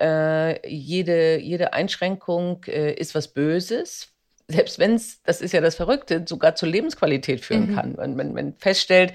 jede, 0.00 1.38
jede 1.38 1.72
Einschränkung 1.72 2.64
ist 2.64 3.14
was 3.14 3.28
Böses, 3.28 4.15
selbst 4.48 4.78
wenn 4.78 4.94
es, 4.94 5.22
das 5.22 5.40
ist 5.40 5.52
ja 5.52 5.60
das 5.60 5.74
Verrückte, 5.74 6.24
sogar 6.26 6.54
zur 6.54 6.68
Lebensqualität 6.68 7.44
führen 7.44 7.70
mhm. 7.70 7.74
kann. 7.74 7.96
Wenn 7.96 8.14
man, 8.14 8.32
man 8.32 8.54
feststellt, 8.58 9.12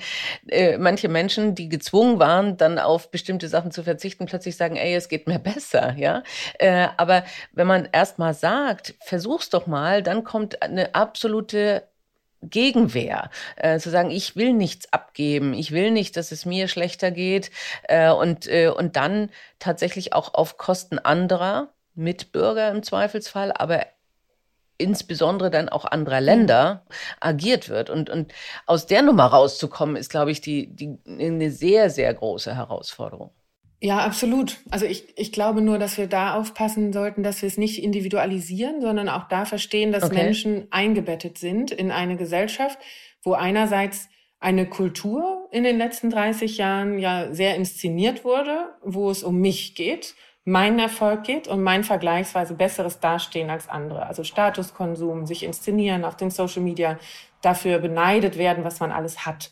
äh, 0.48 0.78
manche 0.78 1.08
Menschen, 1.08 1.56
die 1.56 1.70
gezwungen 1.70 2.20
waren, 2.20 2.58
dann 2.58 2.78
auf 2.80 3.12
bestimmte 3.12 3.48
Sachen 3.48 3.72
zu 3.72 3.84
verzichten, 3.84 4.26
plötzlich 4.26 4.58
sagen, 4.58 4.76
ey, 4.76 4.94
es 4.94 5.08
geht 5.08 5.28
mir 5.28 5.40
besser, 5.40 5.96
ja. 5.98 6.24
Äh, 6.60 6.88
aber 6.98 7.24
wenn 7.54 7.68
man 7.68 7.88
erst 7.92 8.20
mal 8.20 8.34
sagt, 8.34 8.96
versuch's 9.00 9.50
doch 9.50 9.68
mal, 9.68 10.04
dann 10.04 10.24
kommt 10.24 10.62
eine 10.62 10.96
absolute 10.96 11.84
Gegenwehr, 12.44 13.30
äh, 13.56 13.80
zu 13.80 13.90
sagen, 13.92 14.10
ich 14.10 14.36
will 14.36 14.52
nichts 14.52 14.92
abgeben, 14.92 15.54
ich 15.54 15.72
will 15.72 15.92
nicht, 15.92 16.18
dass 16.18 16.32
es 16.32 16.46
mir 16.46 16.68
schlechter 16.68 17.12
geht 17.12 17.52
äh, 17.84 18.10
und, 18.10 18.48
äh, 18.48 18.70
und 18.70 18.96
dann 18.96 19.30
tatsächlich 19.60 20.14
auch 20.14 20.34
auf 20.34 20.58
Kosten 20.58 20.98
anderer 20.98 21.70
Mitbürger 21.94 22.72
im 22.72 22.84
Zweifelsfall, 22.84 23.52
aber 23.54 23.86
insbesondere 24.82 25.50
dann 25.50 25.70
auch 25.70 25.86
anderer 25.86 26.22
Länder 26.22 26.86
agiert 27.20 27.70
wird. 27.70 27.90
Und, 27.90 28.10
und 28.10 28.34
aus 28.66 28.88
der 28.88 29.02
Nummer 29.02 29.26
rauszukommen, 29.26 29.96
ist, 29.96 30.10
glaube 30.10 30.32
ich, 30.32 30.42
die, 30.42 30.68
die, 30.76 30.98
eine 31.06 31.52
sehr, 31.52 31.90
sehr 31.90 32.14
große 32.14 32.56
Herausforderung. 32.56 33.32
Ja, 33.84 34.00
absolut. 34.00 34.58
Also 34.70 34.86
ich, 34.86 35.18
ich 35.18 35.32
glaube 35.32 35.62
nur, 35.62 35.80
dass 35.80 35.98
wir 35.98 36.06
da 36.06 36.36
aufpassen 36.36 36.94
sollten, 36.94 37.24
dass 37.24 37.42
wir 37.42 37.48
es 37.48 37.58
nicht 37.58 37.84
individualisieren, 37.84 38.80
sondern 38.80 39.10
auch 39.10 39.28
da 39.28 39.46
verstehen, 39.46 39.92
dass 39.92 40.04
okay. 40.04 40.16
Menschen 40.16 40.68
eingebettet 40.70 41.40
sind 41.40 41.72
in 41.72 41.90
eine 41.90 42.16
Gesellschaft, 42.16 42.78
wo 43.24 43.34
einerseits 43.34 44.08
eine 44.40 44.68
Kultur 44.68 45.48
in 45.52 45.64
den 45.64 45.80
letzten 45.80 46.12
30 46.12 46.58
Jahren 46.58 47.00
ja 47.00 47.34
sehr 47.34 47.56
inszeniert 47.56 48.24
wurde, 48.24 48.70
wo 48.84 49.10
es 49.10 49.24
um 49.24 49.38
mich 49.38 49.74
geht 49.74 50.16
meinen 50.44 50.80
Erfolg 50.80 51.24
geht 51.24 51.48
und 51.48 51.62
mein 51.62 51.84
vergleichsweise 51.84 52.56
besseres 52.56 53.00
Dastehen 53.00 53.50
als 53.50 53.70
andere. 53.70 54.06
Also 54.06 54.24
Statuskonsum, 54.24 55.26
sich 55.26 55.44
inszenieren 55.44 56.04
auf 56.04 56.18
den 56.18 56.32
Social 56.32 56.62
Media, 56.62 56.98
dafür 57.42 57.80
beneidet 57.80 58.38
werden, 58.38 58.64
was 58.64 58.80
man 58.80 58.92
alles 58.92 59.26
hat. 59.26 59.52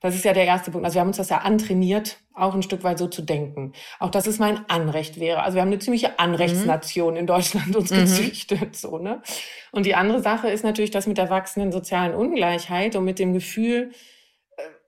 Das 0.00 0.16
ist 0.16 0.24
ja 0.24 0.32
der 0.32 0.46
erste 0.46 0.72
Punkt. 0.72 0.84
Also 0.84 0.96
wir 0.96 1.00
haben 1.00 1.08
uns 1.08 1.16
das 1.16 1.28
ja 1.28 1.38
antrainiert, 1.38 2.18
auch 2.34 2.54
ein 2.54 2.62
Stück 2.64 2.82
weit 2.82 2.98
so 2.98 3.06
zu 3.06 3.22
denken. 3.22 3.72
Auch 4.00 4.10
dass 4.10 4.26
es 4.26 4.40
mein 4.40 4.68
Anrecht 4.68 5.20
wäre. 5.20 5.44
Also 5.44 5.54
wir 5.54 5.62
haben 5.62 5.68
eine 5.68 5.78
ziemliche 5.78 6.18
Anrechtsnation 6.18 7.14
mhm. 7.14 7.20
in 7.20 7.26
Deutschland 7.28 7.76
uns 7.76 7.92
mhm. 7.92 7.98
gezüchtet, 7.98 8.76
so, 8.76 8.98
ne? 8.98 9.22
Und 9.70 9.86
die 9.86 9.94
andere 9.94 10.20
Sache 10.20 10.48
ist 10.48 10.64
natürlich 10.64 10.90
das 10.90 11.06
mit 11.06 11.18
der 11.18 11.30
wachsenden 11.30 11.70
sozialen 11.70 12.14
Ungleichheit 12.14 12.96
und 12.96 13.04
mit 13.04 13.20
dem 13.20 13.32
Gefühl, 13.32 13.92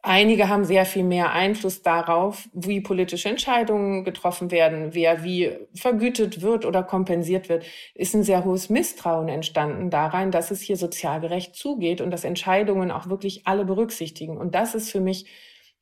Einige 0.07 0.51
haben 0.51 0.67
sehr 0.67 0.85
viel 0.85 1.03
mehr 1.03 1.33
Einfluss 1.33 1.81
darauf, 1.81 2.47
wie 2.53 2.83
politische 2.83 3.31
Entscheidungen 3.31 4.05
getroffen 4.05 4.51
werden, 4.51 4.90
wer 4.93 5.25
wie 5.25 5.53
vergütet 5.75 6.43
wird 6.43 6.67
oder 6.67 6.83
kompensiert 6.83 7.49
wird. 7.49 7.64
Ist 7.95 8.14
ein 8.14 8.23
sehr 8.23 8.45
hohes 8.45 8.69
Misstrauen 8.69 9.31
entstanden 9.31 9.88
darein, 9.88 10.31
dass 10.31 10.51
es 10.51 10.61
hier 10.61 10.77
sozial 10.77 11.23
gerecht 11.23 11.57
zugeht 11.57 12.03
und 12.03 12.11
dass 12.11 12.25
Entscheidungen 12.25 12.90
auch 12.90 13.09
wirklich 13.09 13.47
alle 13.47 13.64
berücksichtigen. 13.64 14.37
Und 14.37 14.55
das 14.55 14.75
ist 14.75 14.90
für 14.90 15.01
mich 15.01 15.25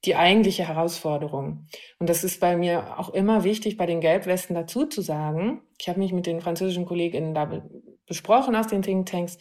die 0.05 0.15
eigentliche 0.15 0.69
Herausforderung. 0.69 1.67
Und 1.99 2.09
das 2.09 2.23
ist 2.23 2.39
bei 2.39 2.57
mir 2.57 3.01
auch 3.01 3.09
immer 3.09 3.43
wichtig, 3.43 3.77
bei 3.77 3.87
den 3.87 4.01
Gelbwesten 4.01 4.55
dazu 4.55 4.87
zu 4.87 5.03
sagen. 5.03 5.63
Ich 5.81 5.89
habe 5.89 5.99
mich 5.99 6.13
mit 6.13 6.27
den 6.27 6.41
französischen 6.41 6.87
Kolleginnen 6.87 7.35
da 7.35 7.51
besprochen 8.07 8.55
aus 8.55 8.69
den 8.69 8.83
Thinktanks 8.83 9.39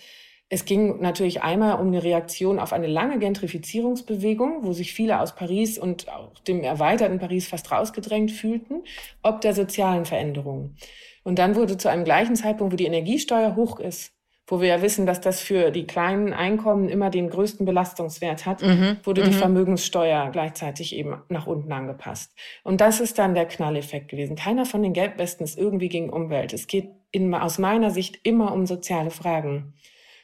es 0.53 0.65
ging 0.65 0.99
natürlich 0.99 1.43
einmal 1.43 1.79
um 1.79 1.87
eine 1.87 2.03
Reaktion 2.03 2.59
auf 2.59 2.73
eine 2.73 2.87
lange 2.87 3.19
Gentrifizierungsbewegung, 3.19 4.65
wo 4.65 4.73
sich 4.73 4.93
viele 4.93 5.21
aus 5.21 5.33
Paris 5.33 5.79
und 5.79 6.09
auch 6.09 6.37
dem 6.39 6.61
erweiterten 6.61 7.19
Paris 7.19 7.47
fast 7.47 7.71
rausgedrängt 7.71 8.31
fühlten, 8.31 8.83
ob 9.23 9.39
der 9.39 9.53
sozialen 9.53 10.03
Veränderungen. 10.03 10.75
Und 11.23 11.39
dann 11.39 11.55
wurde 11.55 11.77
zu 11.77 11.89
einem 11.89 12.03
gleichen 12.03 12.35
Zeitpunkt, 12.35 12.73
wo 12.73 12.75
die 12.75 12.85
Energiesteuer 12.85 13.55
hoch 13.55 13.79
ist, 13.79 14.11
wo 14.45 14.59
wir 14.59 14.67
ja 14.67 14.81
wissen, 14.81 15.05
dass 15.05 15.21
das 15.21 15.39
für 15.39 15.71
die 15.71 15.87
kleinen 15.87 16.33
Einkommen 16.33 16.89
immer 16.89 17.09
den 17.09 17.29
größten 17.29 17.65
Belastungswert 17.65 18.45
hat, 18.45 18.61
mhm. 18.61 18.97
wurde 19.05 19.23
die 19.23 19.29
mhm. 19.29 19.35
Vermögenssteuer 19.35 20.31
gleichzeitig 20.33 20.93
eben 20.97 21.15
nach 21.29 21.47
unten 21.47 21.71
angepasst. 21.71 22.35
Und 22.65 22.81
das 22.81 22.99
ist 22.99 23.17
dann 23.19 23.35
der 23.35 23.45
Knalleffekt 23.45 24.09
gewesen. 24.09 24.35
Keiner 24.35 24.65
von 24.65 24.83
den 24.83 24.91
Gelbwesten 24.91 25.45
ist 25.45 25.57
irgendwie 25.57 25.87
gegen 25.87 26.09
Umwelt. 26.09 26.51
Es 26.51 26.67
geht 26.67 26.89
in, 27.11 27.33
aus 27.33 27.57
meiner 27.57 27.89
Sicht 27.89 28.19
immer 28.23 28.53
um 28.53 28.65
soziale 28.65 29.11
Fragen. 29.11 29.75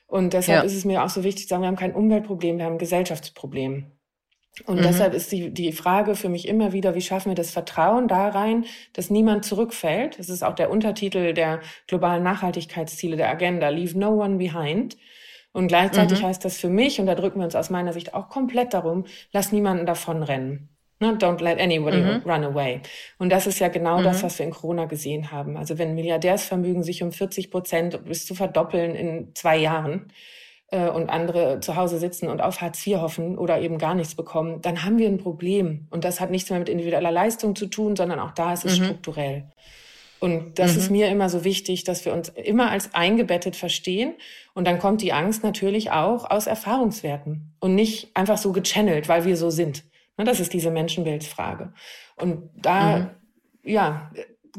Und 0.08 0.34
deshalb 0.34 0.64
ja. 0.64 0.66
ist 0.66 0.76
es 0.76 0.86
mir 0.86 1.04
auch 1.04 1.10
so 1.10 1.24
wichtig 1.24 1.44
zu 1.44 1.50
sagen, 1.50 1.64
wir 1.64 1.68
haben 1.68 1.76
kein 1.76 1.94
Umweltproblem, 1.94 2.58
wir 2.58 2.66
haben 2.66 2.76
ein 2.76 2.80
Gesellschaftsproblem. 2.80 3.92
Und 4.66 4.78
mhm. 4.78 4.84
deshalb 4.84 5.14
ist 5.14 5.32
die, 5.32 5.54
die 5.54 5.72
Frage 5.72 6.16
für 6.16 6.30
mich 6.30 6.48
immer 6.48 6.74
wieder, 6.74 6.96
wie 6.96 7.02
schaffen 7.02 7.30
wir 7.30 7.36
das 7.36 7.52
Vertrauen 7.52 8.08
da 8.08 8.30
rein, 8.30 8.66
dass 8.94 9.10
niemand 9.10 9.46
zurückfällt? 9.46 10.18
Das 10.18 10.30
ist 10.30 10.44
auch 10.44 10.56
der 10.56 10.72
Untertitel 10.72 11.34
der 11.34 11.60
globalen 11.88 12.24
Nachhaltigkeitsziele 12.24 13.18
der 13.18 13.30
Agenda, 13.30 13.70
Leave 13.70 13.98
No 13.98 14.24
One 14.24 14.38
Behind. 14.38 14.98
Und 15.52 15.68
gleichzeitig 15.68 16.22
mhm. 16.22 16.28
heißt 16.28 16.44
das 16.44 16.58
für 16.58 16.70
mich, 16.70 17.00
und 17.00 17.06
da 17.06 17.16
drücken 17.16 17.40
wir 17.40 17.46
uns 17.46 17.56
aus 17.56 17.70
meiner 17.70 17.94
Sicht 17.94 18.14
auch 18.14 18.30
komplett 18.30 18.74
darum, 18.74 19.06
lass 19.32 19.52
niemanden 19.52 19.86
davonrennen. 19.86 20.70
Ne? 21.00 21.16
Don't 21.18 21.42
let 21.42 21.60
anybody 21.60 21.98
mhm. 21.98 22.22
run 22.26 22.44
away. 22.44 22.82
Und 23.20 23.30
das 23.30 23.46
ist 23.46 23.60
ja 23.60 23.68
genau 23.68 24.00
mhm. 24.00 24.04
das, 24.04 24.24
was 24.24 24.40
wir 24.40 24.46
in 24.46 24.52
Corona 24.52 24.86
gesehen 24.86 25.32
haben. 25.32 25.56
Also 25.56 25.78
wenn 25.78 25.96
Milliardärsvermögen 25.96 26.84
sich 26.84 27.04
um 27.04 27.12
40 27.12 27.52
Prozent 27.52 28.06
bis 28.06 28.26
zu 28.26 28.34
verdoppeln 28.34 28.96
in 28.96 29.36
zwei 29.36 29.58
Jahren 29.58 30.12
äh, 30.72 30.90
und 30.90 31.10
andere 31.10 31.60
zu 31.60 31.76
Hause 31.76 32.00
sitzen 32.00 32.28
und 32.28 32.42
auf 32.42 32.62
Hartz 32.62 32.86
IV 32.86 32.98
hoffen 32.98 33.38
oder 33.38 33.62
eben 33.62 33.78
gar 33.78 33.94
nichts 33.94 34.16
bekommen, 34.16 34.62
dann 34.62 34.84
haben 34.84 34.98
wir 34.98 35.08
ein 35.08 35.20
Problem. 35.20 35.88
Und 35.92 36.04
das 36.04 36.20
hat 36.20 36.32
nichts 36.32 36.50
mehr 36.50 36.60
mit 36.60 36.70
individueller 36.70 37.12
Leistung 37.12 37.56
zu 37.56 37.68
tun, 37.68 37.96
sondern 37.96 38.20
auch 38.20 38.32
da 38.32 38.54
ist 38.54 38.66
es 38.66 38.80
mhm. 38.80 38.86
strukturell. 38.86 39.46
Und 40.20 40.58
das 40.58 40.74
mhm. 40.74 40.80
ist 40.80 40.90
mir 40.90 41.10
immer 41.10 41.30
so 41.30 41.44
wichtig, 41.44 41.84
dass 41.84 42.06
wir 42.06 42.14
uns 42.14 42.30
immer 42.30 42.72
als 42.72 42.96
eingebettet 42.96 43.56
verstehen. 43.56 44.16
Und 44.56 44.66
dann 44.66 44.80
kommt 44.80 45.02
die 45.02 45.14
Angst 45.14 45.44
natürlich 45.44 45.92
auch 45.92 46.30
aus 46.30 46.48
Erfahrungswerten 46.48 47.54
und 47.60 47.76
nicht 47.76 48.16
einfach 48.16 48.40
so 48.40 48.52
gechannelt, 48.52 49.08
weil 49.10 49.26
wir 49.26 49.38
so 49.38 49.52
sind. 49.52 49.84
Ne, 50.18 50.26
das 50.26 50.40
ist 50.40 50.54
diese 50.54 50.72
Menschenbildsfrage. 50.72 51.74
Und 52.16 52.50
da, 52.56 52.98
mhm. 52.98 53.10
ja, 53.64 54.12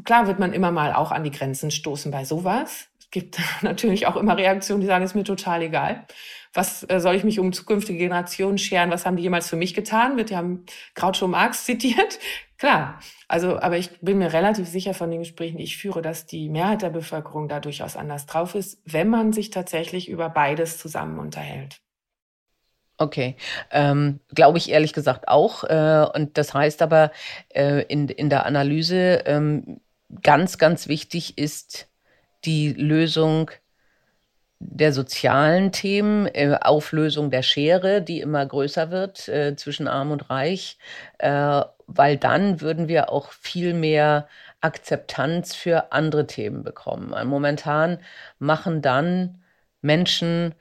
klar 0.05 0.27
wird 0.27 0.39
man 0.39 0.53
immer 0.53 0.71
mal 0.71 0.93
auch 0.93 1.11
an 1.11 1.23
die 1.23 1.31
Grenzen 1.31 1.69
stoßen 1.69 2.11
bei 2.11 2.23
sowas. 2.23 2.87
Es 2.99 3.09
gibt 3.11 3.39
natürlich 3.61 4.07
auch 4.07 4.15
immer 4.15 4.37
Reaktionen, 4.37 4.81
die 4.81 4.87
sagen, 4.87 5.03
ist 5.03 5.15
mir 5.15 5.23
total 5.23 5.61
egal. 5.61 6.05
Was 6.53 6.89
äh, 6.89 6.99
soll 6.99 7.15
ich 7.15 7.23
mich 7.23 7.39
um 7.39 7.53
zukünftige 7.53 7.99
Generationen 7.99 8.57
scheren? 8.57 8.89
Was 8.89 9.05
haben 9.05 9.17
die 9.17 9.23
jemals 9.23 9.49
für 9.49 9.55
mich 9.55 9.73
getan? 9.73 10.17
Wird 10.17 10.31
ja 10.31 10.43
Groucho 10.95 11.27
Marx 11.27 11.65
zitiert. 11.65 12.19
Klar. 12.57 12.99
Also, 13.27 13.59
aber 13.59 13.77
ich 13.77 13.99
bin 14.01 14.17
mir 14.17 14.33
relativ 14.33 14.67
sicher 14.67 14.93
von 14.93 15.11
den 15.11 15.19
Gesprächen, 15.19 15.57
die 15.57 15.63
ich 15.63 15.77
führe, 15.77 16.01
dass 16.01 16.25
die 16.25 16.49
Mehrheit 16.49 16.81
der 16.81 16.89
Bevölkerung 16.89 17.47
da 17.47 17.59
durchaus 17.59 17.95
anders 17.95 18.25
drauf 18.25 18.55
ist, 18.55 18.81
wenn 18.85 19.09
man 19.09 19.33
sich 19.33 19.49
tatsächlich 19.49 20.09
über 20.09 20.29
beides 20.29 20.77
zusammen 20.77 21.19
unterhält. 21.19 21.81
Okay, 23.01 23.37
ähm, 23.71 24.19
glaube 24.35 24.57
ich 24.57 24.69
ehrlich 24.69 24.91
gesagt 24.91 25.29
auch. 25.29 25.63
Äh, 25.63 26.05
und 26.13 26.37
das 26.37 26.53
heißt 26.53 26.81
aber 26.81 27.11
äh, 27.47 27.83
in, 27.83 28.09
in 28.09 28.29
der 28.29 28.45
Analyse 28.45 29.23
ähm, 29.25 29.79
ganz, 30.21 30.57
ganz 30.57 30.89
wichtig 30.89 31.37
ist 31.37 31.87
die 32.43 32.73
Lösung 32.73 33.51
der 34.59 34.91
sozialen 34.91 35.71
Themen, 35.71 36.27
äh, 36.27 36.57
Auflösung 36.61 37.31
der 37.31 37.43
Schere, 37.43 38.01
die 38.01 38.19
immer 38.19 38.45
größer 38.45 38.91
wird 38.91 39.29
äh, 39.29 39.55
zwischen 39.55 39.87
Arm 39.87 40.11
und 40.11 40.29
Reich, 40.29 40.77
äh, 41.19 41.61
weil 41.87 42.17
dann 42.17 42.59
würden 42.59 42.89
wir 42.89 43.09
auch 43.11 43.31
viel 43.31 43.73
mehr 43.73 44.27
Akzeptanz 44.59 45.55
für 45.55 45.93
andere 45.93 46.27
Themen 46.27 46.63
bekommen. 46.63 47.15
Momentan 47.27 47.99
machen 48.39 48.81
dann 48.81 49.41
Menschen 49.81 50.53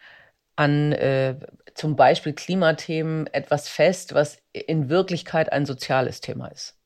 an 0.54 0.92
äh, 0.92 1.36
zum 1.78 1.94
Beispiel 1.94 2.32
Klimathemen 2.32 3.28
etwas 3.28 3.68
fest, 3.68 4.12
was 4.12 4.38
in 4.52 4.88
Wirklichkeit 4.88 5.52
ein 5.52 5.64
soziales 5.64 6.20
Thema 6.20 6.48
ist. 6.48 6.76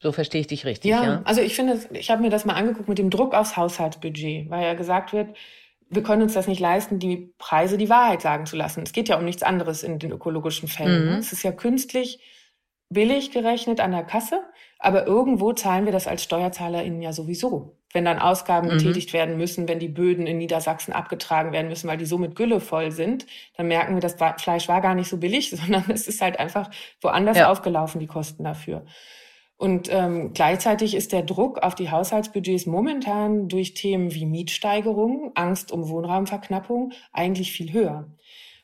So 0.00 0.12
verstehe 0.12 0.40
ich 0.40 0.46
dich 0.48 0.64
richtig. 0.64 0.90
Ja, 0.90 1.04
ja? 1.04 1.22
also 1.24 1.40
ich 1.40 1.54
finde, 1.54 1.78
ich 1.92 2.10
habe 2.10 2.22
mir 2.22 2.30
das 2.30 2.44
mal 2.44 2.54
angeguckt 2.54 2.88
mit 2.88 2.98
dem 2.98 3.10
Druck 3.10 3.34
aufs 3.34 3.56
Haushaltsbudget, 3.56 4.50
weil 4.50 4.64
ja 4.64 4.74
gesagt 4.74 5.12
wird, 5.12 5.36
wir 5.88 6.02
können 6.02 6.22
uns 6.22 6.34
das 6.34 6.48
nicht 6.48 6.60
leisten, 6.60 6.98
die 6.98 7.32
Preise 7.38 7.78
die 7.78 7.90
Wahrheit 7.90 8.22
sagen 8.22 8.46
zu 8.46 8.56
lassen. 8.56 8.82
Es 8.82 8.92
geht 8.92 9.08
ja 9.08 9.18
um 9.18 9.24
nichts 9.24 9.42
anderes 9.42 9.82
in 9.82 9.98
den 9.98 10.10
ökologischen 10.10 10.68
Fällen. 10.68 11.12
Mhm. 11.12 11.18
Es 11.18 11.32
ist 11.32 11.44
ja 11.44 11.52
künstlich 11.52 12.18
billig 12.88 13.30
gerechnet 13.30 13.80
an 13.80 13.92
der 13.92 14.04
Kasse, 14.04 14.42
aber 14.78 15.06
irgendwo 15.06 15.52
zahlen 15.52 15.84
wir 15.84 15.92
das 15.92 16.06
als 16.06 16.22
SteuerzahlerInnen 16.22 17.02
ja 17.02 17.12
sowieso 17.12 17.76
wenn 17.94 18.04
dann 18.04 18.18
Ausgaben 18.18 18.66
mhm. 18.66 18.72
getätigt 18.72 19.12
werden 19.12 19.38
müssen, 19.38 19.68
wenn 19.68 19.78
die 19.78 19.88
Böden 19.88 20.26
in 20.26 20.36
Niedersachsen 20.36 20.92
abgetragen 20.92 21.52
werden 21.52 21.68
müssen, 21.68 21.88
weil 21.88 21.96
die 21.96 22.04
so 22.04 22.18
mit 22.18 22.34
Gülle 22.34 22.60
voll 22.60 22.90
sind, 22.90 23.24
dann 23.56 23.68
merken 23.68 23.94
wir, 23.94 24.00
das 24.00 24.16
Fleisch 24.42 24.68
war 24.68 24.80
gar 24.80 24.96
nicht 24.96 25.08
so 25.08 25.16
billig, 25.16 25.50
sondern 25.56 25.84
es 25.88 26.06
ist 26.06 26.20
halt 26.20 26.38
einfach 26.38 26.70
woanders 27.00 27.38
ja. 27.38 27.50
aufgelaufen, 27.50 28.00
die 28.00 28.08
Kosten 28.08 28.44
dafür. 28.44 28.84
Und 29.56 29.88
ähm, 29.90 30.32
gleichzeitig 30.34 30.96
ist 30.96 31.12
der 31.12 31.22
Druck 31.22 31.60
auf 31.60 31.76
die 31.76 31.90
Haushaltsbudgets 31.90 32.66
momentan 32.66 33.48
durch 33.48 33.74
Themen 33.74 34.12
wie 34.12 34.26
Mietsteigerung, 34.26 35.30
Angst 35.36 35.70
um 35.70 35.88
Wohnraumverknappung 35.88 36.92
eigentlich 37.12 37.52
viel 37.52 37.72
höher. 37.72 38.12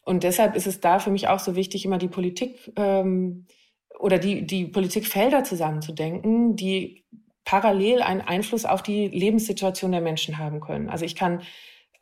Und 0.03 0.25
deshalb 0.25 0.57
ist 0.57 0.67
es 0.67 0.81
da 0.81 0.99
für 0.99 1.13
mich 1.13 1.29
auch 1.29 1.39
so 1.39 1.55
wichtig, 1.55 1.85
immer 1.85 1.99
die 1.99 2.09
Politik 2.09 2.73
ähm, 2.75 3.47
oder 4.01 4.19
die, 4.19 4.47
die 4.47 4.67
Politikfelder 4.67 5.45
zusammenzudenken, 5.45 6.57
die 6.57 7.05
parallel 7.45 8.03
einen 8.03 8.21
Einfluss 8.21 8.65
auf 8.65 8.83
die 8.83 9.09
Lebenssituation 9.09 9.93
der 9.93 10.01
Menschen 10.01 10.39
haben 10.39 10.61
können. 10.61 10.89
Also 10.89 11.05
ich 11.05 11.17
kann 11.17 11.43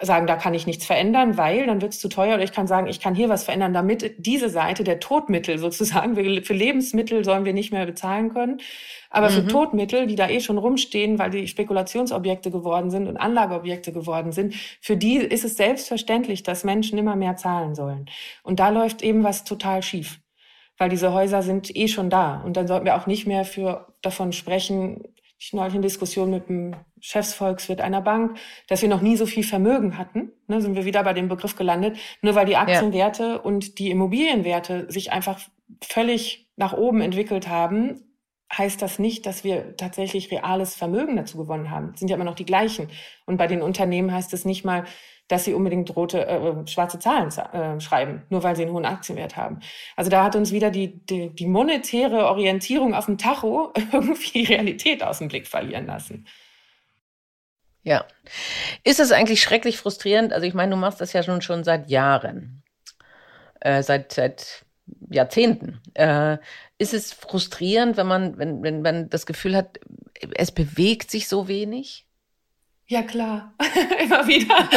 sagen, 0.00 0.28
da 0.28 0.36
kann 0.36 0.54
ich 0.54 0.66
nichts 0.66 0.86
verändern, 0.86 1.36
weil 1.36 1.66
dann 1.66 1.80
wird 1.80 1.92
es 1.92 1.98
zu 1.98 2.08
teuer. 2.08 2.34
Oder 2.34 2.44
ich 2.44 2.52
kann 2.52 2.68
sagen, 2.68 2.86
ich 2.86 3.00
kann 3.00 3.16
hier 3.16 3.28
was 3.28 3.42
verändern, 3.42 3.72
damit 3.72 4.14
diese 4.18 4.48
Seite 4.48 4.84
der 4.84 5.00
Todmittel 5.00 5.58
sozusagen, 5.58 6.14
für 6.14 6.54
Lebensmittel 6.54 7.24
sollen 7.24 7.44
wir 7.44 7.52
nicht 7.52 7.72
mehr 7.72 7.84
bezahlen 7.84 8.32
können. 8.32 8.60
Aber 9.10 9.28
mhm. 9.30 9.34
für 9.34 9.46
Todmittel, 9.48 10.06
die 10.06 10.14
da 10.14 10.28
eh 10.28 10.40
schon 10.40 10.58
rumstehen, 10.58 11.18
weil 11.18 11.30
die 11.30 11.48
Spekulationsobjekte 11.48 12.52
geworden 12.52 12.90
sind 12.90 13.08
und 13.08 13.16
Anlageobjekte 13.16 13.92
geworden 13.92 14.30
sind, 14.30 14.54
für 14.80 14.96
die 14.96 15.16
ist 15.16 15.44
es 15.44 15.56
selbstverständlich, 15.56 16.44
dass 16.44 16.62
Menschen 16.62 16.96
immer 16.96 17.16
mehr 17.16 17.34
zahlen 17.34 17.74
sollen. 17.74 18.06
Und 18.44 18.60
da 18.60 18.68
läuft 18.68 19.02
eben 19.02 19.24
was 19.24 19.42
total 19.42 19.82
schief. 19.82 20.20
Weil 20.78 20.88
diese 20.88 21.12
Häuser 21.12 21.42
sind 21.42 21.74
eh 21.76 21.88
schon 21.88 22.08
da. 22.08 22.40
Und 22.40 22.56
dann 22.56 22.66
sollten 22.66 22.86
wir 22.86 22.96
auch 22.96 23.06
nicht 23.06 23.26
mehr 23.26 23.44
für, 23.44 23.92
davon 24.00 24.32
sprechen, 24.32 25.02
ich 25.38 25.52
neulich 25.52 25.74
in 25.74 25.82
Diskussion 25.82 26.30
mit 26.30 26.48
dem 26.48 26.74
Chefsvolkswirt 27.00 27.80
einer 27.80 28.00
Bank, 28.00 28.38
dass 28.66 28.82
wir 28.82 28.88
noch 28.88 29.02
nie 29.02 29.16
so 29.16 29.24
viel 29.24 29.44
Vermögen 29.44 29.96
hatten. 29.96 30.32
Ne, 30.48 30.60
sind 30.60 30.74
wir 30.74 30.84
wieder 30.84 31.04
bei 31.04 31.12
dem 31.12 31.28
Begriff 31.28 31.54
gelandet. 31.54 31.96
Nur 32.22 32.34
weil 32.34 32.46
die 32.46 32.56
Aktienwerte 32.56 33.22
ja. 33.22 33.36
und 33.36 33.78
die 33.78 33.90
Immobilienwerte 33.90 34.90
sich 34.90 35.12
einfach 35.12 35.38
völlig 35.82 36.50
nach 36.56 36.72
oben 36.72 37.00
entwickelt 37.00 37.48
haben, 37.48 38.02
heißt 38.56 38.80
das 38.82 38.98
nicht, 38.98 39.26
dass 39.26 39.44
wir 39.44 39.76
tatsächlich 39.76 40.30
reales 40.30 40.74
Vermögen 40.74 41.16
dazu 41.16 41.36
gewonnen 41.36 41.70
haben. 41.70 41.90
Das 41.92 42.00
sind 42.00 42.08
ja 42.08 42.16
immer 42.16 42.24
noch 42.24 42.34
die 42.34 42.46
gleichen. 42.46 42.88
Und 43.26 43.36
bei 43.36 43.46
den 43.46 43.62
Unternehmen 43.62 44.12
heißt 44.12 44.32
es 44.32 44.44
nicht 44.44 44.64
mal, 44.64 44.84
dass 45.28 45.44
sie 45.44 45.54
unbedingt 45.54 45.94
rote, 45.94 46.26
äh, 46.26 46.66
schwarze 46.66 46.98
Zahlen 46.98 47.28
äh, 47.28 47.80
schreiben, 47.80 48.22
nur 48.30 48.42
weil 48.42 48.56
sie 48.56 48.62
einen 48.62 48.72
hohen 48.72 48.86
Aktienwert 48.86 49.36
haben. 49.36 49.60
Also 49.94 50.10
da 50.10 50.24
hat 50.24 50.34
uns 50.34 50.52
wieder 50.52 50.70
die, 50.70 50.98
die, 51.06 51.30
die 51.30 51.46
monetäre 51.46 52.26
Orientierung 52.26 52.94
auf 52.94 53.06
dem 53.06 53.18
Tacho 53.18 53.72
irgendwie 53.92 54.44
die 54.44 54.52
Realität 54.52 55.02
aus 55.02 55.18
dem 55.18 55.28
Blick 55.28 55.46
verlieren 55.46 55.86
lassen. 55.86 56.26
Ja. 57.82 58.04
Ist 58.84 59.00
es 59.00 59.12
eigentlich 59.12 59.40
schrecklich 59.40 59.78
frustrierend? 59.78 60.32
Also 60.32 60.46
ich 60.46 60.54
meine, 60.54 60.72
du 60.72 60.76
machst 60.76 61.00
das 61.00 61.12
ja 61.12 61.22
schon, 61.22 61.42
schon 61.42 61.62
seit 61.62 61.88
Jahren. 61.90 62.62
Äh, 63.60 63.82
seit, 63.82 64.12
seit 64.12 64.64
Jahrzehnten. 65.10 65.80
Äh, 65.94 66.38
ist 66.78 66.94
es 66.94 67.12
frustrierend, 67.12 67.96
wenn 67.96 68.06
man, 68.06 68.38
wenn, 68.38 68.62
wenn 68.62 68.82
man 68.82 69.10
das 69.10 69.26
Gefühl 69.26 69.56
hat, 69.56 69.78
es 70.36 70.52
bewegt 70.52 71.10
sich 71.10 71.28
so 71.28 71.48
wenig? 71.48 72.07
Ja, 72.88 73.02
klar. 73.02 73.54
Immer 74.02 74.26
wieder. 74.26 74.56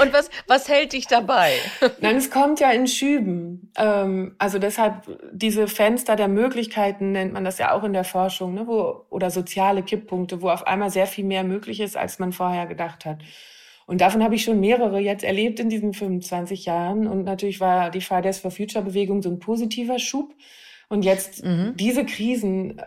Und 0.00 0.12
was, 0.12 0.30
was 0.46 0.68
hält 0.68 0.92
dich 0.92 1.06
dabei? 1.06 1.54
Nein, 2.00 2.16
es 2.16 2.30
kommt 2.30 2.60
ja 2.60 2.70
in 2.72 2.86
Schüben. 2.86 3.70
Ähm, 3.76 4.34
also 4.38 4.58
deshalb 4.58 5.02
diese 5.32 5.68
Fenster 5.68 6.16
der 6.16 6.28
Möglichkeiten 6.28 7.12
nennt 7.12 7.32
man 7.32 7.44
das 7.44 7.58
ja 7.58 7.72
auch 7.72 7.84
in 7.84 7.92
der 7.92 8.04
Forschung, 8.04 8.54
ne, 8.54 8.66
wo, 8.66 9.06
oder 9.10 9.30
soziale 9.30 9.82
Kipppunkte, 9.82 10.42
wo 10.42 10.48
auf 10.48 10.66
einmal 10.66 10.90
sehr 10.90 11.06
viel 11.06 11.24
mehr 11.24 11.44
möglich 11.44 11.80
ist, 11.80 11.96
als 11.96 12.18
man 12.18 12.32
vorher 12.32 12.66
gedacht 12.66 13.04
hat. 13.04 13.18
Und 13.86 14.00
davon 14.00 14.22
habe 14.22 14.34
ich 14.34 14.42
schon 14.42 14.60
mehrere 14.60 15.00
jetzt 15.00 15.24
erlebt 15.24 15.60
in 15.60 15.68
diesen 15.68 15.92
25 15.92 16.66
Jahren. 16.66 17.06
Und 17.06 17.24
natürlich 17.24 17.60
war 17.60 17.90
die 17.90 18.00
Fridays 18.00 18.38
for 18.38 18.50
Future 18.50 18.84
Bewegung 18.84 19.22
so 19.22 19.30
ein 19.30 19.38
positiver 19.38 19.98
Schub. 19.98 20.34
Und 20.88 21.04
jetzt 21.04 21.44
mhm. 21.44 21.74
diese 21.76 22.04
Krisen, 22.04 22.80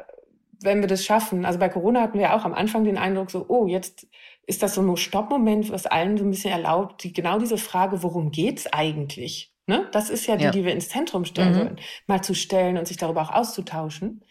wenn 0.62 0.82
wir 0.82 0.88
das 0.88 1.06
schaffen, 1.06 1.46
also 1.46 1.60
bei 1.60 1.70
Corona 1.70 2.02
hatten 2.02 2.20
wir 2.20 2.34
auch 2.34 2.46
am 2.46 2.54
Anfang 2.54 2.84
den 2.84 2.98
Eindruck 2.98 3.32
so, 3.32 3.46
oh, 3.48 3.68
jetzt 3.68 4.08
ist 4.48 4.64
das 4.64 4.76
so 4.76 4.82
ein 4.82 4.98
Stoppmoment, 4.98 5.72
was 5.72 5.86
allen 5.86 6.18
so 6.18 6.24
ein 6.24 6.30
bisschen 6.30 6.52
erlaubt, 6.52 7.04
die, 7.04 7.14
genau 7.14 7.40
diese 7.40 7.58
Frage, 7.58 8.04
worum 8.04 8.32
geht's 8.32 8.68
eigentlich? 8.68 9.54
Ne? 9.68 9.88
Das 9.92 10.10
ist 10.10 10.28
ja 10.28 10.36
die, 10.36 10.46
ja. 10.46 10.52
die 10.52 10.64
wir 10.64 10.72
ins 10.72 10.90
Zentrum 10.90 11.26
stellen 11.26 11.54
mhm. 11.54 11.58
sollen, 11.58 11.80
mal 12.08 12.22
zu 12.22 12.36
stellen 12.36 12.78
und 12.78 12.88
sich 12.88 12.98
darüber 12.98 13.24
auch 13.24 13.32
auszutauschen. 13.32 14.24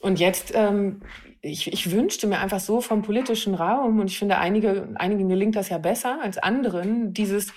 Und 0.00 0.18
jetzt, 0.18 0.52
ähm, 0.54 1.02
ich, 1.42 1.70
ich 1.70 1.90
wünschte 1.90 2.26
mir 2.26 2.38
einfach 2.38 2.60
so 2.60 2.80
vom 2.80 3.02
politischen 3.02 3.54
Raum, 3.54 4.00
und 4.00 4.10
ich 4.10 4.18
finde, 4.18 4.38
einige, 4.38 4.94
einigen 4.94 5.28
gelingt 5.28 5.56
das 5.56 5.68
ja 5.68 5.76
besser 5.76 6.20
als 6.22 6.38
anderen, 6.38 7.12
dieses 7.12 7.52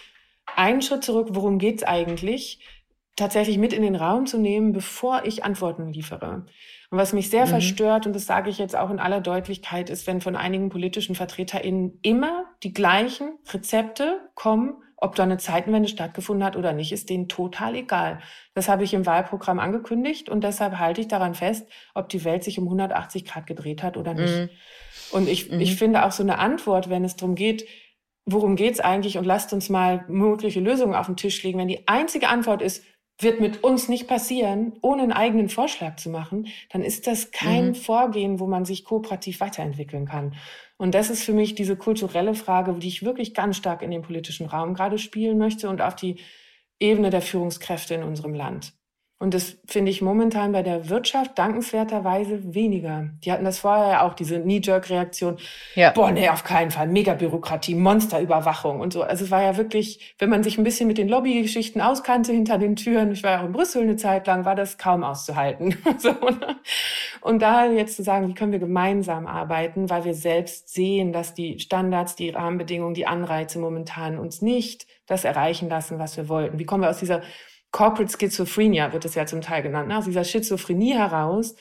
einen 0.56 0.82
Schritt 0.82 1.06
zurück, 1.06 1.30
worum 1.32 1.58
geht's 1.58 1.84
eigentlich, 1.84 2.60
tatsächlich 3.16 3.58
mit 3.58 3.74
in 3.74 3.84
den 3.84 3.96
Raum 3.96 4.26
zu 4.26 4.38
nehmen, 4.38 4.74
bevor 4.74 5.26
ich 5.26 5.44
Antworten 5.44 5.92
liefere. 5.92 6.46
Und 6.90 6.98
was 6.98 7.14
mich 7.14 7.30
sehr 7.30 7.46
mhm. 7.46 7.50
verstört, 7.50 8.08
und 8.08 8.14
das 8.14 8.26
sage 8.26 8.50
ich 8.50 8.58
jetzt 8.58 8.76
auch 8.76 8.90
in 8.90 9.00
aller 9.00 9.22
Deutlichkeit, 9.22 9.90
ist, 9.90 10.08
wenn 10.08 10.22
von 10.22 10.36
einigen 10.36 10.70
politischen 10.70 11.16
VertreterInnen 11.16 12.00
immer 12.02 12.46
die 12.64 12.74
gleichen 12.74 13.34
Rezepte 13.52 14.20
kommen, 14.36 14.76
ob 14.98 15.16
da 15.16 15.24
eine 15.24 15.38
Zeitenwende 15.38 15.90
stattgefunden 15.90 16.46
hat 16.46 16.56
oder 16.56 16.72
nicht, 16.72 16.94
ist 16.94 17.10
denen 17.10 17.28
total 17.28 17.76
egal. 17.76 18.20
Das 18.54 18.70
habe 18.70 18.86
ich 18.86 18.94
im 18.94 19.06
Wahlprogramm 19.06 19.60
angekündigt 19.60 20.30
und 20.30 20.44
deshalb 20.44 20.80
halte 20.80 21.02
ich 21.02 21.10
daran 21.10 21.36
fest, 21.36 21.68
ob 21.94 22.08
die 22.08 22.24
Welt 22.24 22.44
sich 22.44 22.58
um 22.58 22.66
180 22.66 23.26
Grad 23.26 23.46
gedreht 23.46 23.84
hat 23.84 23.98
oder 23.98 24.14
nicht. 24.14 24.34
Mhm. 24.34 24.50
Und 25.12 25.28
ich, 25.28 25.52
mhm. 25.52 25.60
ich 25.60 25.76
finde 25.76 26.06
auch 26.06 26.14
so 26.14 26.24
eine 26.24 26.40
Antwort, 26.40 26.90
wenn 26.90 27.04
es 27.04 27.18
darum 27.18 27.36
geht, 27.36 27.68
worum 28.26 28.56
geht's 28.56 28.80
eigentlich 28.80 29.18
und 29.18 29.26
lasst 29.26 29.52
uns 29.52 29.70
mal 29.70 30.06
mögliche 30.08 30.62
Lösungen 30.62 30.96
auf 30.96 31.08
den 31.08 31.18
Tisch 31.18 31.44
legen. 31.44 31.60
Wenn 31.60 31.68
die 31.68 31.88
einzige 31.88 32.30
Antwort 32.30 32.62
ist, 32.62 32.86
wird 33.24 33.40
mit 33.40 33.64
uns 33.64 33.90
nicht 33.90 34.08
passieren, 34.08 34.74
ohne 34.82 35.04
einen 35.04 35.12
eigenen 35.12 35.50
Vorschlag 35.50 35.96
zu 35.96 36.10
machen, 36.10 36.48
dann 36.70 36.84
ist 36.84 37.08
das 37.08 37.32
kein 37.32 37.70
mhm. 37.70 37.76
Vorgehen, 37.76 38.40
wo 38.40 38.48
man 38.48 38.66
sich 38.66 38.84
kooperativ 38.84 39.40
weiterentwickeln 39.40 40.06
kann. 40.06 40.36
Und 40.78 40.94
das 40.94 41.10
ist 41.10 41.24
für 41.24 41.34
mich 41.34 41.56
diese 41.56 41.76
kulturelle 41.76 42.36
Frage, 42.36 42.74
die 42.74 42.88
ich 42.88 43.04
wirklich 43.04 43.34
ganz 43.34 43.58
stark 43.58 43.82
in 43.82 43.92
den 43.92 44.02
politischen 44.02 44.48
Raum 44.48 44.74
gerade 44.74 44.98
spielen 44.98 45.38
möchte 45.38 45.70
und 45.70 45.82
auf 45.82 45.96
die 45.96 46.18
Ebene 46.80 47.10
der 47.10 47.22
Führungskräfte 47.22 47.94
in 47.94 48.04
unserem 48.04 48.34
Land. 48.34 48.74
Und 49.24 49.34
das 49.34 49.56
finde 49.68 49.90
ich 49.90 50.02
momentan 50.02 50.52
bei 50.52 50.64
der 50.64 50.90
Wirtschaft 50.90 51.40
dankenswerterweise 51.40 52.54
weniger. 52.54 53.08
Die 53.24 53.32
hatten 53.32 53.46
das 53.46 53.60
vorher 53.60 53.88
ja 53.88 54.02
auch, 54.02 54.16
diese 54.16 54.42
Knee-Jerk-Reaktion. 54.42 55.38
Ja. 55.76 55.92
Boah, 55.92 56.12
nee, 56.12 56.28
auf 56.28 56.44
keinen 56.44 56.72
Fall. 56.72 56.90
Megabürokratie, 56.90 57.76
Monsterüberwachung 57.76 58.82
und 58.82 58.92
so. 58.92 59.02
Also 59.02 59.24
es 59.24 59.32
war 59.32 59.42
ja 59.42 59.56
wirklich, 59.56 60.14
wenn 60.20 60.30
man 60.30 60.44
sich 60.44 60.58
ein 60.58 60.66
bisschen 60.66 60.88
mit 60.88 60.98
den 60.98 61.08
Lobbygeschichten 61.08 61.80
auskannte 61.80 62.34
hinter 62.34 62.58
den 62.58 62.76
Türen, 62.76 63.14
ich 63.14 63.24
war 63.24 63.32
ja 63.32 63.40
auch 63.40 63.46
in 63.46 63.54
Brüssel 63.54 63.84
eine 63.84 63.96
Zeit 63.96 64.28
lang, 64.28 64.44
war 64.44 64.56
das 64.56 64.78
kaum 64.78 65.06
auszuhalten. 65.06 65.78
so, 66.00 66.10
ne? 66.10 66.58
Und 67.22 67.42
da 67.42 67.72
jetzt 67.72 67.96
zu 67.96 68.04
sagen, 68.04 68.28
wie 68.28 68.34
können 68.34 68.52
wir 68.52 68.60
gemeinsam 68.60 69.26
arbeiten, 69.26 69.90
weil 69.90 70.04
wir 70.04 70.16
selbst 70.16 70.74
sehen, 70.74 71.14
dass 71.14 71.34
die 71.34 71.60
Standards, 71.60 72.18
die 72.18 72.32
Rahmenbedingungen, 72.32 72.94
die 72.94 73.08
Anreize 73.08 73.58
momentan 73.58 74.20
uns 74.20 74.42
nicht 74.42 74.86
das 75.06 75.24
erreichen 75.24 75.70
lassen, 75.70 75.98
was 75.98 76.18
wir 76.18 76.28
wollten. 76.28 76.60
Wie 76.60 76.66
kommen 76.66 76.84
wir 76.84 76.90
aus 76.90 77.00
dieser 77.00 77.22
Corporate 77.74 78.16
Schizophrenia 78.18 78.94
wird 78.94 79.04
es 79.04 79.16
ja 79.16 79.26
zum 79.26 79.42
Teil 79.42 79.64
genannt, 79.64 79.90
ne? 79.90 79.98
aus 79.98 80.06
dieser 80.06 80.24
Schizophrenie 80.24 80.94
heraus, 80.94 81.56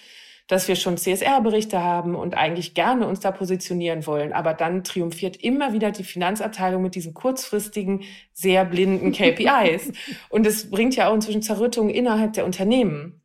dass 0.46 0.68
wir 0.68 0.77
schon 0.77 0.98
CSR-Berichte 0.98 1.83
haben 1.83 2.14
und 2.14 2.37
eigentlich 2.37 2.75
gerne 2.75 3.07
uns 3.07 3.20
da 3.20 3.31
positionieren 3.31 4.07
wollen. 4.07 4.35
Aber 4.35 4.53
dann 4.53 4.85
triumphiert 4.85 5.42
immer 5.42 5.72
wieder 5.72 5.90
die 5.90 6.05
Finanzabteilung 6.05 6.83
mit 6.83 6.94
diesen 6.94 7.14
kurzfristigen, 7.14 8.03
sehr 8.35 8.66
blinden 8.66 9.12
KPIs. 9.12 9.92
und 10.29 10.46
es 10.46 10.70
bringt 10.70 10.94
ja 10.94 11.09
auch 11.09 11.14
inzwischen 11.14 11.42
Zerrüttungen 11.42 11.94
innerhalb 11.94 12.35
der 12.35 12.44
Unternehmen 12.44 13.22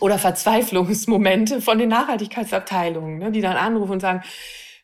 oder 0.00 0.18
Verzweiflungsmomente 0.18 1.60
von 1.60 1.78
den 1.78 1.90
Nachhaltigkeitsabteilungen, 1.90 3.18
ne, 3.18 3.30
die 3.30 3.42
dann 3.42 3.58
anrufen 3.58 3.92
und 3.92 4.00
sagen, 4.00 4.22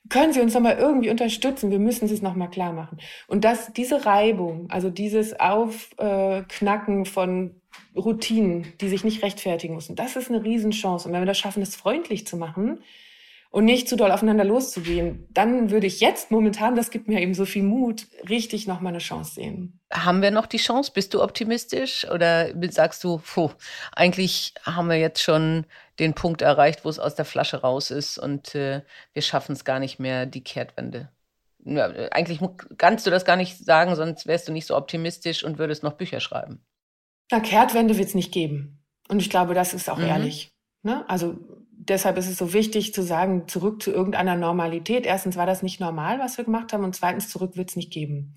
können 0.08 0.32
Sie 0.32 0.40
uns 0.40 0.54
noch 0.54 0.60
mal 0.60 0.76
irgendwie 0.76 1.10
unterstützen? 1.10 1.70
Wir 1.70 1.78
müssen 1.78 2.06
es 2.06 2.22
noch 2.22 2.34
mal 2.34 2.48
klar 2.48 2.72
machen. 2.72 2.98
Und 3.26 3.44
das, 3.44 3.72
diese 3.72 4.06
Reibung, 4.06 4.70
also 4.70 4.90
dieses 4.90 5.38
Aufknacken 5.38 7.04
von 7.04 7.60
Routinen, 7.96 8.72
die 8.80 8.88
sich 8.88 9.04
nicht 9.04 9.22
rechtfertigen 9.22 9.74
müssen, 9.74 9.96
das 9.96 10.16
ist 10.16 10.30
eine 10.30 10.44
Riesenchance. 10.44 11.06
Und 11.06 11.14
wenn 11.14 11.22
wir 11.22 11.26
das 11.26 11.38
schaffen, 11.38 11.62
es 11.62 11.76
freundlich 11.76 12.26
zu 12.26 12.36
machen 12.36 12.80
und 13.50 13.64
nicht 13.64 13.88
zu 13.88 13.96
doll 13.96 14.10
aufeinander 14.10 14.44
loszugehen, 14.44 15.26
dann 15.30 15.70
würde 15.70 15.86
ich 15.86 16.00
jetzt 16.00 16.30
momentan, 16.30 16.76
das 16.76 16.90
gibt 16.90 17.08
mir 17.08 17.20
eben 17.20 17.34
so 17.34 17.44
viel 17.44 17.62
Mut, 17.62 18.06
richtig 18.28 18.66
noch 18.66 18.80
mal 18.80 18.90
eine 18.90 18.98
Chance 18.98 19.34
sehen. 19.34 19.80
Haben 19.92 20.20
wir 20.20 20.30
noch 20.30 20.46
die 20.46 20.58
Chance? 20.58 20.92
Bist 20.94 21.14
du 21.14 21.22
optimistisch 21.22 22.06
oder 22.10 22.50
sagst 22.70 23.02
du, 23.04 23.18
puh, 23.18 23.50
eigentlich 23.92 24.52
haben 24.64 24.88
wir 24.88 24.98
jetzt 24.98 25.22
schon 25.22 25.64
den 25.98 26.14
Punkt 26.14 26.42
erreicht, 26.42 26.84
wo 26.84 26.88
es 26.88 26.98
aus 26.98 27.14
der 27.14 27.24
Flasche 27.24 27.62
raus 27.62 27.90
ist 27.90 28.18
und 28.18 28.54
äh, 28.54 28.82
wir 29.14 29.22
schaffen 29.22 29.52
es 29.52 29.64
gar 29.64 29.78
nicht 29.78 29.98
mehr, 29.98 30.26
die 30.26 30.44
Kehrtwende. 30.44 31.10
Ja, 31.64 31.86
eigentlich 32.12 32.40
kannst 32.76 33.06
du 33.06 33.10
das 33.10 33.24
gar 33.24 33.36
nicht 33.36 33.58
sagen, 33.58 33.96
sonst 33.96 34.26
wärst 34.26 34.48
du 34.48 34.52
nicht 34.52 34.66
so 34.66 34.76
optimistisch 34.76 35.42
und 35.42 35.58
würdest 35.58 35.82
noch 35.82 35.94
Bücher 35.94 36.20
schreiben. 36.20 36.64
Na, 37.30 37.40
Kehrtwende 37.40 37.98
wird 37.98 38.08
es 38.08 38.14
nicht 38.14 38.32
geben. 38.32 38.84
Und 39.08 39.20
ich 39.20 39.30
glaube, 39.30 39.54
das 39.54 39.74
ist 39.74 39.90
auch 39.90 39.98
mhm. 39.98 40.06
ehrlich. 40.06 40.50
Ne? 40.82 41.04
Also 41.08 41.38
deshalb 41.78 42.18
ist 42.18 42.28
es 42.28 42.36
so 42.38 42.52
wichtig 42.52 42.92
zu 42.92 43.02
sagen, 43.02 43.48
zurück 43.48 43.82
zu 43.82 43.92
irgendeiner 43.92 44.36
Normalität. 44.36 45.06
Erstens 45.06 45.36
war 45.36 45.46
das 45.46 45.62
nicht 45.62 45.80
normal, 45.80 46.18
was 46.18 46.36
wir 46.36 46.44
gemacht 46.44 46.72
haben, 46.72 46.84
und 46.84 46.94
zweitens 46.94 47.28
zurück 47.28 47.56
wird 47.56 47.70
es 47.70 47.76
nicht 47.76 47.92
geben. 47.92 48.34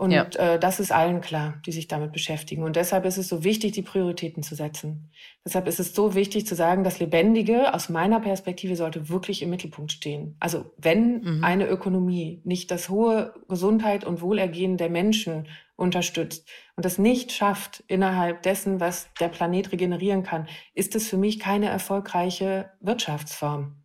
Und 0.00 0.12
ja. 0.12 0.24
äh, 0.38 0.58
das 0.58 0.80
ist 0.80 0.92
allen 0.92 1.20
klar, 1.20 1.60
die 1.66 1.72
sich 1.72 1.86
damit 1.86 2.12
beschäftigen. 2.12 2.62
Und 2.62 2.76
deshalb 2.76 3.04
ist 3.04 3.18
es 3.18 3.28
so 3.28 3.44
wichtig, 3.44 3.72
die 3.72 3.82
Prioritäten 3.82 4.42
zu 4.42 4.54
setzen. 4.54 5.10
Deshalb 5.44 5.68
ist 5.68 5.78
es 5.78 5.94
so 5.94 6.14
wichtig 6.14 6.46
zu 6.46 6.54
sagen, 6.54 6.84
das 6.84 7.00
Lebendige 7.00 7.74
aus 7.74 7.90
meiner 7.90 8.18
Perspektive 8.18 8.76
sollte 8.76 9.10
wirklich 9.10 9.42
im 9.42 9.50
Mittelpunkt 9.50 9.92
stehen. 9.92 10.36
Also 10.40 10.72
wenn 10.78 11.20
mhm. 11.20 11.44
eine 11.44 11.66
Ökonomie 11.66 12.40
nicht 12.44 12.70
das 12.70 12.88
hohe 12.88 13.34
Gesundheit 13.46 14.04
und 14.04 14.22
Wohlergehen 14.22 14.78
der 14.78 14.88
Menschen 14.88 15.48
unterstützt 15.76 16.48
und 16.76 16.86
das 16.86 16.96
nicht 16.96 17.30
schafft 17.30 17.84
innerhalb 17.86 18.42
dessen, 18.42 18.80
was 18.80 19.10
der 19.20 19.28
Planet 19.28 19.70
regenerieren 19.70 20.22
kann, 20.22 20.48
ist 20.72 20.94
es 20.94 21.10
für 21.10 21.18
mich 21.18 21.38
keine 21.38 21.68
erfolgreiche 21.68 22.70
Wirtschaftsform. 22.80 23.79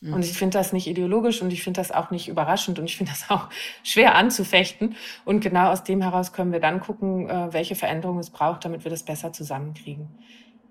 Mhm. 0.00 0.14
Und 0.14 0.24
ich 0.24 0.32
finde 0.32 0.58
das 0.58 0.72
nicht 0.72 0.86
ideologisch 0.86 1.42
und 1.42 1.52
ich 1.52 1.62
finde 1.62 1.80
das 1.80 1.92
auch 1.92 2.10
nicht 2.10 2.28
überraschend 2.28 2.78
und 2.78 2.86
ich 2.86 2.96
finde 2.96 3.12
das 3.12 3.30
auch 3.30 3.48
schwer 3.82 4.14
anzufechten. 4.14 4.96
Und 5.24 5.40
genau 5.40 5.70
aus 5.70 5.84
dem 5.84 6.02
heraus 6.02 6.32
können 6.32 6.52
wir 6.52 6.60
dann 6.60 6.80
gucken, 6.80 7.28
äh, 7.28 7.52
welche 7.52 7.74
Veränderungen 7.74 8.20
es 8.20 8.30
braucht, 8.30 8.64
damit 8.64 8.84
wir 8.84 8.90
das 8.90 9.02
besser 9.02 9.32
zusammenkriegen. 9.32 10.08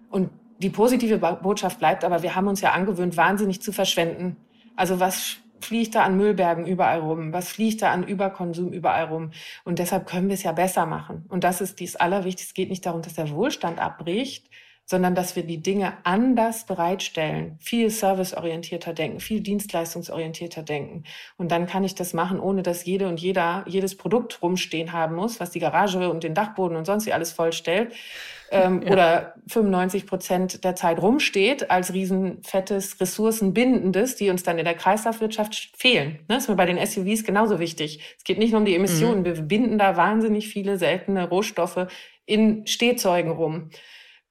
Und 0.10 0.30
die 0.58 0.70
positive 0.70 1.18
Botschaft 1.18 1.80
bleibt 1.80 2.04
aber, 2.04 2.22
wir 2.22 2.36
haben 2.36 2.48
uns 2.48 2.62
ja 2.62 2.72
angewöhnt, 2.72 3.16
wahnsinnig 3.16 3.62
zu 3.62 3.72
verschwenden. 3.72 4.36
Also 4.76 5.00
was 5.00 5.38
fliegt 5.62 5.96
da 5.96 6.04
an 6.04 6.18
Müllbergen 6.18 6.66
überall 6.66 7.00
rum? 7.00 7.32
Was 7.34 7.50
fliegt 7.50 7.82
da 7.82 7.92
an 7.92 8.04
Überkonsum 8.04 8.72
überall 8.72 9.06
rum? 9.06 9.32
Und 9.64 9.80
deshalb 9.80 10.06
können 10.06 10.28
wir 10.28 10.34
es 10.34 10.44
ja 10.44 10.52
besser 10.52 10.86
machen. 10.86 11.26
Und 11.30 11.44
das 11.44 11.62
ist 11.62 11.80
dies 11.80 11.96
Allerwichtigste. 11.96 12.50
Es 12.50 12.54
geht 12.54 12.70
nicht 12.70 12.86
darum, 12.86 13.02
dass 13.02 13.14
der 13.14 13.30
Wohlstand 13.30 13.80
abbricht, 13.80 14.50
sondern 14.90 15.14
dass 15.14 15.36
wir 15.36 15.44
die 15.44 15.62
Dinge 15.62 15.94
anders 16.04 16.66
bereitstellen, 16.66 17.58
viel 17.60 17.92
serviceorientierter 17.92 18.92
denken, 18.92 19.20
viel 19.20 19.40
dienstleistungsorientierter 19.40 20.64
denken. 20.64 21.04
Und 21.38 21.52
dann 21.52 21.68
kann 21.68 21.84
ich 21.84 21.94
das 21.94 22.16
machen, 22.16 22.40
ohne 22.40 22.64
dass 22.64 22.86
jede 22.86 23.08
und 23.08 23.20
jeder 23.20 23.64
jedes 23.68 23.96
Produkt 23.96 24.42
rumstehen 24.42 24.92
haben 24.92 25.16
muss, 25.16 25.40
was 25.40 25.52
die 25.52 25.60
Garage 25.60 26.10
und 26.10 26.24
den 26.24 26.34
Dachboden 26.34 26.76
und 26.76 26.86
sonst 26.86 27.06
wie 27.06 27.14
alles 27.14 27.32
vollstellt. 27.32 27.94
Ähm, 28.52 28.82
ja. 28.82 28.92
Oder 28.92 29.34
95 29.46 30.08
Prozent 30.08 30.64
der 30.64 30.74
Zeit 30.74 31.00
rumsteht 31.00 31.70
als 31.70 31.94
riesenfettes, 31.94 33.00
ressourcenbindendes, 33.00 34.16
die 34.16 34.32
uns 34.32 34.42
dann 34.42 34.58
in 34.58 34.66
der 34.66 34.74
Kreislaufwirtschaft 34.74 35.70
fehlen. 35.78 36.14
Ne? 36.14 36.24
Das 36.30 36.46
ist 36.46 36.50
mir 36.50 36.56
bei 36.56 36.66
den 36.66 36.84
SUVs 36.84 37.24
genauso 37.24 37.60
wichtig. 37.60 38.00
Es 38.18 38.24
geht 38.24 38.40
nicht 38.40 38.50
nur 38.50 38.62
um 38.62 38.66
die 38.66 38.74
Emissionen. 38.74 39.20
Mhm. 39.20 39.26
Wir 39.26 39.34
binden 39.44 39.78
da 39.78 39.98
wahnsinnig 39.98 40.48
viele 40.48 40.80
seltene 40.80 41.30
Rohstoffe 41.30 41.86
in 42.26 42.66
Stehzeugen 42.66 43.30
rum. 43.30 43.70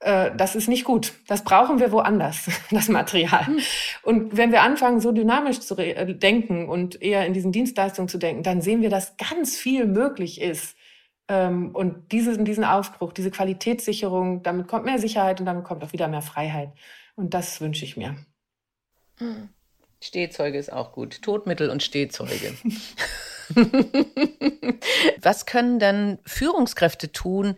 Äh, 0.00 0.30
das 0.37 0.54
ist 0.54 0.68
nicht 0.68 0.84
gut. 0.84 1.12
Das 1.26 1.42
brauchen 1.44 1.80
wir 1.80 1.90
woanders, 1.92 2.48
das 2.70 2.88
Material. 2.88 3.46
Hm. 3.46 3.58
Und 4.02 4.37
wenn 4.37 4.52
wir 4.52 4.62
anfangen, 4.62 5.00
so 5.00 5.12
dynamisch 5.12 5.61
zu 5.61 5.74
denken 5.74 6.68
und 6.68 7.02
eher 7.02 7.26
in 7.26 7.32
diesen 7.34 7.52
Dienstleistungen 7.52 8.08
zu 8.08 8.18
denken, 8.18 8.42
dann 8.42 8.61
sehen 8.61 8.82
wir, 8.82 8.90
dass 8.90 9.16
ganz 9.16 9.56
viel 9.56 9.87
möglich 9.87 10.40
ist, 10.40 10.76
Ähm, 11.30 11.74
und 11.74 12.11
dieses, 12.11 12.38
diesen 12.42 12.64
Aufbruch, 12.64 13.12
diese 13.12 13.30
Qualitätssicherung, 13.30 14.42
damit 14.42 14.66
kommt 14.66 14.87
mehr 14.87 14.98
Sicherheit 14.98 15.40
und 15.40 15.46
damit 15.46 15.64
kommt 15.64 15.84
auch 15.84 15.92
wieder 15.92 16.08
mehr 16.08 16.22
Freiheit. 16.22 16.70
Und 17.16 17.34
das 17.34 17.61
wünsche 17.61 17.84
ich 17.84 17.98
mir. 17.98 18.16
Stehzeuge 20.00 20.58
ist 20.58 20.72
auch 20.72 20.92
gut. 20.92 21.20
Todmittel 21.20 21.68
und 21.68 21.82
Stehzeuge. 21.82 22.54
Was 25.22 25.46
können 25.46 25.78
dann 25.78 26.18
Führungskräfte 26.24 27.12
tun, 27.12 27.56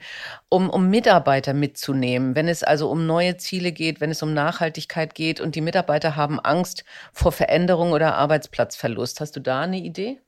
um, 0.48 0.70
um 0.70 0.88
Mitarbeiter 0.88 1.54
mitzunehmen, 1.54 2.34
wenn 2.34 2.48
es 2.48 2.62
also 2.62 2.90
um 2.90 3.06
neue 3.06 3.36
Ziele 3.36 3.72
geht, 3.72 4.00
wenn 4.00 4.10
es 4.10 4.22
um 4.22 4.34
Nachhaltigkeit 4.34 5.14
geht 5.14 5.40
und 5.40 5.54
die 5.54 5.60
Mitarbeiter 5.60 6.16
haben 6.16 6.40
Angst 6.40 6.84
vor 7.12 7.32
Veränderung 7.32 7.92
oder 7.92 8.14
Arbeitsplatzverlust? 8.14 9.20
Hast 9.20 9.36
du 9.36 9.40
da 9.40 9.60
eine 9.60 9.78
Idee? 9.78 10.20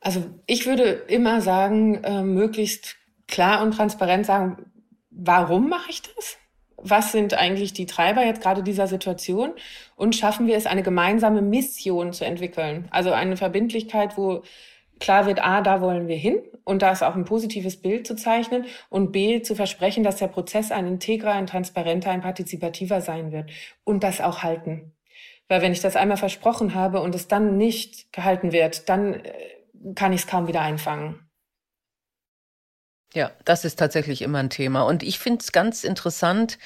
Also 0.00 0.24
ich 0.46 0.66
würde 0.66 0.84
immer 1.08 1.40
sagen, 1.40 2.02
äh, 2.04 2.22
möglichst 2.22 2.96
klar 3.26 3.62
und 3.62 3.72
transparent 3.72 4.26
sagen, 4.26 4.70
warum 5.10 5.68
mache 5.68 5.90
ich 5.90 6.02
das? 6.02 6.36
Was 6.76 7.10
sind 7.10 7.34
eigentlich 7.34 7.72
die 7.72 7.86
Treiber 7.86 8.24
jetzt 8.24 8.40
gerade 8.40 8.62
dieser 8.62 8.86
Situation? 8.86 9.52
Und 9.96 10.14
schaffen 10.14 10.46
wir 10.46 10.56
es, 10.56 10.66
eine 10.66 10.84
gemeinsame 10.84 11.42
Mission 11.42 12.12
zu 12.12 12.24
entwickeln? 12.24 12.86
Also 12.90 13.10
eine 13.10 13.36
Verbindlichkeit, 13.36 14.16
wo 14.16 14.42
klar 15.00 15.26
wird, 15.26 15.42
A, 15.42 15.60
da 15.60 15.80
wollen 15.80 16.08
wir 16.08 16.16
hin 16.16 16.40
und 16.64 16.82
da 16.82 16.92
ist 16.92 17.02
auch 17.02 17.14
ein 17.14 17.24
positives 17.24 17.80
Bild 17.80 18.06
zu 18.06 18.16
zeichnen 18.16 18.66
und 18.88 19.12
B, 19.12 19.42
zu 19.42 19.54
versprechen, 19.54 20.04
dass 20.04 20.16
der 20.16 20.28
Prozess 20.28 20.70
ein 20.70 20.86
integrer, 20.86 21.32
ein 21.32 21.46
transparenter, 21.46 22.10
ein 22.10 22.20
partizipativer 22.20 23.00
sein 23.00 23.32
wird 23.32 23.50
und 23.84 24.02
das 24.02 24.20
auch 24.20 24.42
halten. 24.42 24.92
Weil 25.48 25.62
wenn 25.62 25.72
ich 25.72 25.80
das 25.80 25.96
einmal 25.96 26.18
versprochen 26.18 26.74
habe 26.74 27.00
und 27.00 27.14
es 27.14 27.26
dann 27.26 27.56
nicht 27.56 28.12
gehalten 28.12 28.52
wird, 28.52 28.88
dann 28.88 29.14
äh, 29.14 29.32
kann 29.94 30.12
ich 30.12 30.22
es 30.22 30.26
kaum 30.26 30.46
wieder 30.46 30.60
einfangen. 30.60 31.27
Ja, 33.14 33.30
das 33.46 33.64
ist 33.64 33.78
tatsächlich 33.78 34.20
immer 34.20 34.38
ein 34.38 34.50
Thema. 34.50 34.82
Und 34.82 35.02
ich 35.02 35.18
finde 35.18 35.40
es 35.40 35.50
ganz 35.50 35.82
interessant. 35.82 36.58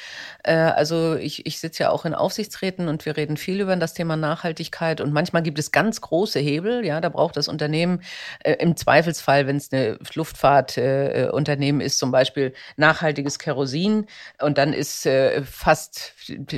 Äh, 0.43 0.55
also 0.55 1.15
ich, 1.15 1.47
ich 1.47 1.61
sitze 1.61 1.85
ja 1.85 1.91
auch 1.91 2.05
in 2.05 2.15
Aufsichtsräten 2.15 2.89
und 2.89 3.07
wir 3.07 3.17
reden 3.17 3.37
viel 3.37 3.61
über 3.61 3.77
das 3.77 3.95
Thema 3.95 4.17
Nachhaltigkeit. 4.17 5.01
Und 5.01 5.13
manchmal 5.13 5.45
gibt 5.45 5.61
es 5.61 5.71
ganz 5.71 6.01
große 6.01 6.41
Hebel. 6.41 6.85
Ja, 6.85 7.01
da 7.01 7.11
braucht 7.11 7.37
das 7.37 7.47
Unternehmen 7.47 8.03
äh, 8.41 8.55
im 8.55 8.77
Zweifelsfall, 8.77 9.47
wenn 9.47 9.57
es 9.57 9.73
eine 9.73 9.99
Luftfahrtunternehmen 10.15 11.81
äh, 11.81 11.85
ist, 11.85 11.99
zum 11.99 12.11
Beispiel 12.11 12.55
nachhaltiges 12.77 13.39
Kerosin. 13.39 14.07
Und 14.41 14.59
dann 14.59 14.73
ist 14.73 15.07
äh, 15.07 15.43
fast, 15.45 16.13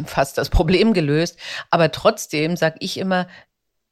fast 0.07 0.39
das 0.39 0.49
Problem 0.49 0.95
gelöst. 0.95 1.39
Aber 1.69 1.93
trotzdem 1.93 2.57
sage 2.57 2.77
ich 2.81 2.97
immer, 2.97 3.27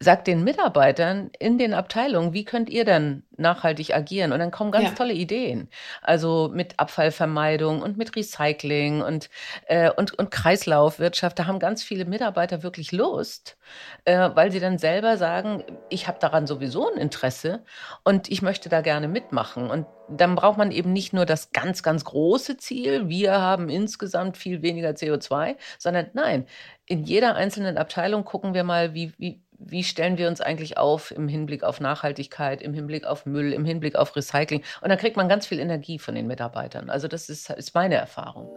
sagt 0.02 0.26
den 0.26 0.44
Mitarbeitern 0.44 1.30
in 1.38 1.58
den 1.58 1.74
Abteilungen, 1.74 2.32
wie 2.32 2.44
könnt 2.44 2.68
ihr 2.68 2.84
dann 2.84 3.22
nachhaltig 3.36 3.94
agieren? 3.94 4.32
Und 4.32 4.38
dann 4.38 4.50
kommen 4.50 4.72
ganz 4.72 4.90
ja. 4.90 4.94
tolle 4.94 5.12
Ideen. 5.12 5.68
Also 6.02 6.50
mit 6.52 6.78
Abfallvermeidung 6.78 7.82
und 7.82 7.96
mit 7.96 8.16
Recycling 8.16 9.02
und, 9.02 9.30
äh, 9.66 9.90
und, 9.90 10.18
und 10.18 10.30
Kreislaufwirtschaft. 10.30 11.38
Da 11.38 11.46
haben 11.46 11.58
ganz 11.58 11.82
viele 11.82 12.04
Mitarbeiter 12.04 12.62
wirklich 12.62 12.92
Lust, 12.92 13.56
äh, 14.04 14.30
weil 14.34 14.50
sie 14.52 14.60
dann 14.60 14.78
selber 14.78 15.16
sagen, 15.16 15.64
ich 15.88 16.08
habe 16.08 16.18
daran 16.18 16.46
sowieso 16.46 16.90
ein 16.90 16.98
Interesse 16.98 17.64
und 18.04 18.30
ich 18.30 18.42
möchte 18.42 18.68
da 18.68 18.80
gerne 18.80 19.08
mitmachen. 19.08 19.70
Und 19.70 19.86
dann 20.08 20.34
braucht 20.34 20.58
man 20.58 20.70
eben 20.70 20.92
nicht 20.92 21.12
nur 21.12 21.26
das 21.26 21.52
ganz, 21.52 21.82
ganz 21.82 22.04
große 22.04 22.56
Ziel, 22.56 23.08
wir 23.08 23.40
haben 23.40 23.68
insgesamt 23.68 24.36
viel 24.36 24.62
weniger 24.62 24.90
CO2, 24.90 25.56
sondern 25.78 26.10
nein, 26.12 26.46
in 26.86 27.04
jeder 27.04 27.34
einzelnen 27.36 27.78
Abteilung 27.78 28.24
gucken 28.24 28.54
wir 28.54 28.64
mal, 28.64 28.94
wie, 28.94 29.12
wie, 29.18 29.40
wie 29.64 29.84
stellen 29.84 30.18
wir 30.18 30.28
uns 30.28 30.40
eigentlich 30.40 30.78
auf 30.78 31.10
im 31.10 31.28
Hinblick 31.28 31.64
auf 31.64 31.80
Nachhaltigkeit, 31.80 32.62
im 32.62 32.74
Hinblick 32.74 33.04
auf 33.04 33.26
Müll, 33.26 33.52
im 33.52 33.64
Hinblick 33.64 33.96
auf 33.96 34.14
Recycling. 34.16 34.62
Und 34.80 34.88
da 34.88 34.96
kriegt 34.96 35.16
man 35.16 35.28
ganz 35.28 35.46
viel 35.46 35.58
Energie 35.58 35.98
von 35.98 36.14
den 36.14 36.26
Mitarbeitern. 36.26 36.90
Also 36.90 37.08
das 37.08 37.28
ist, 37.28 37.50
ist 37.50 37.74
meine 37.74 37.96
Erfahrung. 37.96 38.50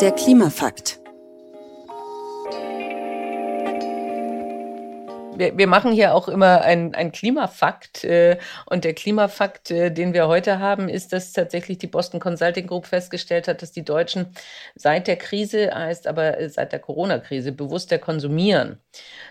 Der 0.00 0.12
Klimafakt. 0.12 1.00
Wir, 5.36 5.56
wir 5.56 5.66
machen 5.66 5.92
hier 5.92 6.14
auch 6.14 6.28
immer 6.28 6.62
ein, 6.62 6.94
ein 6.94 7.12
Klimafakt. 7.12 8.04
Äh, 8.04 8.38
und 8.66 8.84
der 8.84 8.94
Klimafakt, 8.94 9.70
äh, 9.70 9.90
den 9.90 10.12
wir 10.12 10.28
heute 10.28 10.58
haben, 10.58 10.88
ist, 10.88 11.12
dass 11.12 11.32
tatsächlich 11.32 11.78
die 11.78 11.86
Boston 11.86 12.20
Consulting 12.20 12.66
Group 12.66 12.86
festgestellt 12.86 13.48
hat, 13.48 13.62
dass 13.62 13.72
die 13.72 13.84
Deutschen 13.84 14.34
seit 14.74 15.06
der 15.06 15.16
Krise, 15.16 15.70
heißt 15.74 16.06
aber 16.06 16.38
äh, 16.38 16.48
seit 16.48 16.72
der 16.72 16.80
Corona-Krise, 16.80 17.52
bewusster 17.52 17.98
konsumieren. 17.98 18.78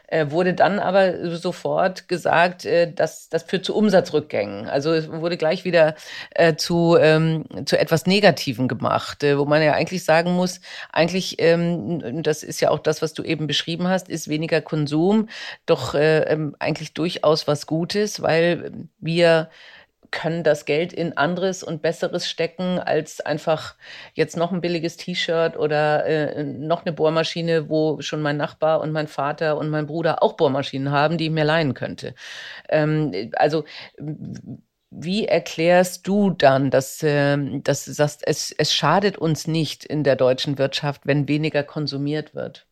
Äh, 0.07 0.31
wurde 0.31 0.55
dann 0.55 0.79
aber 0.79 1.37
sofort 1.37 2.07
gesagt, 2.07 2.65
äh, 2.65 2.91
dass 2.91 3.29
das 3.29 3.43
führt 3.43 3.63
zu 3.63 3.75
Umsatzrückgängen. 3.75 4.67
Also 4.67 4.91
es 4.91 5.11
wurde 5.11 5.37
gleich 5.37 5.65
wieder 5.65 5.95
äh, 6.31 6.55
zu, 6.55 6.97
ähm, 6.99 7.45
zu 7.65 7.77
etwas 7.77 8.07
Negativen 8.07 8.67
gemacht, 8.67 9.23
wo 9.23 9.45
man 9.45 9.61
ja 9.61 9.73
eigentlich 9.73 10.03
sagen 10.03 10.33
muss, 10.33 10.61
eigentlich, 10.91 11.35
ähm, 11.39 12.23
das 12.23 12.41
ist 12.41 12.59
ja 12.59 12.71
auch 12.71 12.79
das, 12.79 13.01
was 13.03 13.13
du 13.13 13.21
eben 13.23 13.45
beschrieben 13.45 13.87
hast, 13.87 14.09
ist 14.09 14.27
weniger 14.27 14.61
Konsum 14.61 15.29
doch 15.67 15.88
äh, 15.93 16.21
ähm, 16.23 16.55
eigentlich 16.59 16.93
durchaus 16.93 17.47
was 17.47 17.67
Gutes, 17.67 18.21
weil 18.21 18.87
wir 18.99 19.49
können 20.11 20.43
das 20.43 20.65
Geld 20.65 20.93
in 20.93 21.17
anderes 21.17 21.63
und 21.63 21.81
Besseres 21.81 22.27
stecken, 22.29 22.79
als 22.79 23.21
einfach 23.21 23.75
jetzt 24.13 24.37
noch 24.37 24.51
ein 24.51 24.61
billiges 24.61 24.97
T-Shirt 24.97 25.57
oder 25.57 26.05
äh, 26.05 26.43
noch 26.43 26.85
eine 26.85 26.93
Bohrmaschine, 26.93 27.69
wo 27.69 28.01
schon 28.01 28.21
mein 28.21 28.37
Nachbar 28.37 28.81
und 28.81 28.91
mein 28.91 29.07
Vater 29.07 29.57
und 29.57 29.69
mein 29.69 29.85
Bruder 29.85 30.23
auch 30.23 30.33
Bohrmaschinen 30.33 30.91
haben, 30.91 31.17
die 31.17 31.25
ich 31.25 31.31
mir 31.31 31.43
leihen 31.43 31.73
könnte. 31.73 32.15
Ähm, 32.69 33.31
also 33.35 33.65
wie 34.91 35.25
erklärst 35.27 36.07
du 36.07 36.31
dann, 36.31 36.71
dass, 36.71 37.03
äh, 37.03 37.37
dass 37.61 37.85
du 37.85 37.93
sagst, 37.93 38.23
es, 38.25 38.51
es 38.51 38.73
schadet 38.73 39.17
uns 39.17 39.47
nicht 39.47 39.85
in 39.85 40.03
der 40.03 40.15
deutschen 40.15 40.57
Wirtschaft, 40.57 41.05
wenn 41.05 41.27
weniger 41.27 41.63
konsumiert 41.63 42.33
wird? 42.33 42.68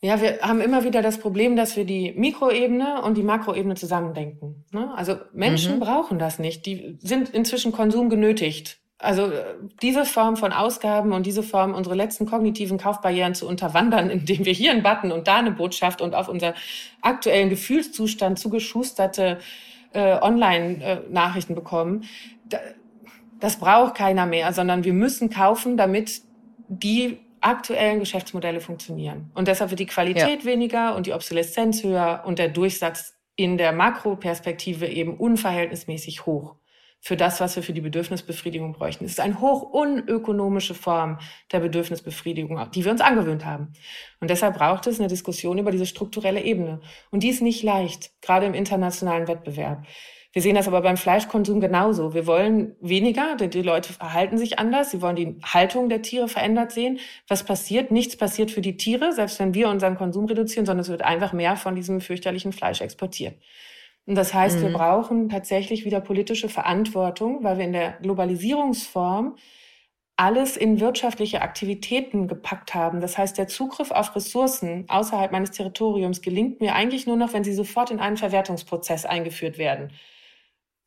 Ja, 0.00 0.20
wir 0.20 0.38
haben 0.42 0.60
immer 0.60 0.84
wieder 0.84 1.02
das 1.02 1.18
Problem, 1.18 1.56
dass 1.56 1.76
wir 1.76 1.84
die 1.84 2.12
Mikroebene 2.12 3.02
und 3.02 3.16
die 3.16 3.24
Makroebene 3.24 3.74
zusammendenken. 3.74 4.64
Ne? 4.70 4.92
Also 4.94 5.16
Menschen 5.32 5.76
mhm. 5.76 5.80
brauchen 5.80 6.18
das 6.20 6.38
nicht. 6.38 6.66
Die 6.66 6.98
sind 7.00 7.30
inzwischen 7.30 7.72
Konsum 7.72 8.08
genötigt. 8.08 8.78
Also 8.98 9.26
äh, 9.26 9.56
diese 9.82 10.04
Form 10.04 10.36
von 10.36 10.52
Ausgaben 10.52 11.12
und 11.12 11.26
diese 11.26 11.42
Form, 11.42 11.74
unsere 11.74 11.96
letzten 11.96 12.26
kognitiven 12.26 12.78
Kaufbarrieren 12.78 13.34
zu 13.34 13.48
unterwandern, 13.48 14.08
indem 14.10 14.44
wir 14.44 14.52
hier 14.52 14.70
einen 14.70 14.84
Button 14.84 15.10
und 15.10 15.26
da 15.26 15.38
eine 15.38 15.50
Botschaft 15.50 16.00
und 16.00 16.14
auf 16.14 16.28
unser 16.28 16.54
aktuellen 17.00 17.50
Gefühlszustand 17.50 18.38
zugeschusterte 18.38 19.38
äh, 19.94 20.20
Online-Nachrichten 20.20 21.56
bekommen, 21.56 22.04
das 23.40 23.56
braucht 23.56 23.94
keiner 23.96 24.26
mehr, 24.26 24.52
sondern 24.52 24.84
wir 24.84 24.92
müssen 24.92 25.30
kaufen, 25.30 25.76
damit 25.76 26.22
die 26.68 27.18
aktuellen 27.40 28.00
Geschäftsmodelle 28.00 28.60
funktionieren. 28.60 29.30
Und 29.34 29.48
deshalb 29.48 29.70
wird 29.70 29.80
die 29.80 29.86
Qualität 29.86 30.40
ja. 30.40 30.44
weniger 30.44 30.94
und 30.96 31.06
die 31.06 31.12
Obsoleszenz 31.12 31.82
höher 31.82 32.22
und 32.26 32.38
der 32.38 32.48
Durchsatz 32.48 33.14
in 33.36 33.56
der 33.56 33.72
Makroperspektive 33.72 34.86
eben 34.86 35.16
unverhältnismäßig 35.16 36.26
hoch 36.26 36.56
für 37.00 37.16
das, 37.16 37.40
was 37.40 37.54
wir 37.54 37.62
für 37.62 37.72
die 37.72 37.80
Bedürfnisbefriedigung 37.80 38.72
bräuchten. 38.72 39.04
Es 39.04 39.12
ist 39.12 39.20
eine 39.20 39.40
hoch 39.40 39.62
unökonomische 39.62 40.74
Form 40.74 41.18
der 41.52 41.60
Bedürfnisbefriedigung, 41.60 42.60
die 42.72 42.84
wir 42.84 42.90
uns 42.90 43.00
angewöhnt 43.00 43.44
haben. 43.44 43.72
Und 44.20 44.30
deshalb 44.30 44.56
braucht 44.56 44.86
es 44.86 44.98
eine 44.98 45.08
Diskussion 45.08 45.58
über 45.58 45.70
diese 45.70 45.86
strukturelle 45.86 46.42
Ebene. 46.42 46.80
Und 47.10 47.22
die 47.22 47.28
ist 47.28 47.40
nicht 47.40 47.62
leicht, 47.62 48.10
gerade 48.20 48.46
im 48.46 48.54
internationalen 48.54 49.28
Wettbewerb. 49.28 49.86
Wir 50.32 50.42
sehen 50.42 50.56
das 50.56 50.68
aber 50.68 50.82
beim 50.82 50.98
Fleischkonsum 50.98 51.58
genauso. 51.60 52.12
Wir 52.12 52.26
wollen 52.26 52.76
weniger, 52.80 53.34
denn 53.36 53.50
die 53.50 53.62
Leute 53.62 53.92
verhalten 53.94 54.36
sich 54.36 54.58
anders. 54.58 54.90
Sie 54.90 55.00
wollen 55.00 55.16
die 55.16 55.36
Haltung 55.42 55.88
der 55.88 56.02
Tiere 56.02 56.28
verändert 56.28 56.70
sehen. 56.70 56.98
Was 57.28 57.44
passiert? 57.44 57.90
Nichts 57.90 58.16
passiert 58.16 58.50
für 58.50 58.60
die 58.60 58.76
Tiere, 58.76 59.12
selbst 59.12 59.40
wenn 59.40 59.54
wir 59.54 59.68
unseren 59.68 59.96
Konsum 59.96 60.26
reduzieren, 60.26 60.66
sondern 60.66 60.82
es 60.82 60.90
wird 60.90 61.02
einfach 61.02 61.32
mehr 61.32 61.56
von 61.56 61.74
diesem 61.74 62.02
fürchterlichen 62.02 62.52
Fleisch 62.52 62.82
exportiert. 62.82 63.36
Und 64.04 64.16
das 64.16 64.34
heißt, 64.34 64.58
mhm. 64.58 64.62
wir 64.62 64.72
brauchen 64.74 65.28
tatsächlich 65.30 65.86
wieder 65.86 66.00
politische 66.00 66.48
Verantwortung, 66.48 67.42
weil 67.42 67.58
wir 67.58 67.64
in 67.64 67.72
der 67.72 67.92
Globalisierungsform 68.02 69.36
alles 70.16 70.56
in 70.56 70.80
wirtschaftliche 70.80 71.42
Aktivitäten 71.42 72.26
gepackt 72.26 72.74
haben. 72.74 73.00
Das 73.00 73.16
heißt, 73.16 73.38
der 73.38 73.48
Zugriff 73.48 73.92
auf 73.92 74.16
Ressourcen 74.16 74.84
außerhalb 74.88 75.30
meines 75.30 75.52
Territoriums 75.52 76.22
gelingt 76.22 76.60
mir 76.60 76.74
eigentlich 76.74 77.06
nur 77.06 77.16
noch, 77.16 77.32
wenn 77.32 77.44
sie 77.44 77.52
sofort 77.54 77.90
in 77.90 78.00
einen 78.00 78.16
Verwertungsprozess 78.16 79.06
eingeführt 79.06 79.58
werden. 79.58 79.92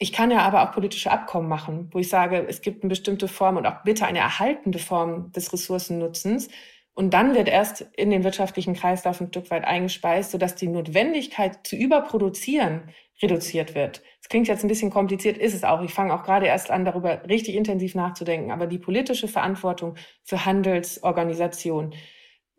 Ich 0.02 0.12
kann 0.12 0.32
ja 0.32 0.40
aber 0.40 0.64
auch 0.64 0.72
politische 0.72 1.12
Abkommen 1.12 1.48
machen, 1.48 1.88
wo 1.92 2.00
ich 2.00 2.10
sage, 2.10 2.44
es 2.50 2.62
gibt 2.62 2.82
eine 2.82 2.90
bestimmte 2.90 3.28
Form 3.28 3.58
und 3.58 3.68
auch 3.68 3.84
bitte 3.84 4.04
eine 4.08 4.18
erhaltende 4.18 4.80
Form 4.80 5.32
des 5.32 5.54
Ressourcennutzens. 5.54 6.50
Und 6.96 7.14
dann 7.14 7.36
wird 7.36 7.48
erst 7.48 7.82
in 7.98 8.10
den 8.10 8.24
wirtschaftlichen 8.24 8.74
Kreislauf 8.74 9.22
ein 9.22 9.28
Stück 9.28 9.52
weit 9.52 9.64
eingespeist, 9.64 10.32
sodass 10.32 10.56
die 10.56 10.70
Notwendigkeit 10.70 11.68
zu 11.68 11.76
überproduzieren 11.76 12.90
reduziert 13.22 13.76
wird. 13.76 14.02
Das 14.22 14.30
klingt 14.30 14.48
jetzt 14.48 14.64
ein 14.64 14.70
bisschen 14.70 14.90
kompliziert, 14.90 15.38
ist 15.38 15.54
es 15.54 15.64
auch. 15.64 15.84
Ich 15.84 15.94
fange 15.94 16.16
auch 16.16 16.24
gerade 16.24 16.48
erst 16.48 16.72
an, 16.72 16.84
darüber 16.84 17.22
richtig 17.30 17.54
intensiv 17.54 17.94
nachzudenken. 17.94 18.50
Aber 18.50 18.66
die 18.66 18.80
politische 18.80 19.28
Verantwortung 19.28 19.98
für 20.24 20.46
Handelsorganisation, 20.46 21.94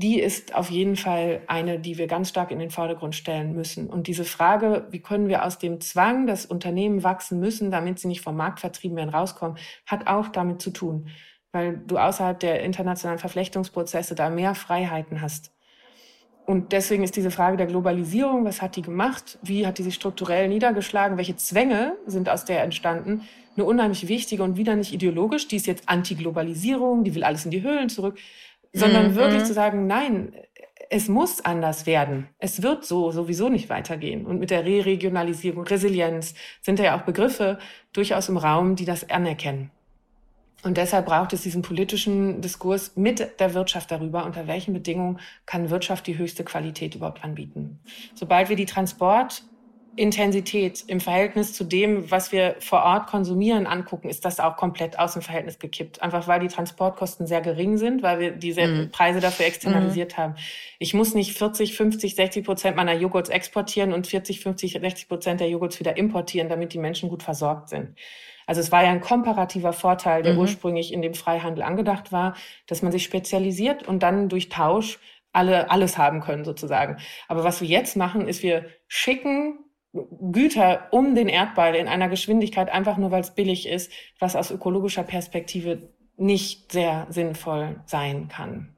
die 0.02 0.20
ist 0.20 0.54
auf 0.54 0.68
jeden 0.68 0.96
Fall 0.96 1.42
eine, 1.46 1.78
die 1.78 1.96
wir 1.96 2.08
ganz 2.08 2.28
stark 2.28 2.50
in 2.50 2.58
den 2.58 2.70
Vordergrund 2.70 3.14
stellen 3.14 3.54
müssen. 3.54 3.88
Und 3.88 4.08
diese 4.08 4.24
Frage, 4.24 4.88
wie 4.90 4.98
können 4.98 5.28
wir 5.28 5.44
aus 5.44 5.58
dem 5.58 5.80
Zwang, 5.80 6.26
dass 6.26 6.44
Unternehmen 6.44 7.04
wachsen 7.04 7.38
müssen, 7.38 7.70
damit 7.70 8.00
sie 8.00 8.08
nicht 8.08 8.20
vom 8.20 8.36
Markt 8.36 8.58
vertrieben 8.58 8.96
werden, 8.96 9.10
rauskommen, 9.10 9.56
hat 9.86 10.08
auch 10.08 10.28
damit 10.28 10.60
zu 10.60 10.70
tun, 10.70 11.08
weil 11.52 11.78
du 11.86 11.98
außerhalb 11.98 12.38
der 12.40 12.62
internationalen 12.64 13.20
Verflechtungsprozesse 13.20 14.16
da 14.16 14.28
mehr 14.28 14.56
Freiheiten 14.56 15.20
hast. 15.20 15.52
Und 16.44 16.72
deswegen 16.72 17.04
ist 17.04 17.14
diese 17.14 17.30
Frage 17.30 17.56
der 17.56 17.66
Globalisierung, 17.66 18.44
was 18.44 18.60
hat 18.60 18.74
die 18.74 18.82
gemacht? 18.82 19.38
Wie 19.42 19.64
hat 19.64 19.78
die 19.78 19.84
sich 19.84 19.94
strukturell 19.94 20.48
niedergeschlagen? 20.48 21.16
Welche 21.16 21.36
Zwänge 21.36 21.96
sind 22.06 22.28
aus 22.28 22.44
der 22.44 22.64
entstanden? 22.64 23.22
Eine 23.54 23.66
unheimlich 23.66 24.08
wichtige 24.08 24.42
und 24.42 24.56
wieder 24.56 24.74
nicht 24.74 24.92
ideologisch. 24.92 25.46
Die 25.46 25.56
ist 25.56 25.68
jetzt 25.68 25.88
Anti-Globalisierung, 25.88 27.04
die 27.04 27.14
will 27.14 27.22
alles 27.22 27.44
in 27.44 27.52
die 27.52 27.62
Höhlen 27.62 27.88
zurück 27.88 28.18
sondern 28.72 29.12
mhm. 29.12 29.14
wirklich 29.16 29.44
zu 29.44 29.52
sagen, 29.52 29.86
nein, 29.86 30.34
es 30.90 31.08
muss 31.08 31.42
anders 31.42 31.86
werden. 31.86 32.28
Es 32.38 32.62
wird 32.62 32.84
so 32.84 33.10
sowieso 33.12 33.48
nicht 33.48 33.70
weitergehen. 33.70 34.26
Und 34.26 34.38
mit 34.38 34.50
der 34.50 34.64
Re-Regionalisierung, 34.64 35.64
Resilienz 35.64 36.34
sind 36.60 36.78
ja 36.78 36.98
auch 36.98 37.02
Begriffe 37.02 37.58
durchaus 37.92 38.28
im 38.28 38.36
Raum, 38.36 38.76
die 38.76 38.84
das 38.84 39.08
anerkennen. 39.08 39.70
Und 40.64 40.76
deshalb 40.76 41.06
braucht 41.06 41.32
es 41.32 41.42
diesen 41.42 41.62
politischen 41.62 42.40
Diskurs 42.40 42.92
mit 42.94 43.40
der 43.40 43.54
Wirtschaft 43.54 43.90
darüber, 43.90 44.24
unter 44.24 44.46
welchen 44.46 44.74
Bedingungen 44.74 45.18
kann 45.44 45.70
Wirtschaft 45.70 46.06
die 46.06 46.18
höchste 46.18 46.44
Qualität 46.44 46.94
überhaupt 46.94 47.24
anbieten. 47.24 47.80
Sobald 48.14 48.48
wir 48.48 48.56
die 48.56 48.66
Transport 48.66 49.42
Intensität 49.96 50.84
im 50.86 51.00
Verhältnis 51.00 51.52
zu 51.52 51.64
dem, 51.64 52.10
was 52.10 52.32
wir 52.32 52.56
vor 52.60 52.82
Ort 52.82 53.08
konsumieren, 53.08 53.66
angucken, 53.66 54.08
ist 54.08 54.24
das 54.24 54.40
auch 54.40 54.56
komplett 54.56 54.98
aus 54.98 55.12
dem 55.12 55.22
Verhältnis 55.22 55.58
gekippt. 55.58 56.00
Einfach 56.02 56.26
weil 56.26 56.40
die 56.40 56.48
Transportkosten 56.48 57.26
sehr 57.26 57.42
gering 57.42 57.76
sind, 57.76 58.02
weil 58.02 58.18
wir 58.18 58.30
diese 58.30 58.66
mhm. 58.66 58.90
Preise 58.90 59.20
dafür 59.20 59.46
externalisiert 59.46 60.12
mhm. 60.12 60.22
haben. 60.22 60.34
Ich 60.78 60.94
muss 60.94 61.14
nicht 61.14 61.36
40, 61.36 61.76
50, 61.76 62.14
60 62.14 62.44
Prozent 62.44 62.76
meiner 62.76 62.94
Joghurts 62.94 63.28
exportieren 63.28 63.92
und 63.92 64.06
40, 64.06 64.40
50, 64.40 64.72
60 64.80 65.08
Prozent 65.08 65.40
der 65.40 65.50
Joghurts 65.50 65.78
wieder 65.78 65.96
importieren, 65.96 66.48
damit 66.48 66.72
die 66.72 66.78
Menschen 66.78 67.10
gut 67.10 67.22
versorgt 67.22 67.68
sind. 67.68 67.96
Also 68.46 68.60
es 68.60 68.72
war 68.72 68.82
ja 68.82 68.90
ein 68.90 69.00
komparativer 69.00 69.72
Vorteil, 69.72 70.22
der 70.22 70.32
mhm. 70.32 70.40
ursprünglich 70.40 70.92
in 70.92 71.02
dem 71.02 71.14
Freihandel 71.14 71.62
angedacht 71.62 72.12
war, 72.12 72.34
dass 72.66 72.82
man 72.82 72.92
sich 72.92 73.04
spezialisiert 73.04 73.86
und 73.86 74.02
dann 74.02 74.28
durch 74.28 74.48
Tausch 74.48 74.98
alle 75.32 75.70
alles 75.70 75.98
haben 75.98 76.20
können 76.20 76.44
sozusagen. 76.44 76.98
Aber 77.28 77.44
was 77.44 77.60
wir 77.60 77.68
jetzt 77.68 77.96
machen, 77.96 78.28
ist 78.28 78.42
wir 78.42 78.66
schicken 78.88 79.58
Güter 79.92 80.88
um 80.90 81.14
den 81.14 81.28
Erdball 81.28 81.74
in 81.74 81.86
einer 81.86 82.08
Geschwindigkeit, 82.08 82.70
einfach 82.70 82.96
nur 82.96 83.10
weil 83.10 83.20
es 83.20 83.34
billig 83.34 83.68
ist, 83.68 83.92
was 84.18 84.36
aus 84.36 84.50
ökologischer 84.50 85.02
Perspektive 85.02 85.90
nicht 86.16 86.72
sehr 86.72 87.06
sinnvoll 87.10 87.80
sein 87.86 88.28
kann. 88.28 88.74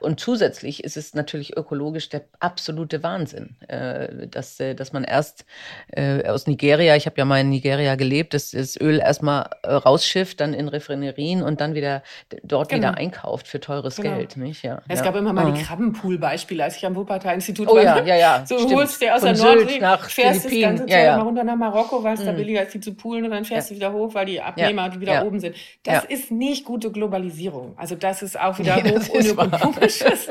Und 0.00 0.20
zusätzlich 0.20 0.84
ist 0.84 0.96
es 0.96 1.14
natürlich 1.14 1.56
ökologisch 1.56 2.08
der 2.08 2.22
absolute 2.40 3.02
Wahnsinn, 3.02 3.56
äh, 3.68 4.26
dass, 4.28 4.60
äh, 4.60 4.74
dass 4.74 4.92
man 4.92 5.04
erst 5.04 5.44
äh, 5.92 6.26
aus 6.28 6.46
Nigeria, 6.46 6.96
ich 6.96 7.06
habe 7.06 7.16
ja 7.18 7.24
mal 7.24 7.40
in 7.40 7.50
Nigeria 7.50 7.94
gelebt, 7.94 8.34
dass 8.34 8.50
das 8.50 8.80
Öl 8.80 8.98
erstmal 8.98 9.48
rausschifft, 9.64 10.40
dann 10.40 10.54
in 10.54 10.68
Refinerien 10.68 11.42
und 11.42 11.60
dann 11.60 11.74
wieder 11.74 12.02
dort 12.42 12.68
genau. 12.68 12.88
wieder 12.88 12.98
einkauft 12.98 13.48
für 13.48 13.60
teures 13.60 13.96
genau. 13.96 14.16
Geld. 14.16 14.36
Nicht? 14.36 14.62
Ja, 14.62 14.82
es 14.88 14.98
ja. 14.98 15.04
gab 15.04 15.16
immer 15.16 15.32
mal 15.32 15.52
die 15.52 15.62
Krabbenpool-Beispiele, 15.62 16.64
als 16.64 16.76
ich 16.76 16.86
am 16.86 16.94
Wuppertal-Institut 16.94 17.68
oh, 17.68 17.76
war. 17.76 17.82
Ja, 17.82 18.04
ja, 18.04 18.16
ja. 18.16 18.44
So 18.46 18.58
Stimmt. 18.58 18.74
holst 18.74 19.02
du 19.02 19.12
aus 19.12 19.22
Von 19.22 19.34
der 19.34 19.44
Nordsee, 19.44 19.78
nach 19.80 20.08
fährst 20.08 20.42
Philippinen. 20.42 20.62
das 20.62 20.78
ganze 20.80 20.92
Zeit 20.92 21.00
ja, 21.00 21.04
ja. 21.06 21.16
mal 21.16 21.22
runter 21.22 21.44
nach 21.44 21.56
Marokko, 21.56 22.02
weil 22.02 22.14
es 22.14 22.20
mhm. 22.20 22.26
da 22.26 22.32
billiger 22.32 22.62
ist, 22.62 22.74
die 22.74 22.80
zu 22.80 22.94
poolen 22.94 23.24
und 23.24 23.30
dann 23.30 23.44
fährst 23.44 23.70
du 23.70 23.74
wieder 23.74 23.92
hoch, 23.92 24.14
weil 24.14 24.26
die 24.26 24.40
Abnehmer 24.40 25.00
wieder 25.00 25.26
oben 25.26 25.40
sind. 25.40 25.56
Das 25.82 26.04
ist 26.04 26.30
nicht 26.30 26.64
gute 26.64 26.90
Globalisierung. 26.90 27.74
Also 27.76 27.94
das 27.94 28.22
ist 28.22 28.38
auch 28.38 28.58
wieder 28.58 28.76
hoch 28.76 29.76
unökonomisches. 29.86 30.28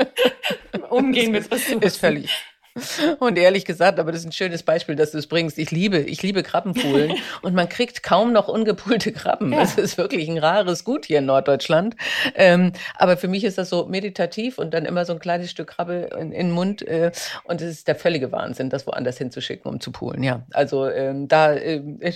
Umgehen 0.89 1.31
mit 1.31 1.51
Ressourcen. 1.51 1.81
Ist 1.81 1.97
völlig. 1.97 2.29
Und 3.19 3.37
ehrlich 3.37 3.63
gesagt, 3.63 3.99
aber 3.99 4.11
das 4.11 4.21
ist 4.21 4.27
ein 4.27 4.31
schönes 4.33 4.61
Beispiel, 4.61 4.97
dass 4.97 5.11
du 5.11 5.17
es 5.17 5.27
bringst. 5.27 5.57
Ich 5.57 5.71
liebe, 5.71 5.97
ich 5.99 6.21
liebe 6.21 6.43
Krabbenpoolen 6.43 7.13
und 7.41 7.55
man 7.55 7.69
kriegt 7.69 8.03
kaum 8.03 8.33
noch 8.33 8.49
ungepulte 8.49 9.13
Krabben. 9.13 9.53
Ja. 9.53 9.59
Das 9.59 9.77
ist 9.77 9.97
wirklich 9.97 10.27
ein 10.27 10.37
rares 10.37 10.83
Gut 10.83 11.05
hier 11.05 11.19
in 11.19 11.25
Norddeutschland. 11.25 11.95
Ähm, 12.35 12.73
aber 12.95 13.15
für 13.15 13.29
mich 13.29 13.45
ist 13.45 13.57
das 13.57 13.69
so 13.69 13.85
meditativ 13.85 14.57
und 14.57 14.73
dann 14.73 14.83
immer 14.83 15.05
so 15.05 15.13
ein 15.13 15.19
kleines 15.19 15.51
Stück 15.51 15.69
Krabbe 15.69 16.09
in, 16.19 16.33
in 16.33 16.47
den 16.47 16.51
Mund. 16.51 16.81
Äh, 16.85 17.13
und 17.45 17.61
es 17.61 17.71
ist 17.71 17.87
der 17.87 17.95
völlige 17.95 18.33
Wahnsinn, 18.33 18.69
das 18.69 18.85
woanders 18.85 19.17
hinzuschicken, 19.17 19.71
um 19.71 19.79
zu 19.79 19.93
poolen. 19.93 20.21
Ja, 20.21 20.45
also 20.51 20.89
ähm, 20.89 21.29
da 21.29 21.53
äh, 21.53 21.81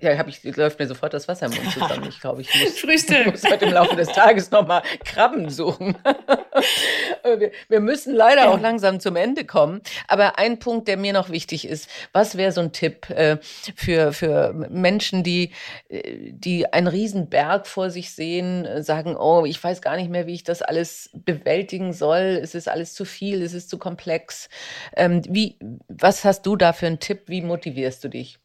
Ja, 0.00 0.18
hab 0.18 0.26
ich, 0.26 0.42
läuft 0.56 0.80
mir 0.80 0.88
sofort 0.88 1.14
das 1.14 1.28
Wasser 1.28 1.46
im 1.46 1.52
Mund 1.52 1.72
zusammen. 1.72 2.08
Ich 2.08 2.20
glaube, 2.20 2.40
ich 2.40 2.52
muss, 2.54 2.78
Frühstück. 2.80 3.26
muss 3.26 3.44
heute 3.44 3.66
im 3.66 3.72
Laufe 3.72 3.94
des 3.94 4.08
Tages 4.08 4.50
nochmal 4.50 4.82
Krabben 5.04 5.48
suchen. 5.48 5.96
wir, 7.22 7.52
wir, 7.68 7.80
müssen 7.80 8.12
leider 8.12 8.50
auch 8.50 8.60
langsam 8.60 8.98
zum 8.98 9.14
Ende 9.14 9.44
kommen. 9.44 9.80
Aber 10.08 10.40
ein 10.40 10.58
Punkt, 10.58 10.88
der 10.88 10.96
mir 10.96 11.12
noch 11.12 11.30
wichtig 11.30 11.68
ist, 11.68 11.88
was 12.12 12.36
wäre 12.36 12.50
so 12.50 12.62
ein 12.62 12.72
Tipp 12.72 13.08
äh, 13.10 13.38
für, 13.76 14.12
für 14.12 14.52
Menschen, 14.70 15.22
die, 15.22 15.52
äh, 15.88 16.32
die 16.32 16.72
einen 16.72 16.88
riesen 16.88 17.28
Berg 17.28 17.68
vor 17.68 17.90
sich 17.90 18.10
sehen, 18.10 18.64
äh, 18.64 18.82
sagen, 18.82 19.16
oh, 19.16 19.44
ich 19.46 19.62
weiß 19.62 19.82
gar 19.82 19.94
nicht 19.94 20.10
mehr, 20.10 20.26
wie 20.26 20.34
ich 20.34 20.42
das 20.42 20.62
alles 20.62 21.10
bewältigen 21.12 21.92
soll. 21.92 22.40
Es 22.42 22.56
ist 22.56 22.68
alles 22.68 22.94
zu 22.94 23.04
viel, 23.04 23.40
es 23.40 23.54
ist 23.54 23.70
zu 23.70 23.78
komplex. 23.78 24.48
Ähm, 24.96 25.22
wie, 25.28 25.58
was 25.86 26.24
hast 26.24 26.44
du 26.44 26.56
da 26.56 26.72
für 26.72 26.88
einen 26.88 26.98
Tipp? 26.98 27.22
Wie 27.26 27.42
motivierst 27.42 28.02
du 28.02 28.08
dich? 28.08 28.40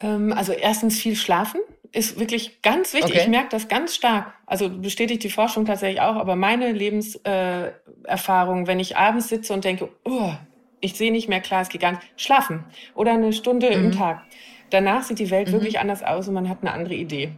Ähm, 0.00 0.32
also 0.32 0.52
erstens 0.52 0.98
viel 0.98 1.16
schlafen 1.16 1.60
ist 1.92 2.18
wirklich 2.18 2.60
ganz 2.62 2.92
wichtig. 2.92 3.12
Okay. 3.12 3.22
Ich 3.22 3.28
merke 3.28 3.50
das 3.50 3.68
ganz 3.68 3.94
stark. 3.94 4.34
Also 4.46 4.68
bestätigt 4.68 5.22
die 5.22 5.30
Forschung 5.30 5.64
tatsächlich 5.64 6.00
auch, 6.00 6.16
aber 6.16 6.34
meine 6.34 6.72
Lebenserfahrung, 6.72 8.64
äh, 8.64 8.66
wenn 8.66 8.80
ich 8.80 8.96
abends 8.96 9.28
sitze 9.28 9.52
und 9.52 9.64
denke, 9.64 9.88
oh, 10.04 10.32
ich 10.80 10.94
sehe 10.94 11.12
nicht 11.12 11.28
mehr 11.28 11.40
klar, 11.40 11.62
es 11.62 11.68
geht 11.68 11.80
gar 11.80 11.92
nicht, 11.92 12.02
schlafen 12.16 12.64
oder 12.94 13.12
eine 13.12 13.32
Stunde 13.32 13.68
mhm. 13.68 13.84
im 13.84 13.92
Tag. 13.92 14.22
Danach 14.70 15.02
sieht 15.04 15.20
die 15.20 15.30
Welt 15.30 15.48
mhm. 15.48 15.52
wirklich 15.52 15.78
anders 15.78 16.02
aus 16.02 16.26
und 16.28 16.34
man 16.34 16.48
hat 16.48 16.58
eine 16.62 16.72
andere 16.72 16.94
Idee, 16.94 17.32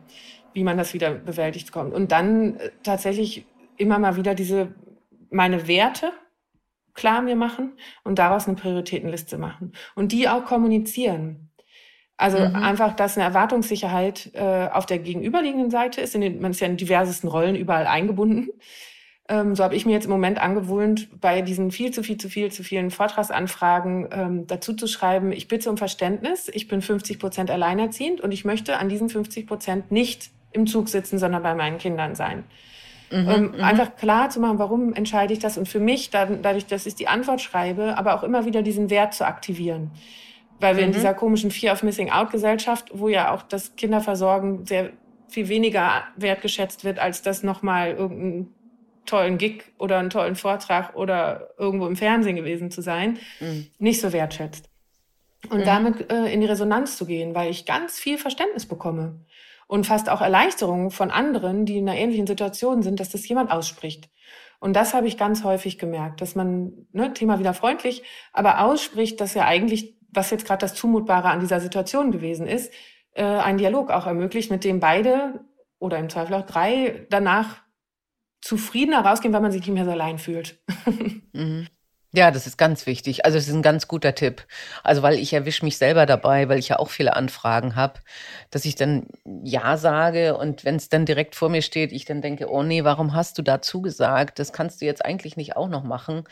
wie 0.54 0.64
man 0.64 0.78
das 0.78 0.94
wieder 0.94 1.10
bewältigt 1.12 1.70
kommt. 1.70 1.92
Und 1.92 2.10
dann 2.10 2.56
äh, 2.56 2.70
tatsächlich 2.82 3.44
immer 3.76 3.98
mal 3.98 4.16
wieder 4.16 4.34
diese, 4.34 4.74
meine 5.30 5.68
Werte 5.68 6.12
klar 6.94 7.20
mir 7.20 7.36
machen 7.36 7.74
und 8.04 8.18
daraus 8.18 8.48
eine 8.48 8.56
Prioritätenliste 8.56 9.36
machen 9.36 9.72
und 9.94 10.12
die 10.12 10.28
auch 10.28 10.46
kommunizieren. 10.46 11.45
Also 12.16 12.38
mhm. 12.38 12.56
einfach, 12.56 12.94
dass 12.96 13.16
eine 13.16 13.26
Erwartungssicherheit 13.26 14.30
äh, 14.34 14.68
auf 14.72 14.86
der 14.86 14.98
gegenüberliegenden 14.98 15.70
Seite 15.70 16.00
ist. 16.00 16.14
In 16.14 16.22
den, 16.22 16.40
man 16.40 16.52
ist 16.52 16.60
ja 16.60 16.66
in 16.66 16.76
diversesten 16.76 17.28
Rollen 17.28 17.56
überall 17.56 17.86
eingebunden. 17.86 18.48
Ähm, 19.28 19.56
so 19.56 19.64
habe 19.64 19.74
ich 19.74 19.84
mir 19.84 19.92
jetzt 19.92 20.04
im 20.04 20.12
Moment 20.12 20.40
angewöhnt, 20.40 21.20
bei 21.20 21.42
diesen 21.42 21.72
viel 21.72 21.90
zu 21.90 22.02
viel 22.02 22.16
zu 22.16 22.28
viel 22.28 22.52
zu 22.52 22.62
vielen 22.62 22.90
Vortragsanfragen 22.90 24.08
ähm, 24.12 24.46
dazu 24.46 24.72
zu 24.72 24.86
schreiben, 24.86 25.32
ich 25.32 25.48
bitte 25.48 25.68
um 25.68 25.76
Verständnis, 25.76 26.48
ich 26.52 26.68
bin 26.68 26.80
50 26.80 27.18
Prozent 27.18 27.50
alleinerziehend 27.50 28.20
und 28.20 28.30
ich 28.30 28.44
möchte 28.44 28.78
an 28.78 28.88
diesen 28.88 29.08
50 29.08 29.46
Prozent 29.46 29.90
nicht 29.90 30.30
im 30.52 30.68
Zug 30.68 30.88
sitzen, 30.88 31.18
sondern 31.18 31.42
bei 31.42 31.54
meinen 31.54 31.78
Kindern 31.78 32.14
sein. 32.14 32.44
Mhm, 33.10 33.28
ähm, 33.28 33.52
mhm. 33.56 33.64
einfach 33.64 33.96
klar 33.96 34.30
zu 34.30 34.38
machen, 34.40 34.58
warum 34.58 34.94
entscheide 34.94 35.32
ich 35.32 35.40
das 35.40 35.58
und 35.58 35.68
für 35.68 35.80
mich, 35.80 36.10
dadurch, 36.10 36.66
dass 36.66 36.86
ich 36.86 36.94
die 36.94 37.08
Antwort 37.08 37.40
schreibe, 37.40 37.98
aber 37.98 38.14
auch 38.14 38.22
immer 38.22 38.46
wieder 38.46 38.62
diesen 38.62 38.90
Wert 38.90 39.12
zu 39.14 39.26
aktivieren. 39.26 39.90
Weil 40.58 40.76
wir 40.76 40.82
mhm. 40.82 40.88
in 40.88 40.94
dieser 40.94 41.14
komischen 41.14 41.50
Fear 41.50 41.74
of 41.74 41.82
Missing 41.82 42.10
Out 42.10 42.30
Gesellschaft, 42.30 42.90
wo 42.92 43.08
ja 43.08 43.32
auch 43.32 43.42
das 43.42 43.76
Kinderversorgen 43.76 44.66
sehr 44.66 44.90
viel 45.28 45.48
weniger 45.48 46.04
wertgeschätzt 46.16 46.84
wird, 46.84 46.98
als 46.98 47.22
das 47.22 47.42
nochmal 47.42 47.92
irgendeinen 47.92 48.54
tollen 49.06 49.38
Gig 49.38 49.64
oder 49.78 49.98
einen 49.98 50.10
tollen 50.10 50.36
Vortrag 50.36 50.96
oder 50.96 51.50
irgendwo 51.58 51.86
im 51.86 51.96
Fernsehen 51.96 52.36
gewesen 52.36 52.70
zu 52.70 52.82
sein, 52.82 53.18
mhm. 53.40 53.68
nicht 53.78 54.00
so 54.00 54.12
wertschätzt. 54.12 54.68
Und 55.50 55.60
mhm. 55.60 55.64
damit 55.64 56.12
äh, 56.12 56.32
in 56.32 56.40
die 56.40 56.46
Resonanz 56.46 56.96
zu 56.96 57.06
gehen, 57.06 57.34
weil 57.34 57.50
ich 57.50 57.66
ganz 57.66 57.98
viel 57.98 58.18
Verständnis 58.18 58.66
bekomme 58.66 59.20
und 59.68 59.86
fast 59.86 60.08
auch 60.08 60.20
Erleichterungen 60.20 60.90
von 60.90 61.10
anderen, 61.10 61.66
die 61.66 61.78
in 61.78 61.88
einer 61.88 61.98
ähnlichen 61.98 62.26
Situation 62.26 62.82
sind, 62.82 63.00
dass 63.00 63.10
das 63.10 63.26
jemand 63.28 63.50
ausspricht. 63.50 64.08
Und 64.58 64.74
das 64.74 64.94
habe 64.94 65.06
ich 65.06 65.18
ganz 65.18 65.44
häufig 65.44 65.78
gemerkt, 65.78 66.20
dass 66.20 66.34
man, 66.34 66.86
ne, 66.92 67.12
Thema 67.12 67.38
wieder 67.38 67.52
freundlich, 67.52 68.02
aber 68.32 68.60
ausspricht, 68.60 69.20
dass 69.20 69.34
ja 69.34 69.44
eigentlich 69.44 69.95
was 70.16 70.30
jetzt 70.30 70.46
gerade 70.46 70.60
das 70.60 70.74
Zumutbare 70.74 71.28
an 71.28 71.40
dieser 71.40 71.60
Situation 71.60 72.10
gewesen 72.10 72.46
ist, 72.46 72.72
äh, 73.12 73.24
einen 73.24 73.58
Dialog 73.58 73.90
auch 73.90 74.06
ermöglicht, 74.06 74.50
mit 74.50 74.64
dem 74.64 74.80
beide 74.80 75.44
oder 75.78 75.98
im 75.98 76.08
Zweifel 76.08 76.34
auch 76.34 76.46
drei 76.46 77.06
danach 77.10 77.62
zufriedener 78.40 79.04
rausgehen, 79.04 79.34
weil 79.34 79.40
man 79.40 79.52
sich 79.52 79.62
nicht 79.62 79.74
mehr 79.74 79.84
so 79.84 79.90
allein 79.90 80.18
fühlt. 80.18 80.62
Mhm. 81.32 81.66
Ja, 82.16 82.30
das 82.30 82.46
ist 82.46 82.56
ganz 82.56 82.86
wichtig. 82.86 83.26
Also 83.26 83.36
es 83.36 83.46
ist 83.46 83.52
ein 83.52 83.60
ganz 83.60 83.88
guter 83.88 84.14
Tipp. 84.14 84.46
Also 84.82 85.02
weil 85.02 85.18
ich 85.18 85.34
erwische 85.34 85.66
mich 85.66 85.76
selber 85.76 86.06
dabei, 86.06 86.48
weil 86.48 86.58
ich 86.58 86.68
ja 86.68 86.78
auch 86.78 86.88
viele 86.88 87.14
Anfragen 87.14 87.76
habe, 87.76 88.00
dass 88.50 88.64
ich 88.64 88.74
dann 88.74 89.06
Ja 89.44 89.76
sage 89.76 90.34
und 90.38 90.64
wenn 90.64 90.76
es 90.76 90.88
dann 90.88 91.04
direkt 91.04 91.34
vor 91.34 91.50
mir 91.50 91.60
steht, 91.60 91.92
ich 91.92 92.06
dann 92.06 92.22
denke, 92.22 92.48
oh 92.50 92.62
nee, 92.62 92.84
warum 92.84 93.12
hast 93.14 93.36
du 93.36 93.42
da 93.42 93.60
zugesagt? 93.60 94.38
Das 94.38 94.54
kannst 94.54 94.80
du 94.80 94.86
jetzt 94.86 95.04
eigentlich 95.04 95.36
nicht 95.36 95.56
auch 95.56 95.68
noch 95.68 95.84
machen 95.84 96.24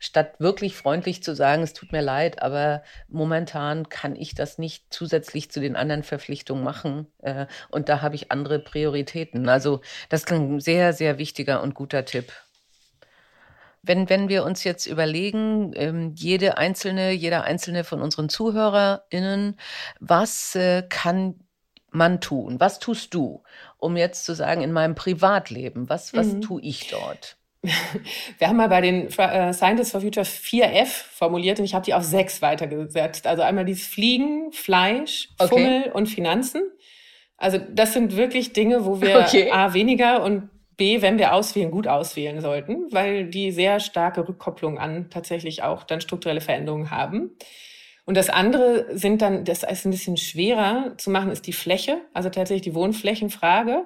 statt 0.00 0.34
wirklich 0.40 0.76
freundlich 0.76 1.22
zu 1.24 1.34
sagen, 1.36 1.62
es 1.64 1.74
tut 1.74 1.92
mir 1.92 2.02
leid, 2.02 2.42
aber 2.42 2.84
momentan 3.08 3.88
kann 3.90 4.16
ich 4.16 4.36
das 4.36 4.58
nicht 4.58 4.86
zusätzlich 4.90 5.50
zu 5.50 5.60
den 5.60 5.76
anderen 5.76 6.04
Verpflichtungen 6.04 6.64
machen. 6.64 7.08
Äh, 7.22 7.46
und 7.70 7.88
da 7.90 8.02
habe 8.02 8.16
ich 8.16 8.32
andere 8.32 8.60
Prioritäten. 8.60 9.48
Also 9.48 9.80
das 10.10 10.22
ist 10.24 10.32
ein 10.32 10.60
sehr, 10.60 10.92
sehr 10.94 11.18
wichtiger 11.18 11.62
und 11.62 11.74
guter 11.74 12.04
Tipp. 12.06 12.32
Wenn, 13.86 14.08
wenn 14.08 14.28
wir 14.28 14.44
uns 14.44 14.64
jetzt 14.64 14.86
überlegen, 14.86 15.72
ähm, 15.74 16.12
jede 16.14 16.58
einzelne, 16.58 17.12
jeder 17.12 17.44
einzelne 17.44 17.84
von 17.84 18.00
unseren 18.00 18.28
ZuhörerInnen, 18.28 19.56
was 20.00 20.54
äh, 20.54 20.82
kann 20.88 21.40
man 21.90 22.20
tun? 22.20 22.60
Was 22.60 22.78
tust 22.78 23.14
du, 23.14 23.42
um 23.78 23.96
jetzt 23.96 24.24
zu 24.24 24.34
sagen, 24.34 24.62
in 24.62 24.72
meinem 24.72 24.94
Privatleben, 24.94 25.88
was, 25.88 26.14
was 26.14 26.28
mhm. 26.28 26.40
tue 26.40 26.62
ich 26.62 26.88
dort? 26.88 27.36
Wir 28.38 28.48
haben 28.48 28.56
mal 28.56 28.68
bei 28.68 28.80
den 28.80 29.08
äh, 29.08 29.52
Scientists 29.52 29.92
for 29.92 30.00
Future 30.00 30.26
4F 30.26 30.86
formuliert 30.86 31.58
und 31.58 31.64
ich 31.64 31.74
habe 31.74 31.84
die 31.84 31.94
auf 31.94 32.04
sechs 32.04 32.42
weitergesetzt. 32.42 33.26
Also 33.26 33.42
einmal 33.42 33.64
dieses 33.64 33.86
Fliegen, 33.86 34.52
Fleisch, 34.52 35.30
Fummel 35.38 35.82
okay. 35.82 35.90
und 35.92 36.06
Finanzen. 36.06 36.62
Also 37.36 37.58
das 37.58 37.94
sind 37.94 38.16
wirklich 38.16 38.52
Dinge, 38.52 38.84
wo 38.84 39.00
wir 39.00 39.18
okay. 39.26 39.50
A 39.50 39.72
weniger 39.72 40.22
und 40.22 40.50
B, 40.76 41.02
wenn 41.02 41.18
wir 41.18 41.32
auswählen, 41.32 41.70
gut 41.70 41.86
auswählen 41.86 42.40
sollten, 42.40 42.92
weil 42.92 43.26
die 43.26 43.52
sehr 43.52 43.80
starke 43.80 44.26
Rückkopplung 44.26 44.78
an 44.78 45.10
tatsächlich 45.10 45.62
auch 45.62 45.84
dann 45.84 46.00
strukturelle 46.00 46.40
Veränderungen 46.40 46.90
haben. 46.90 47.30
Und 48.06 48.16
das 48.16 48.28
andere 48.28 48.86
sind 48.96 49.22
dann, 49.22 49.44
das 49.44 49.62
ist 49.62 49.86
ein 49.86 49.90
bisschen 49.90 50.16
schwerer 50.16 50.92
zu 50.98 51.10
machen, 51.10 51.30
ist 51.30 51.46
die 51.46 51.52
Fläche, 51.52 51.98
also 52.12 52.28
tatsächlich 52.28 52.62
die 52.62 52.74
Wohnflächenfrage. 52.74 53.84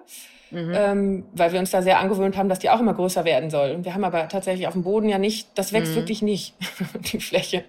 Mhm. 0.50 0.72
Ähm, 0.74 1.24
weil 1.32 1.52
wir 1.52 1.60
uns 1.60 1.70
da 1.70 1.82
sehr 1.82 1.98
angewöhnt 1.98 2.36
haben, 2.36 2.48
dass 2.48 2.58
die 2.58 2.70
auch 2.70 2.80
immer 2.80 2.94
größer 2.94 3.26
werden 3.26 3.50
soll. 3.50 3.72
Und 3.72 3.84
wir 3.84 3.92
haben 3.92 4.04
aber 4.04 4.28
tatsächlich 4.28 4.66
auf 4.66 4.72
dem 4.72 4.82
Boden 4.82 5.08
ja 5.08 5.18
nicht, 5.18 5.48
das 5.56 5.74
wächst 5.74 5.92
mhm. 5.92 5.96
wirklich 5.96 6.22
nicht, 6.22 6.54
die 7.12 7.20
Fläche. 7.20 7.64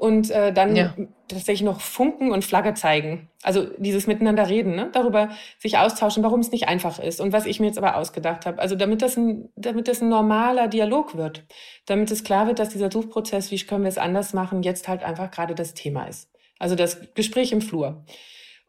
Und 0.00 0.30
äh, 0.30 0.50
dann 0.50 0.74
ja. 0.76 0.94
tatsächlich 1.28 1.60
noch 1.60 1.82
Funken 1.82 2.32
und 2.32 2.42
Flagge 2.42 2.72
zeigen. 2.72 3.28
Also 3.42 3.66
dieses 3.76 4.06
Miteinander 4.06 4.48
reden, 4.48 4.74
ne? 4.74 4.88
darüber 4.94 5.28
sich 5.58 5.76
austauschen, 5.76 6.22
warum 6.22 6.40
es 6.40 6.50
nicht 6.50 6.68
einfach 6.68 6.98
ist 6.98 7.20
und 7.20 7.34
was 7.34 7.44
ich 7.44 7.60
mir 7.60 7.66
jetzt 7.66 7.76
aber 7.76 7.96
ausgedacht 7.96 8.46
habe. 8.46 8.60
Also 8.60 8.76
damit 8.76 9.02
das, 9.02 9.18
ein, 9.18 9.50
damit 9.56 9.88
das 9.88 10.00
ein 10.00 10.08
normaler 10.08 10.68
Dialog 10.68 11.18
wird. 11.18 11.44
Damit 11.84 12.10
es 12.10 12.24
klar 12.24 12.46
wird, 12.46 12.58
dass 12.60 12.70
dieser 12.70 12.90
Suchprozess, 12.90 13.50
wie 13.50 13.58
können 13.58 13.84
wir 13.84 13.90
es 13.90 13.98
anders 13.98 14.32
machen, 14.32 14.62
jetzt 14.62 14.88
halt 14.88 15.02
einfach 15.02 15.30
gerade 15.30 15.54
das 15.54 15.74
Thema 15.74 16.04
ist. 16.04 16.30
Also 16.58 16.76
das 16.76 17.12
Gespräch 17.12 17.52
im 17.52 17.60
Flur. 17.60 18.06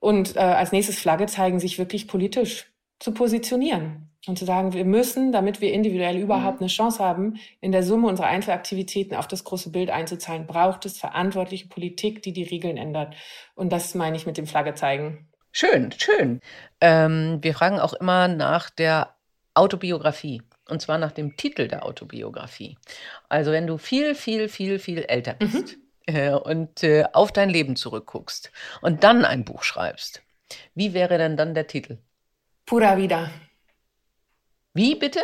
Und 0.01 0.35
äh, 0.35 0.39
als 0.39 0.73
nächstes 0.73 0.99
Flagge 0.99 1.27
zeigen, 1.27 1.61
sich 1.61 1.79
wirklich 1.79 2.09
politisch 2.09 2.73
zu 2.99 3.13
positionieren 3.13 4.10
und 4.27 4.37
zu 4.37 4.45
sagen, 4.45 4.73
wir 4.73 4.85
müssen, 4.85 5.31
damit 5.31 5.61
wir 5.61 5.73
individuell 5.73 6.17
überhaupt 6.17 6.57
mhm. 6.57 6.65
eine 6.65 6.69
Chance 6.69 7.03
haben, 7.03 7.39
in 7.59 7.71
der 7.71 7.83
Summe 7.83 8.07
unserer 8.07 8.27
Einzelaktivitäten 8.27 9.15
auf 9.15 9.27
das 9.27 9.43
große 9.43 9.71
Bild 9.71 9.89
einzuzahlen, 9.89 10.45
braucht 10.45 10.85
es 10.85 10.99
verantwortliche 10.99 11.67
Politik, 11.67 12.21
die 12.21 12.33
die 12.33 12.43
Regeln 12.43 12.77
ändert. 12.77 13.15
Und 13.55 13.71
das 13.71 13.95
meine 13.95 14.15
ich 14.15 14.25
mit 14.25 14.37
dem 14.37 14.45
Flagge 14.45 14.75
zeigen. 14.75 15.27
Schön, 15.51 15.91
schön. 15.97 16.39
Ähm, 16.79 17.39
wir 17.41 17.53
fragen 17.53 17.79
auch 17.79 17.93
immer 17.93 18.27
nach 18.27 18.69
der 18.69 19.15
Autobiografie. 19.53 20.41
Und 20.69 20.81
zwar 20.81 20.97
nach 20.97 21.11
dem 21.11 21.35
Titel 21.35 21.67
der 21.67 21.85
Autobiografie. 21.85 22.77
Also 23.27 23.51
wenn 23.51 23.67
du 23.67 23.77
viel, 23.77 24.15
viel, 24.15 24.47
viel, 24.47 24.79
viel 24.79 24.99
älter 24.99 25.33
mhm. 25.33 25.51
bist 25.51 25.77
mhm. 26.07 26.15
äh, 26.15 26.33
und 26.33 26.83
äh, 26.83 27.05
auf 27.11 27.31
dein 27.31 27.49
Leben 27.49 27.75
zurückguckst 27.75 28.51
und 28.81 29.03
dann 29.03 29.25
ein 29.25 29.43
Buch 29.43 29.63
schreibst, 29.63 30.21
wie 30.75 30.93
wäre 30.93 31.17
denn 31.17 31.35
dann 31.35 31.53
der 31.53 31.67
Titel? 31.67 31.97
Pura 32.65 32.95
vida. 32.97 33.29
Wie 34.73 34.95
bitte? 34.95 35.19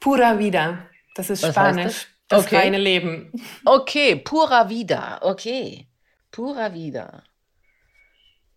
Pura 0.00 0.38
vida. 0.38 0.88
Das 1.14 1.30
ist 1.30 1.42
Was 1.42 1.50
Spanisch. 1.50 1.84
Das, 1.84 2.06
das 2.28 2.46
okay. 2.46 2.56
reine 2.56 2.78
Leben. 2.78 3.32
Okay, 3.64 4.16
pura 4.16 4.68
vida. 4.68 5.20
Okay. 5.22 5.88
Pura 6.30 6.74
vida. 6.74 7.22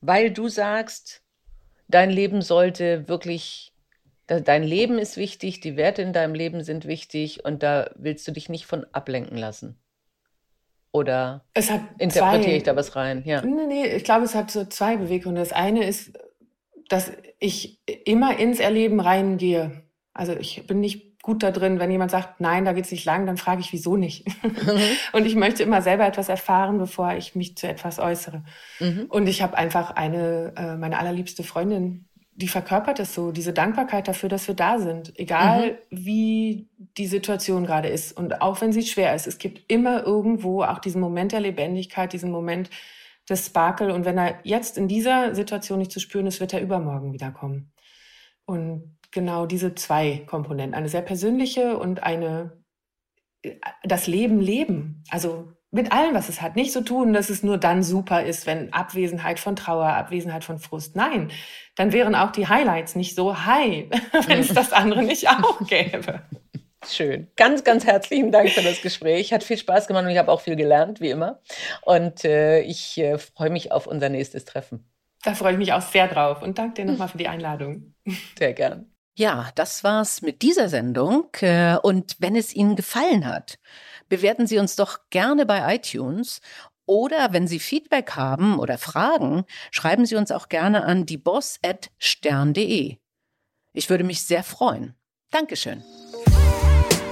Weil 0.02 0.32
du 0.32 0.48
sagst, 0.48 1.24
dein 1.88 2.10
Leben 2.10 2.42
sollte 2.42 3.08
wirklich, 3.08 3.74
dein 4.28 4.64
Leben 4.64 4.98
ist 4.98 5.18
wichtig, 5.18 5.60
die 5.60 5.76
Werte 5.76 6.02
in 6.02 6.14
deinem 6.14 6.34
Leben 6.34 6.64
sind 6.64 6.86
wichtig 6.86 7.46
und 7.46 7.64
da 7.64 7.92
willst 7.96 8.28
du 8.28 8.32
dich 8.32 8.50
nicht 8.50 8.66
von 8.66 8.86
ablenken 8.92 9.38
lassen. 9.38 9.78
Oder 10.92 11.46
interpretiere 11.54 12.42
zwei, 12.42 12.58
ich 12.58 12.64
da 12.64 12.76
was 12.76 12.96
rein? 12.96 13.24
Ja. 13.26 13.42
Nee, 13.42 13.68
nee, 13.68 13.86
ich 13.88 14.04
glaube, 14.04 14.26
es 14.26 14.34
hat 14.34 14.50
so 14.50 14.66
zwei 14.66 14.98
Beweggründe. 14.98 15.40
Das 15.40 15.54
eine 15.54 15.86
ist, 15.86 16.18
dass 16.88 17.12
ich 17.40 17.80
immer 18.06 18.40
ins 18.40 18.60
Erleben 18.60 19.00
reingehe. 19.00 19.84
Also 20.20 20.34
ich 20.34 20.68
bin 20.68 20.82
nicht 20.82 21.22
gut 21.22 21.44
da 21.44 21.52
drin, 21.52 21.80
wenn 21.80 21.90
jemand 21.90 22.12
sagt, 22.12 22.42
nein, 22.42 22.66
da 22.66 22.74
geht's 22.74 22.92
nicht 22.92 23.06
lang, 23.06 23.26
dann 23.26 23.38
frage 23.38 23.62
ich, 23.62 23.72
wieso 23.72 23.96
nicht. 23.96 24.28
Mhm. 24.44 24.82
und 25.14 25.26
ich 25.26 25.36
möchte 25.36 25.64
immer 25.64 25.82
selber 25.82 26.06
etwas 26.06 26.28
erfahren, 26.28 26.78
bevor 26.78 27.14
ich 27.14 27.36
mich 27.36 27.56
zu 27.56 27.70
etwas 27.70 28.00
äußere. 28.00 28.44
Mhm. 28.82 29.06
Und 29.08 29.28
ich 29.28 29.42
habe 29.42 29.58
einfach 29.58 29.92
eine, 29.92 30.52
äh, 30.58 30.76
meine 30.76 31.00
allerliebste 31.00 31.44
Freundin, 31.44 32.06
die 32.34 32.50
verkörpert 32.50 33.00
es 33.00 33.14
so, 33.14 33.32
diese 33.32 33.54
Dankbarkeit 33.54 34.10
dafür, 34.10 34.28
dass 34.28 34.46
wir 34.50 34.56
da 34.56 34.78
sind, 34.78 35.18
egal 35.18 35.72
mhm. 35.72 35.76
wie 35.90 36.68
die 36.98 37.08
Situation 37.08 37.66
gerade 37.66 37.88
ist 37.88 38.12
und 38.12 38.42
auch 38.42 38.60
wenn 38.60 38.74
sie 38.74 38.84
schwer 38.84 39.16
ist. 39.16 39.26
Es 39.26 39.38
gibt 39.38 39.72
immer 39.72 40.04
irgendwo 40.04 40.64
auch 40.64 40.80
diesen 40.80 41.00
Moment 41.00 41.32
der 41.32 41.40
Lebendigkeit, 41.40 42.12
diesen 42.12 42.32
Moment, 42.32 42.70
das 43.26 43.46
Sparkle. 43.46 43.94
Und 43.94 44.04
wenn 44.04 44.18
er 44.18 44.40
jetzt 44.44 44.78
in 44.78 44.90
dieser 44.90 45.34
Situation 45.34 45.80
nicht 45.80 45.94
zu 45.94 46.02
spüren 46.02 46.28
ist, 46.28 46.42
wird 46.42 46.52
er 46.52 46.62
übermorgen 46.62 47.14
wiederkommen. 47.14 47.72
Und 48.44 48.99
genau 49.12 49.46
diese 49.46 49.76
zwei 49.76 50.24
Komponenten, 50.26 50.76
eine 50.76 50.90
sehr 50.90 51.02
persönliche 51.02 51.78
und 51.78 52.04
eine, 52.04 52.64
das 53.84 54.08
Leben 54.08 54.40
leben. 54.40 55.04
Also 55.10 55.54
mit 55.72 55.92
allem, 55.92 56.16
was 56.16 56.30
es 56.30 56.42
hat. 56.42 56.56
Nicht 56.56 56.72
so 56.72 56.82
tun, 56.82 57.14
dass 57.14 57.30
es 57.30 57.44
nur 57.44 57.58
dann 57.58 57.84
super 57.84 58.24
ist, 58.24 58.48
wenn 58.48 58.74
Abwesenheit 58.74 59.40
von 59.40 59.56
Trauer, 59.56 59.88
Abwesenheit 59.88 60.44
von 60.44 60.58
Frust. 60.58 60.96
Nein, 60.96 61.32
dann 61.76 61.94
wären 61.94 62.16
auch 62.16 62.32
die 62.32 62.48
Highlights 62.48 62.96
nicht 62.96 63.16
so 63.16 63.46
high, 63.46 63.86
wenn 64.28 64.40
es 64.40 64.54
das 64.54 64.74
andere 64.74 65.04
nicht 65.04 65.30
auch 65.30 65.60
gäbe. 65.68 66.22
Schön. 66.88 67.28
Ganz, 67.36 67.64
ganz 67.64 67.86
herzlichen 67.86 68.32
Dank 68.32 68.50
für 68.50 68.62
das 68.62 68.82
Gespräch. 68.82 69.34
Hat 69.34 69.44
viel 69.44 69.58
Spaß 69.58 69.88
gemacht 69.88 70.06
und 70.06 70.12
ich 70.12 70.18
habe 70.18 70.32
auch 70.32 70.42
viel 70.42 70.56
gelernt, 70.56 71.02
wie 71.02 71.10
immer. 71.10 71.42
Und 71.82 72.24
äh, 72.24 72.62
ich 72.62 72.98
äh, 72.98 73.18
freue 73.18 73.50
mich 73.50 73.72
auf 73.72 73.86
unser 73.86 74.10
nächstes 74.10 74.46
Treffen. 74.46 74.90
Da 75.24 75.36
freue 75.36 75.52
ich 75.54 75.58
mich 75.58 75.74
auch 75.74 75.82
sehr 75.82 76.08
drauf 76.08 76.42
und 76.42 76.58
danke 76.58 76.76
dir 76.76 76.86
nochmal 76.86 77.10
für 77.10 77.18
die 77.18 77.28
Einladung. 77.28 77.94
Sehr 78.38 78.54
gern. 78.54 78.90
Ja, 79.20 79.50
das 79.56 79.84
war's 79.84 80.22
mit 80.22 80.42
dieser 80.44 80.70
Sendung. 80.70 81.28
Äh, 81.42 81.76
und 81.76 82.16
wenn 82.20 82.38
es 82.38 82.56
Ihnen 82.56 82.78
gefallen 82.78 83.28
hat, 83.28 83.60
bewerten 84.08 84.48
Sie 84.48 84.60
uns 84.60 84.78
doch 84.78 85.00
gerne 85.10 85.46
bei 85.46 85.76
iTunes 85.76 86.40
oder 86.86 87.34
wenn 87.34 87.46
Sie 87.46 87.60
Feedback 87.60 88.12
haben 88.16 88.58
oder 88.60 88.78
Fragen, 88.78 89.44
schreiben 89.72 90.06
Sie 90.06 90.16
uns 90.16 90.32
auch 90.32 90.48
gerne 90.48 90.86
an 90.86 91.06
dieboss.stern.de. 91.06 92.96
Ich 93.74 93.90
würde 93.90 94.06
mich 94.06 94.24
sehr 94.24 94.42
freuen. 94.42 94.96
Dankeschön. 95.32 95.84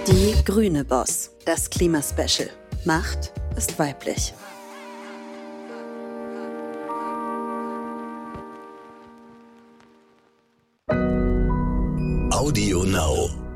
Die 0.08 0.34
grüne 0.45 0.86
Boss, 0.86 1.32
das 1.43 1.70
Klimaspecial. 1.70 2.49
Macht 2.86 3.34
ist 3.58 3.78
weiblich. 3.80 4.34
Audio 12.48 12.84
Now. 12.84 13.47